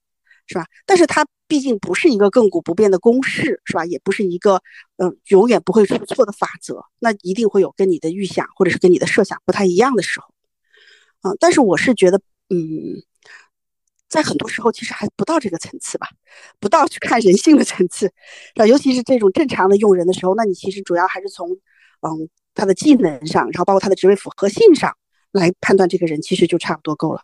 [0.45, 0.65] 是吧？
[0.85, 3.85] 但是它毕竟不是一个亘古不变的公式，是吧？
[3.85, 4.61] 也不是一个
[4.97, 6.83] 嗯永远不会出错的法则。
[6.99, 10.27] 那一定会有跟你的预想或者是跟你的设想不太一样的时候，
[11.21, 11.37] 嗯。
[11.39, 12.19] 但是我是觉得，
[12.49, 13.01] 嗯，
[14.13, 16.07] 在很多时候其实还不到这个层次吧，
[16.59, 18.05] 不到去看人性的层次，
[18.53, 21.49] 啊，尤其是这种正常的用人的时候，那你其实主要还是从
[22.01, 24.95] 嗯他的技能上，然后包括他的职位符合性上
[25.31, 27.23] 来判断这个人，其实就差不多够了。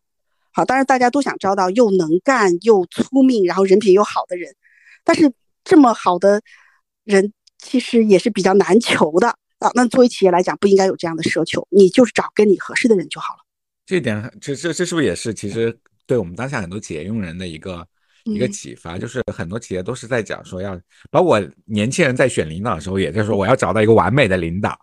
[0.52, 4.56] 好，当然大家都想招到又能干又聪明，然后人品又好的人，
[5.04, 5.32] 但是
[5.64, 6.42] 这么好的
[7.04, 9.30] 人其实也是比较难求的
[9.60, 9.70] 啊。
[9.76, 13.42] 那作为企业来讲，不应该有这样的奢求，你就是找跟你合适的人就好了。
[13.86, 15.80] 这点，这这这是不是也是其实
[16.10, 17.88] 对我们当下很多企业用人的一个
[18.24, 18.98] 一个启发？
[18.98, 20.76] 就是很多企业都是在讲说要，
[21.12, 24.76] 包括年轻人在选领导的时候，也在说我要找到一个完美的领导。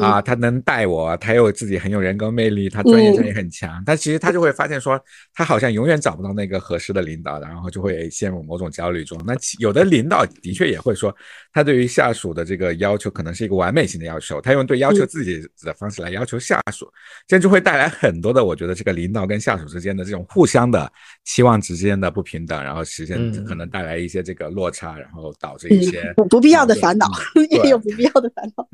[0.00, 3.80] 啊，他能带我，他又自己很有人格魅力，他专业性也很强。
[3.86, 5.00] 但其实他就会发现说，
[5.32, 9.16] 他好像永远找不到那个合适的领导，然后就会陷入某种焦虑中。
[9.24, 11.14] 那有的领导的确也会说，
[11.52, 16.90] 他对于下属的这个要求可能是一个完美性的要求，他用对要求自己的方式来要求下属，
[17.28, 20.90] 这样就会带来很多的，我觉得这个领导跟下属之间的这种互相的
[21.24, 27.06] 期望之间的不平等，然后实现可能带来一些这个落差，然后导致一些 不必要的烦恼，
[27.48, 28.68] 也有不必要的烦恼。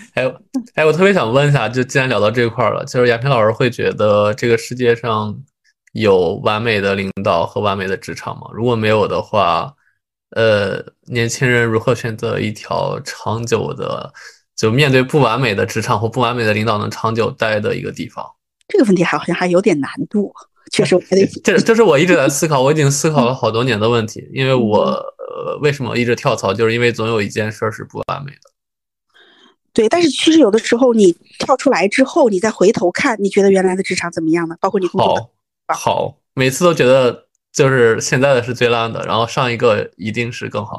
[0.14, 0.34] 哎，
[0.74, 5.36] 哎，我特别想问一下，就既然聊到这块了，就是亚平老师会觉得这个世界上
[5.92, 8.42] 有完美的领导和完美的职场吗？
[8.52, 9.72] 如果没有的话，
[10.36, 14.12] 呃，年轻人如何选择一条长久的，
[14.56, 18.24] 就面对不完美的职场或不完美的领导能长久待的一个地方？
[18.68, 20.32] 这个问题好像还有点难度，
[20.70, 20.96] 确实，
[21.44, 28.51] 这这是我一直在思考，我已经思考了好多年的问题，因为我呃，为什么一直跳槽，就是因为总有一件事是不完美的。
[29.74, 34.56] 对，但是其实有的时候你跳出来之后，你再回头看，你觉得原来的职场怎么样呢？
[34.60, 35.30] 包括你好，
[35.74, 40.76] 好，每次都觉得就是现在的是最烂的，然后上一个一定是更好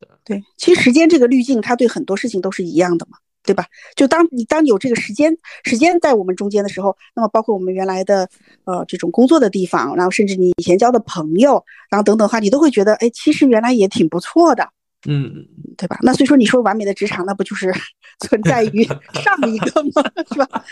[0.00, 0.08] 的。
[0.24, 3.66] 对，其实时间这个滤镜，它对很多事情都是一样的嘛，对吧？
[3.96, 8.28] 就当你当你有这个时间时间在我们中间的时候，那么包括我们原来的
[8.64, 14.68] 呃这种工作的地方，然后甚至你以前交的朋友，然后等等的话，你都会觉得，哎，其实原来也挺不错的。
[15.08, 15.32] 嗯，
[15.78, 15.98] 对吧？
[16.02, 17.72] 那所以说，你说完美的职场，那不就是
[18.20, 18.84] 存在于
[19.24, 20.02] 上一个吗？
[20.30, 20.64] 是吧？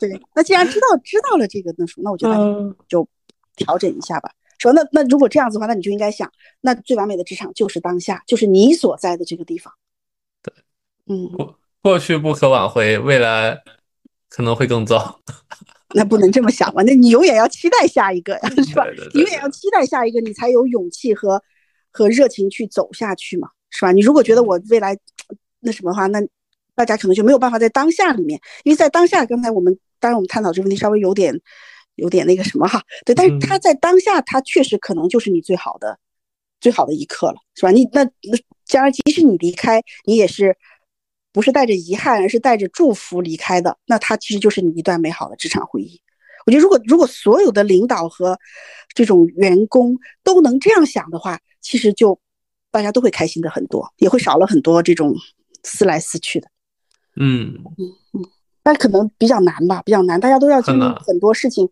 [0.00, 0.20] 对。
[0.34, 3.08] 那既然知道知道了这个，那那我觉得就
[3.54, 4.30] 调整一下吧。
[4.58, 6.30] 说那那如果这样子的话，那你就应该想，
[6.62, 9.72] 那最完美的职场就是当下，就是你所在的这个地方。
[10.42, 10.52] 对，
[11.06, 11.28] 嗯。
[11.32, 13.62] 过过去不可挽回，未来
[14.28, 15.20] 可能会更糟。
[15.94, 16.82] 那不能这么想吧？
[16.84, 18.84] 那你永远要期待下一个呀，是吧？
[19.14, 21.40] 永远要期待下一个，你才有勇气和
[21.92, 23.50] 和热情去走下去嘛。
[23.78, 23.92] 是吧？
[23.92, 24.96] 你如果觉得我未来
[25.60, 26.18] 那什么的话，那
[26.74, 31.38] 大家可能就没有办法在当下里面，因为在当下，刚才我们当然我们探讨这个问题稍微有点
[31.96, 35.98] 有点那个什么哈，对，但是他在当下，他确实可能就是你最好的
[36.58, 37.70] 最好的一刻了，是吧？
[37.70, 40.56] 你那那将来即使你离开，你也是
[41.32, 46.00] 不是带着遗憾，而是带着祝福离开的，那他其实就是你一段美好的职场回忆。
[46.46, 48.38] 我觉得如果如果所有的领导和
[48.94, 52.18] 这种员工都能这样想的话，其实就。
[52.76, 55.14] 大家都会开心的很多，也会少了很多这种
[55.62, 56.46] 撕来撕去的。
[57.18, 58.22] 嗯嗯嗯，
[58.62, 60.20] 但可能比较难吧，比较难。
[60.20, 61.66] 大家都要经历很多事情，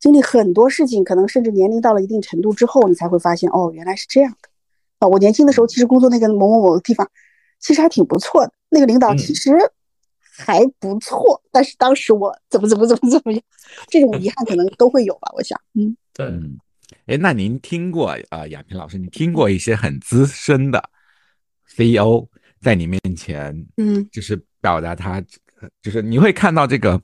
[0.00, 4.48] 经历很多事情，可能甚至年龄到了一定程度之后，你才会发现，哦，原来是这样的。
[4.98, 7.08] 啊，我年轻的时候其实工作那个某某某的地方，
[7.60, 9.52] 其实还挺不错的，那个领导其实
[10.20, 13.40] 还不错，但是当时我怎么怎么怎么怎么样，
[13.86, 15.56] 这种遗憾可能都会有吧，我想。
[15.74, 16.26] 嗯，对。
[17.06, 20.82] 哎，那您听过啊，亚平老师，你听过一些很资深的
[21.66, 22.28] CEO
[22.60, 25.22] 在你面前，嗯，就是表达他，
[25.82, 27.00] 就是你会看到这个，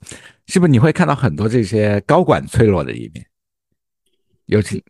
[0.47, 3.27] 是不是你会看到很多这些高管脆弱的一面？
[4.47, 4.82] 尤其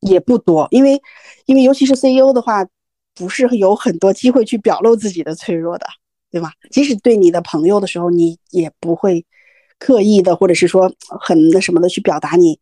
[0.00, 1.00] 也不多，因为
[1.46, 2.66] 因为尤其是 CEO 的话，
[3.14, 5.86] 不是有很多机会去表露自己的脆弱的，
[6.30, 6.52] 对吧？
[6.70, 9.24] 即使对你的朋友的时候，你也不会。
[9.82, 10.88] 刻意的，或者是说
[11.20, 12.56] 很那什么的去表达你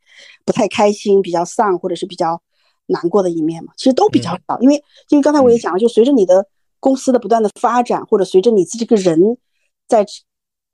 [0.47, 2.40] 不太开心、比较丧，或者是比较
[2.86, 6.47] 难过的一面嘛，其实都比较少，因为因为刚才我也讲了，就随着你的
[6.80, 9.36] 公司的不断的发展，或者随着你自己这个人
[9.86, 10.06] 在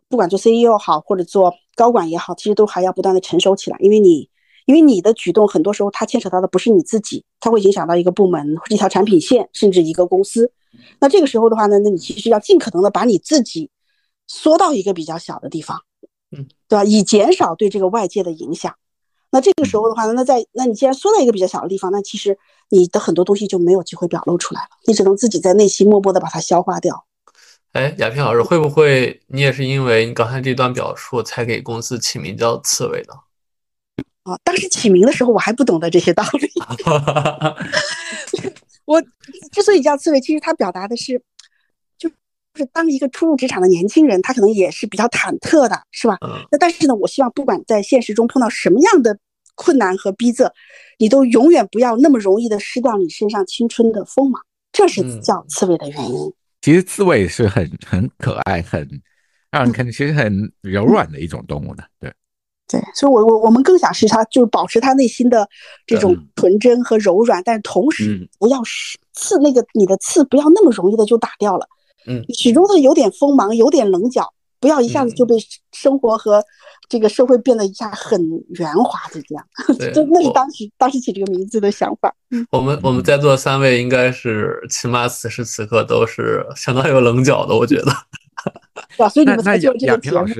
[0.09, 4.31] 不管做 CEO 好或者做高管也好，其实都还要不断的成熟起来，因为你
[4.67, 10.53] 因为你的举动很多时候它牵扯到的不是你自己，它会影响到一个部门、一条产品线，甚至一个公司。
[11.01, 13.69] 那这个时候的话呢，那你其实要尽可能的把你自己
[14.29, 15.81] 缩到一个比较小的地方，
[16.31, 16.85] 嗯，对吧？
[16.85, 18.75] 以减少对这个外界的影响。
[19.31, 22.39] 那这个时候的话呢，那在那你既然缩在一个比较小的地方，那其实
[22.71, 27.05] 你的很多东西就没有机会表露出来了，你只能自己在内心默默的把它消化掉。
[27.73, 33.13] 哎，亚萍老师，会不会你也是因为你刚才这段表述才给公司起名叫刺猬的？
[34.23, 36.51] 啊，当时起名的时候我还不懂得这些道理。
[38.87, 39.03] 我
[39.53, 41.21] 之所以叫刺猬，其实它表达的是，
[42.57, 46.17] 就就是当一个初入职场的年轻人，他可能也是比较忐忑的，是吧？
[46.51, 49.19] 那但是呢，我希望不管在现实中碰到什么样的
[49.55, 50.51] 困难和逼仄，
[50.99, 54.41] 你都永远不要那么容易的失掉你身上青春的锋芒，
[54.73, 56.33] 这是叫刺猬的原因。
[56.63, 58.89] 其实刺猬是很很可爱、很
[59.51, 62.11] 让人看，其实很柔软的一种动物的，对。
[62.69, 65.49] 对，所以，我我我们更想是他，就是保持他内心的
[65.87, 68.61] 这种纯真和柔软，但是同时不要
[69.13, 71.69] 刺那个你的刺，不要那么容易的就打掉了。
[72.07, 75.35] 嗯，始终是有点锋芒，有点棱角，不要一下子就被
[75.73, 76.45] 生活和
[76.89, 78.21] 这个社会变得一下很
[78.51, 79.45] 圆滑的这样。
[79.93, 82.15] 就，那是当时当时起这个名字的想法。
[82.51, 87.93] 我们我们在座三位应该是起码此时此刻都是相当有棱角的，我觉得。
[88.97, 90.27] 对，所以你们才做这个节目。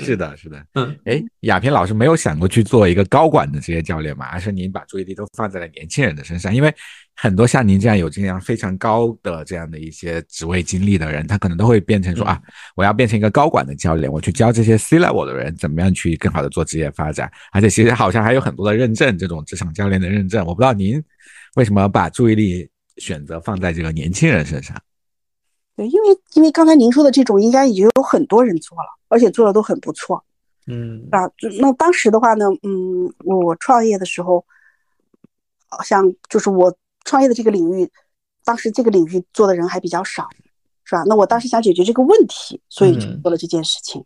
[0.00, 4.24] 是的，是的，嗯，哎，亚萍老师没有想过去做一个高管的职业教练嘛？
[4.24, 6.54] 而是您把注意力都放在了年轻人的身上？
[6.54, 6.74] 因为
[7.14, 12.40] 很多像您这样有这样非常高的这样的一些职位经历的人，他可能都会变成说啊，
[12.74, 17.30] 我要变成一个高管的教练，我去教这些 C level 的人怎么样去更好的做职业发展。
[17.52, 20.42] 而且其实好像还有很多的认证，这种职场教练的认证。
[20.46, 21.02] 我不知道您
[21.56, 22.66] 为什么把注意力
[22.96, 24.74] 选择放在这个年轻人身上？
[25.76, 28.84] 对，因为因为刚才您说的这种，应该已经有很多人做了。
[29.08, 30.20] 而且做的都很不错，
[30.66, 31.30] 嗯啊，
[31.60, 34.44] 那当时的话呢，嗯，我创业的时候，
[35.68, 37.88] 好像就是我创业的这个领域，
[38.44, 40.28] 当时这个领域做的人还比较少，
[40.82, 41.04] 是吧？
[41.06, 44.04] 那我当时想解决这个问题，所以就做了这件事情。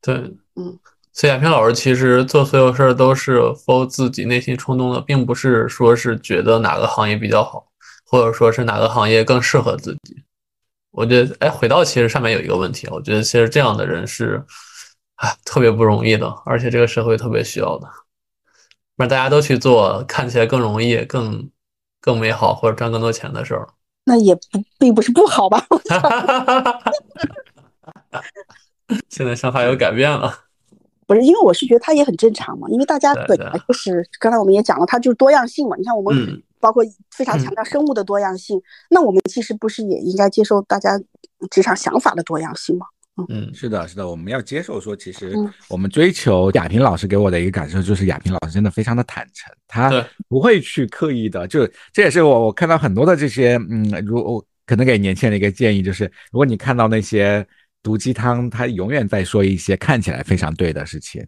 [0.00, 0.16] 对，
[0.56, 0.76] 嗯，
[1.12, 7.64] 所以亚平老师其实做所有事儿都是 for 自己内心冲动的，并不是说是觉得哪个行业比较好，
[8.04, 10.20] 或者说是哪个行业更适合自己。
[10.92, 14.44] 我觉得，哎，回到其实上面有一个问题，我觉得其实这样的人是，
[15.14, 17.88] 啊，特别不容易的，而且这个社会特别需要的。
[18.94, 21.48] 不然大家都去做看起来更容易、更
[21.98, 23.66] 更美好或者赚更多钱的事儿，
[24.04, 24.40] 那也不
[24.78, 25.66] 并不是不好吧？
[29.08, 30.40] 现在想法有改变了，
[31.06, 35.74] 不是因为我是觉得他也很正常嘛，因为大家本来就是刚才我们也讲了，它就是多样性嘛。
[35.78, 36.42] 你看我们。
[36.62, 40.98] 包括非常强调生物的多样性，那我们其实不是也应该接受大家
[41.50, 42.86] 职场想法的多样性吗？
[43.28, 45.34] 嗯，是的，是的，我们要接受说，其实
[45.68, 49.90] 我们追求亚萍老师给我的一个感受就是，亚萍老师真的非常的坦诚，他
[50.28, 57.46] 不会去刻意的，就这也是我我看到很多的这些，嗯，如可能给年轻人的一个建议就是，如果你看到那些
[57.82, 61.22] 毒鸡汤，他永远在说一些看起来非常对的事情，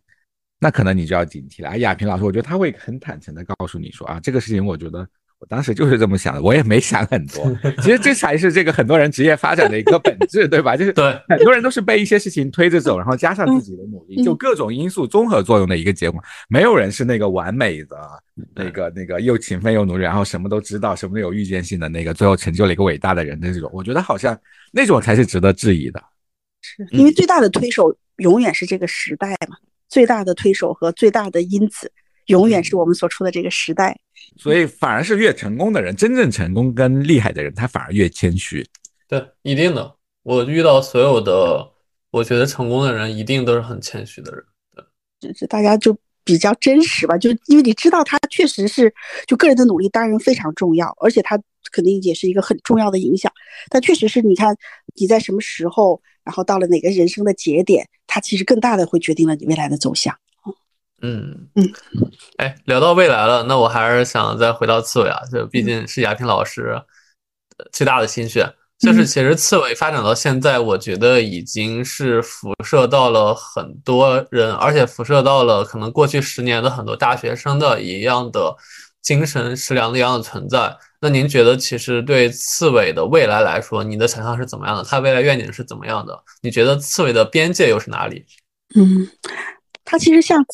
[0.58, 1.68] 那可能你就要警惕了。
[1.68, 5.06] 而亚萍老师，我觉得他会很坦诚的告诉你说啊，这个事情我觉得。
[5.48, 7.44] 当时就是这么想的，我也没想很多。
[7.82, 10.76] 其实这才是这个很多人职业发展的一个本质，对吧？
[10.76, 16.22] 就是对很多人都是被一些事情推着走，然后加上自己的努力，就各种因素综合作用的一个结果。
[16.48, 17.96] 没有人是那个完美的，
[18.54, 23.70] 那个那个又勤奋又努力，然后什么都知道，什么都有预见性的那个，最后成就了一个伟大的人的这种。
[23.72, 24.38] 我觉得好像
[24.72, 26.02] 那种才是值得质疑的。
[26.62, 29.56] 是因为最大的推手永远是这个时代嘛？
[29.88, 31.92] 最大的推手和最大的因子
[32.26, 33.98] 永远是我们所处的这个时代。
[34.36, 38.66] 所以反而是越成功的人，真正成功跟厉害的人，他反而越谦虚。
[39.08, 39.94] 对，一定的。
[40.22, 41.70] 我遇到所有的，
[42.10, 44.42] 我觉得成功的人，一定都是很谦虚的人。
[44.74, 44.84] 对，
[45.32, 48.92] 就是大家就比较真实吧，就因为你知道他确实是，
[49.26, 51.38] 就个人的努力当然非常重要，而且他
[51.70, 53.30] 肯定也是一个很重要的影响。
[53.68, 54.56] 但确实是你看
[54.94, 60.16] 你在什么时候，然后到了哪个人生的节点，他其实更大的会决定了你未来的走向。
[61.04, 61.72] 嗯嗯，
[62.38, 66.80] 哎，聊到未来了，那我还是想再回到刺猬啊，就毕竟是亚萍老师
[67.72, 68.54] 最大的心血。
[68.78, 78.54] 就是其实刺猬发展到现在，我觉得已经是辐射到了很多人，而且辐射到了可能过去十年的很多大学生的一样的
[79.00, 80.76] 精神食粮的一样的存在。
[81.00, 84.82] 那您觉得，其实对刺猬的未来来说，你的想象是怎么样的？
[84.82, 86.18] 它未来愿景是怎么样的？
[86.42, 88.26] 你觉得刺猬的边界又是哪里？
[88.74, 89.08] 嗯，
[89.84, 90.44] 它其实像。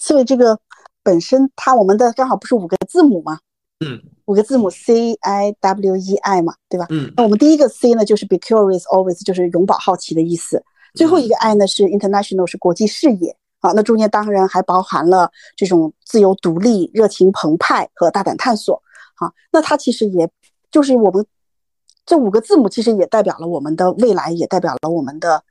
[0.00, 0.58] 刺猬这个
[1.04, 3.38] 本身，它我们的刚好不是五个字母吗？
[3.84, 6.86] 嗯，五个字母 C I W E I 嘛，对吧？
[6.90, 10.62] 嗯那我们第一个 C 呢，就是 be curious always，就是永葆好奇的意思。
[10.94, 13.36] 最后一个 I 呢是 international，是国际视野。
[13.60, 18.82] 啊，那中间当然还包含了这种自由独立、热情澎湃和大胆探索。
[19.16, 20.26] 啊，那它其实也
[20.70, 21.24] 就是我们
[22.06, 25.42] 这五个字母，其实也代表了我们的未来，也代表了我们的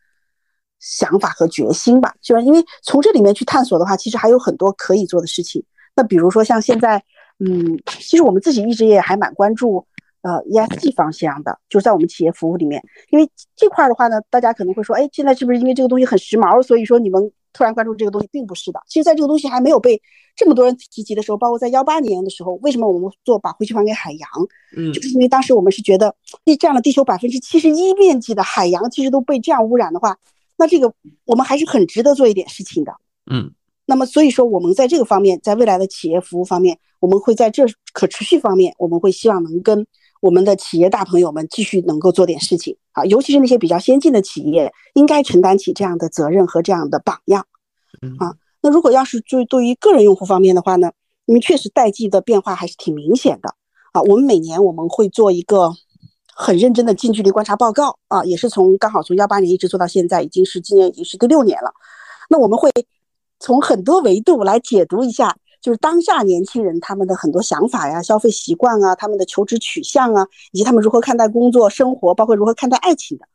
[0.80, 2.14] 想法和决心吧。
[2.22, 5.64] 就是因为从这里面去探索的话，其实还有很多可以做的事情。
[5.96, 7.04] 那比如说像现在，
[7.40, 9.86] 嗯，其实我们自己一直也还蛮关注
[10.22, 18.80] 呃 ESG 方向的，就是在我们企业服务里面，因为这块的话呢，大家可能会说，哎，现在是不是因为这个东西很时髦，所以说你们突然关注这个东西，并不是的。
[18.88, 20.02] 其实，在这个东西还没有被
[20.36, 24.30] 这么多人提及的时候，包括在幺八年的时候，为什么我们做把回去还给海洋？
[24.78, 26.14] 嗯就是因为当时我们是觉得，
[26.46, 30.18] 地占了地球百分之七十一面积的海洋，其实都被这样污染的话，
[30.60, 30.94] 那这个
[31.26, 32.94] 我们还是很值得做一点事情的。
[33.32, 33.52] 嗯
[33.86, 39.84] 那么，所以说我们在这个方面，在未来的企业服务方面，我们会在这可持续方面，我们会希望能跟
[40.22, 47.48] 我们的企业大朋友们继续能够做点事情啊，尤其是那些比较先进的企业，应该承担起这样的责任和这样的榜样
[48.04, 48.36] 嗯啊。
[48.62, 50.92] 那如果要是就对于个人用户方面的话呢，
[51.26, 53.56] 因为确实代际的变化还是挺明显的
[53.92, 54.04] 啊。
[54.04, 55.74] 我们每年我们会做一个
[56.42, 61.74] 很认真的近距离观察报告啊，也是从刚好从幺八年一直做到现在，已经是今年已经是第六年了。
[62.30, 62.72] 那我们会
[63.42, 73.26] 从很多维度来解读一下，就是当下年轻人他们的很多想法呀、消费习惯啊、他们的求职取向啊，以及他们如何看待工作、生活，包括如何看待爱情的。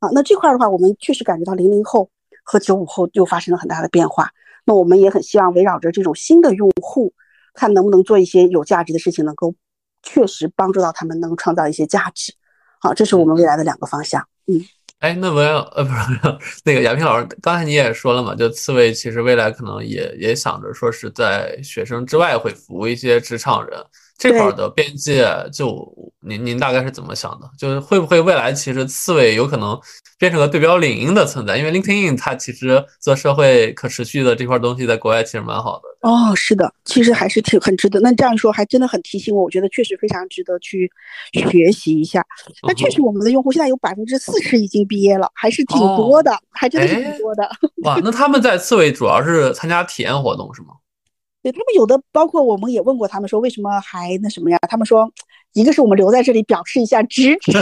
[0.00, 2.10] 啊，那这块的话，我们确实感觉到零零后
[2.44, 4.28] 和九五后又发生了很大的变化。
[4.66, 7.14] 那我们也很希望围绕着这种新的用户，
[7.54, 9.54] 看能不能做一些有价值的事情，能够
[10.02, 12.34] 确实帮助到他们，能创造一些价值。
[12.80, 14.26] 好，这是我们未来的两个方向。
[14.46, 14.60] 嗯。
[15.00, 23.82] 哎，那文呃不是那个亚平老师，刚才你也说了嘛，就刺猬其实未来可能也也想着说是在学生之外会服务一些职场人
[24.20, 25.90] 这块的边界，就
[26.20, 27.50] 您您大概是怎么想的？
[27.58, 29.80] 就是会不会未来其实刺猬有可能
[30.18, 31.56] 变成个对标领英的存在？
[31.56, 35.88] 因为 LinkedIn 它其实做社会可持续的这块东西在国外其实蛮好的。
[36.06, 37.98] 哦，是的，其实还是挺很值得。
[38.00, 40.90] 那这样说还真的很提醒我，我觉得确实非常值得去
[41.32, 42.22] 学习一下。
[42.68, 47.50] 那确实，我们的用户现在有百分之四十已经毕业了，还是挺多的，还真的是挺多的。
[47.84, 50.68] 哇，那他们在刺猬主要是参加体验活动是吗？
[51.42, 54.58] 对他们有的，包括我们也问过他们说为什么还那什么呀？
[54.68, 55.10] 他们说，
[55.54, 57.52] 一个是我们留在这里表示一下支持。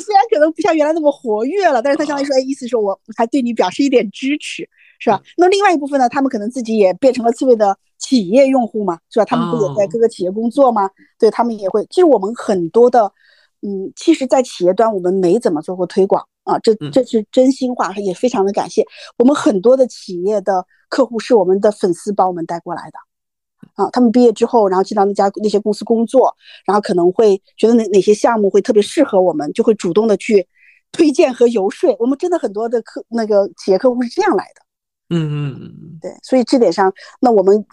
[0.00, 4.68] 虽然可能不像原来那么活跃了，但是他相当于说，哎，意思说我还对你表示一点支持，
[4.98, 5.22] 是吧？
[5.36, 9.24] 那另外一部分呢，他们可能自己也变成了刺猬的企业用户嘛，是吧？
[9.24, 10.90] 他们不也在各个企业工作吗？
[11.18, 11.86] 对他们也会。
[11.90, 13.12] 其实我们很多的，
[13.60, 18.84] 嗯，其实，在企业端我们没怎么做过推广啊，这这是真心话，也非常的感谢
[19.18, 22.98] 我们很多的企业的客户是我们的粉丝把我们带过来的。
[23.74, 26.34] 啊，他们毕业之后，然后进到那家那些公司工作，
[26.64, 30.46] 然后可能会觉得哪哪些项目会特别适合我们，就会主动的去
[30.92, 31.94] 推荐和游说。
[31.98, 34.62] 我们真的很多的客那个企业客户是这样来的。
[35.10, 37.64] 嗯嗯嗯，对，所以这点上，那我们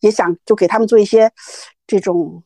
[0.00, 1.30] 也想就给他们做一些
[1.86, 2.42] 这种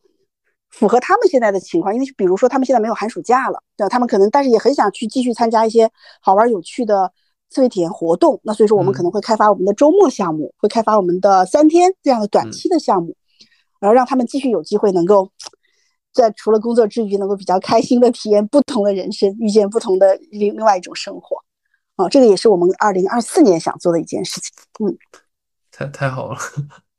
[0.69, 3.89] 符合他们现在的情况，因为比如说他们现在没有寒暑假了，对吧？
[3.89, 5.91] 他们可能但是也很想去继续参加一些
[6.21, 7.11] 好玩有趣的。
[7.53, 13.15] 刺猬体验活动，那所以说我们可能会开发我们的周末项目，会开发我们的三天这样的短期的项目，
[13.79, 15.29] 然后让他们继续有机会能够
[16.11, 21.37] 在除了工作之余，能够比较开心的体验不同的人生，遇见不同的另另外一种生活。
[21.95, 24.49] 啊，这个也是我们二零二四年想做的一件事情。
[24.83, 24.97] 嗯，
[25.71, 26.37] 太太好了。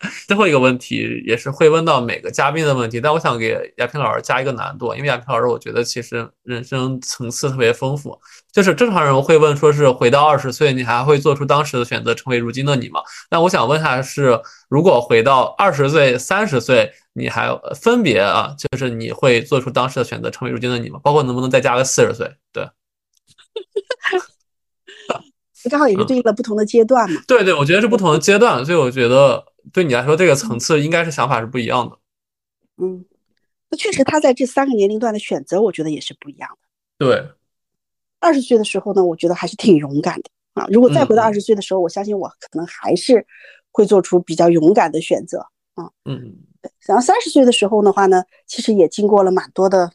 [0.28, 8.18] 最后一个问题也是会问到每个嘉宾的问题，但我想给亚平老师加一个难度，因为亚平老师我觉得其实人生层次特别丰富。
[8.52, 13.00] 就是正常人会问说是回到二十岁，你还会做出当时的选择，成为如今的你吗？
[13.30, 14.38] 那我想问下是，
[14.68, 21.00] 如果回到二十岁、三十岁，你还分别啊，就是你会做出当时的选择，成为如今的你吗？
[21.02, 22.30] 包括能不能再加个四十岁？
[22.52, 22.68] 对。
[25.70, 27.22] 刚好也是对应了不同的阶段嘛。
[27.26, 29.42] 对对，我觉得是不同的阶段，所以我觉得
[29.72, 31.98] 对你来说，这个层次应该是想法是不一样的。
[32.76, 33.04] 嗯，
[33.70, 37.06] 那确实，他在这三个年龄段的选择，我觉得也是不一样的。
[37.06, 37.28] 对，
[38.20, 40.66] 二十岁的时候呢，我觉得还是挺勇敢的啊。
[40.70, 43.26] 如果再回到二十岁的时候，我相信我可能还是
[43.72, 45.38] 会做出比较勇敢的选择
[45.74, 45.90] 啊。
[46.04, 46.70] 嗯，对。
[46.86, 49.90] 然后三十岁的时候的话呢，其实也经过了蛮多的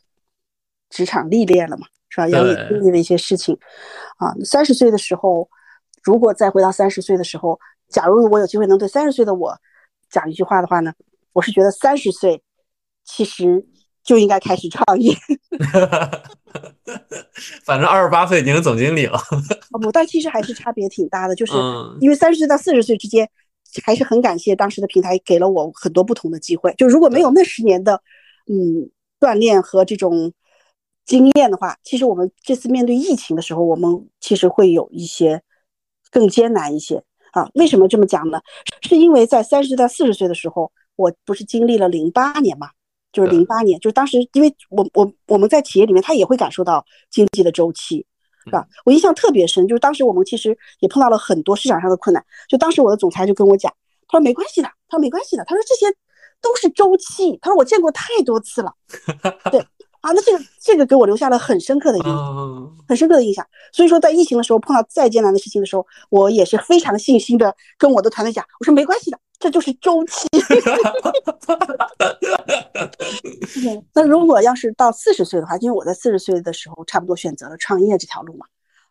[0.90, 2.28] 职场历练了嘛，是吧？
[2.28, 2.34] 也
[2.68, 3.58] 经历了一些事情
[4.18, 4.34] 啊。
[4.44, 5.50] 三十岁的时候。
[6.02, 7.60] 如果再回到三十岁的时候，
[7.90, 9.58] 假如我有机会能对三十岁的我
[10.10, 10.94] 讲一句话的话呢，
[11.34, 12.42] 我是觉得三十岁
[13.04, 13.66] 其实
[14.04, 15.16] 就应该开始创业。
[17.64, 19.18] 反正二十八岁已经是总经理了。
[19.72, 21.54] 哦不，但其实还是差别挺大的，就是
[22.00, 23.30] 因为三十岁到四十岁之间，
[23.84, 26.74] 还是很感谢当时的平台给了我很多不同的机会。
[26.78, 28.02] 就如果没有那十年的
[28.48, 28.90] 嗯
[29.20, 30.34] 锻炼和这种
[31.06, 35.44] 经验的话，其实我们这次面对疫情的时候，我们其实会有一些
[36.12, 37.50] 更艰难一些啊。
[37.56, 38.40] 为什么这么讲呢？
[38.82, 42.70] 是因为在三十到四十岁的时候，我不是经历了零八年嘛？
[43.12, 48.06] 就是零八年，就是当时因为我我我们在企业里面，他也会感受到经济的周期。
[48.46, 48.66] 是吧？
[48.86, 52.26] 我印象特别深，就是当时我们其实也碰到了很多市场上的困难。
[52.48, 53.72] 就当时我的总裁就跟我讲，
[54.08, 55.86] 他说没关系的，他说没关系的，他说这些
[56.42, 58.74] 都是周期，他说我见过太多次了。
[59.52, 59.60] 对
[60.02, 63.46] 啊，那这个这个给我留下了很深刻的印象，很深刻的印象。
[63.72, 70.28] 所以说，在疫情的时候碰到再艰难的事情的时候，我也是非常信心的跟我的团队讲，我说没关系的，这就是周期。
[73.94, 78.46] 那如果要是到四十岁的话，因为我在四十岁的时候差不多选择了创业这条路嘛，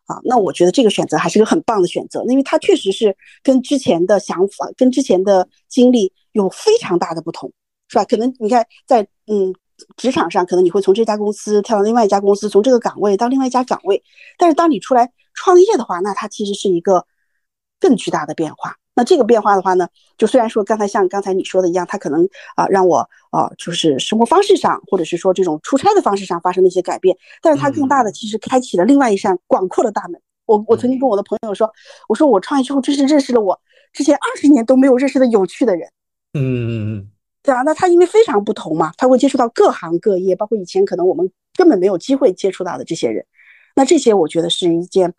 [0.05, 7.51] 啊，那我觉得这个选择还是个很棒的选择，因为它确实是跟之前的想法、跟之前的经历有非常大的不同，
[7.87, 8.05] 是吧？
[8.05, 9.53] 可能你看在嗯
[9.97, 14.03] 职场上，可能你会从这家公司跳到另外一家公司，从这个岗位到另外一家岗位，
[14.37, 17.05] 但是当你出来创业的话，那它其实是一个
[17.79, 18.75] 更巨大的变化。
[18.95, 19.87] 那这个变化的话呢，
[20.17, 22.97] 就虽然说刚才像刚才你说的一样，它可能啊让我
[23.31, 30.21] 啊就是生活方式上，或者是说这种出差的方式上发生了一些改变，但是它更大的其实开启了另外一扇广阔的大门。
[30.45, 31.71] 我我曾经跟我的朋友说，
[32.09, 33.57] 我说我创业之后真是认识了我
[33.93, 35.89] 之前二十年都没有认识的有趣的人。
[36.33, 37.09] 嗯，
[37.49, 43.25] 对啊，那他因为非常不同嘛，他会接触到各行各业，包括以前可能我们根本没有机会接触到的这些人。
[43.75, 45.11] 那这些我觉得是一件。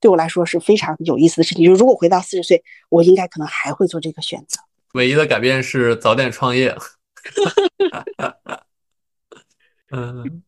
[0.00, 1.64] 对我来说是非常有意思的事情。
[1.64, 4.60] 就如果回到四十岁，我应该可能还会做这个选择。
[4.92, 6.76] 唯一的改变是早点创业。
[9.90, 10.42] 嗯，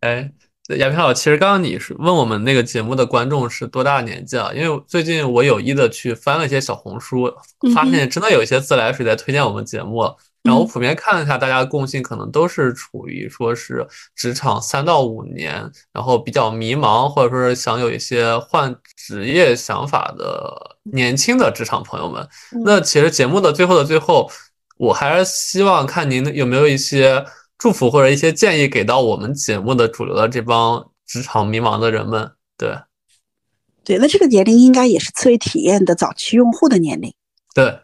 [0.00, 0.32] 哎，
[0.76, 4.50] 亚平老，其实刚刚你是问我们那个节目的观众是多大年纪啊？
[4.54, 7.32] 因为最近我有意的去翻了一些小红书，
[7.74, 10.04] 发现真的有一些自来水在推荐我们节目。
[10.42, 13.86] 然后我普遍看了一下，大家的共性可能都是处于说是
[14.16, 22.26] 职场三到五年，然后比较迷茫，或者说是想有一些换职业想法的年轻的职场朋友们。
[22.64, 24.30] 那其实节目的最后的最后，
[24.78, 27.22] 我还是希望看您有没有一些
[27.60, 32.32] 祝福或者一些建议给到我们节目的主流的这帮职场迷茫的人们。
[32.56, 32.74] 对，
[33.84, 37.12] 对，那这个年龄应该也是刺猬体验的早期用户的年龄。
[37.54, 37.78] 对，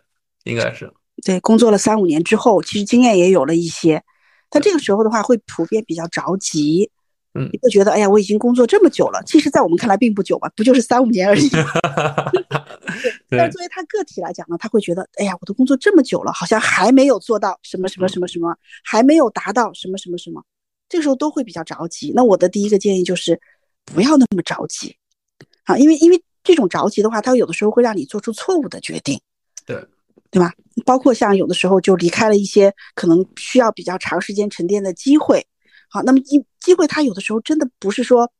[0.44, 0.90] 应该是。
[1.22, 4.02] 对，工作了三五年之后，其实经验也有了一些，
[4.48, 6.90] 但这个时候的话，会普遍比较着急，
[7.36, 11.48] 嗯，会觉得，哎呀，我已经工作这么久了，其实，在我们看来并不久吧，不就是三五年而已。
[13.28, 20.42] 对，但是作为他个体来讲呢，他会觉得，哎呀，我都工作这么久了，好像还没有做到什么什么什么什么，还没有达到什么什么什么，
[20.88, 22.12] 这个时候都会比较着急。
[22.14, 23.38] 那我的第一个建议就是，
[23.84, 24.96] 不要那么着急，
[25.64, 29.20] 啊，因为因为这种着急的话，他有的时候会让你做出错误的决定。
[29.66, 29.84] 对。
[30.28, 30.52] 对吧？
[30.84, 35.46] 包括像有的时候就离开了一些可能需要比较长时间沉淀的机会。
[35.96, 38.30] 好，那么机机会它有的时候真的不是说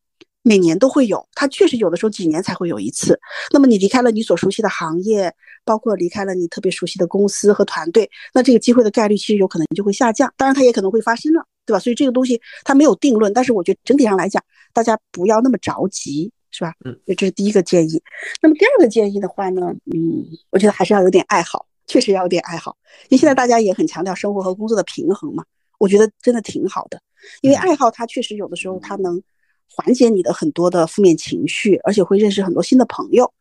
[0.42, 3.18] 每年都会有，它确实有的时候几年才会有一次。
[3.52, 5.32] 那么你离开了你所熟悉的行业，
[5.64, 10.32] 包括离开了你特别熟悉的公司和团队，那这个机会的概率其实有可能就会下降。
[10.36, 11.78] 当然它也可能会发生了，对吧？
[11.78, 14.42] 所以这个东西它没有定论，但是我觉得整体上来讲，
[14.72, 16.30] 大家不要那么着急。
[16.52, 16.72] 是吧？
[16.86, 18.02] 嗯，这是第一个建议。
[18.40, 21.66] 那么第二个建议的话呢，嗯，我觉得还是要有点爱好。
[21.86, 22.74] 确实要有点爱好，
[23.10, 25.44] 因为现在大家也很强调生活和工作的平衡嘛。
[25.78, 27.00] 我觉得真的挺好的，
[27.42, 29.22] 因为爱好它确实有的时候它能
[29.68, 33.32] 缓解你的很多的负面情绪，而且会认识很多新的朋友。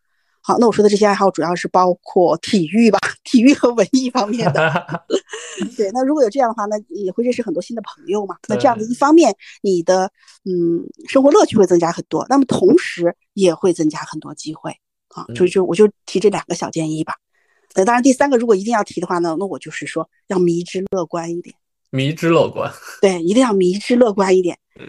[0.41, 5.03] 好，那我说的这些爱好主要是包括体育吧，体育和文艺方面的。
[5.76, 8.36] 对，那如果有这样的话，那也会认识很多新的朋友嘛。
[8.48, 10.12] 那这样的一方面，你的
[10.44, 14.72] 嗯生活乐趣会增加很多，那么同时也会增加很多机会。
[15.07, 17.16] 啊，就就我就提这两个小建议吧。
[17.74, 21.56] 那当然，第三个如果一定要提的话呢，那我就是说要迷之乐观一点。
[21.90, 22.72] 迷之乐观，
[23.02, 24.57] 对，一定要迷之乐观一点。
[24.80, 24.88] 嗯，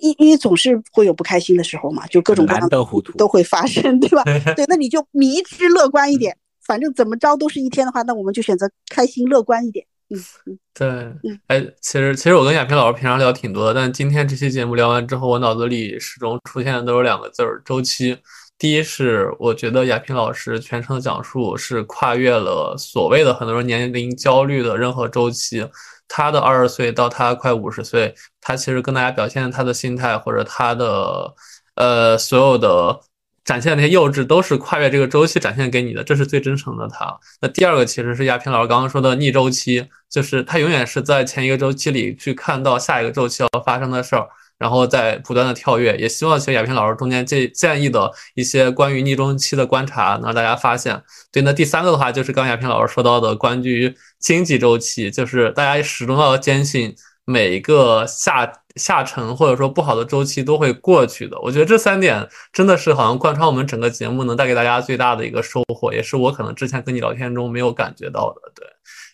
[0.00, 2.78] 因因为总是会有不开心的时候嘛，就各种各样的
[3.16, 4.22] 都会发生，对吧？
[4.56, 9.86] 对，那你就迷之乐观一点，反正怎么着都是一天的话，那我们就选择开心乐观一点。
[10.10, 18.16] 嗯嗯，对，嗯，哎，其实其实我跟亚萍老师平常聊挺多的，但今天这期节目聊完之后，我脑子里始终出现的都是两个字儿：周期。
[18.56, 25.64] 第一是，我觉得亚平老师全程的讲述是跨越了所谓的很多人年龄焦虑的任何周期。
[26.08, 31.34] 他的二十岁到他快五十岁，他其实跟大家表现他的心态或者他的
[31.76, 32.98] 呃所有的
[33.44, 37.18] 展现的那些幼稚，都是跨越这个周期展现给你的，这是最真诚的他。
[37.40, 44.28] 那第二个其实是亚平老师刚刚说的逆周期，就是他永远是在前一个周期里去看到下一个周期要发生的事儿。
[44.58, 45.96] 然后再不断的跳跃。
[45.96, 51.02] 也希望其实亚平老师中间建建议的一些关于逆周期的观察，能让大家发现。
[51.32, 56.94] 对，那第三个的话就是刚亚平老师说到的关于经济周期，就是大家始终要坚信。
[57.30, 68.50] 每一个下下沉或者说不好的周期都会过去的，我觉得这三点真的是好像贯穿我们整个节目，能带给大家最大的一个收获，也是我可能之前跟你聊天中没有感觉到的。
[68.54, 68.66] 对，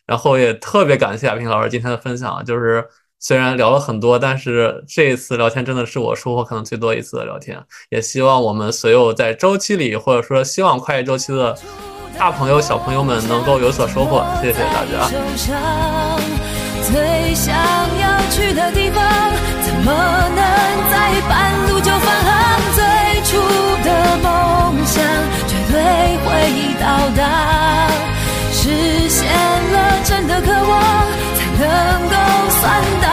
[0.07, 2.87] 然后也特别感谢亚平老师今天的分享，就是
[3.27, 11.57] 虽然聊了很多，但是这一次聊天真的是我收获可能最多一次的聊天，也希望我们所有在周期里，或者说希望跨越周期的
[12.19, 14.23] 大朋友、小朋友们能够有所收获。
[14.43, 15.09] 谢谢大家。
[16.83, 19.03] 最想要去的地方，
[19.63, 19.91] 怎么
[20.29, 20.45] 能
[20.93, 22.61] 在半路就返航？
[22.75, 22.85] 最
[23.25, 23.41] 初
[23.83, 25.03] 的梦想
[25.49, 25.81] 绝对
[26.27, 26.29] 会
[26.79, 27.89] 到达，
[28.53, 31.67] 实现了真的渴望才能
[32.11, 32.15] 够
[32.61, 33.04] 算。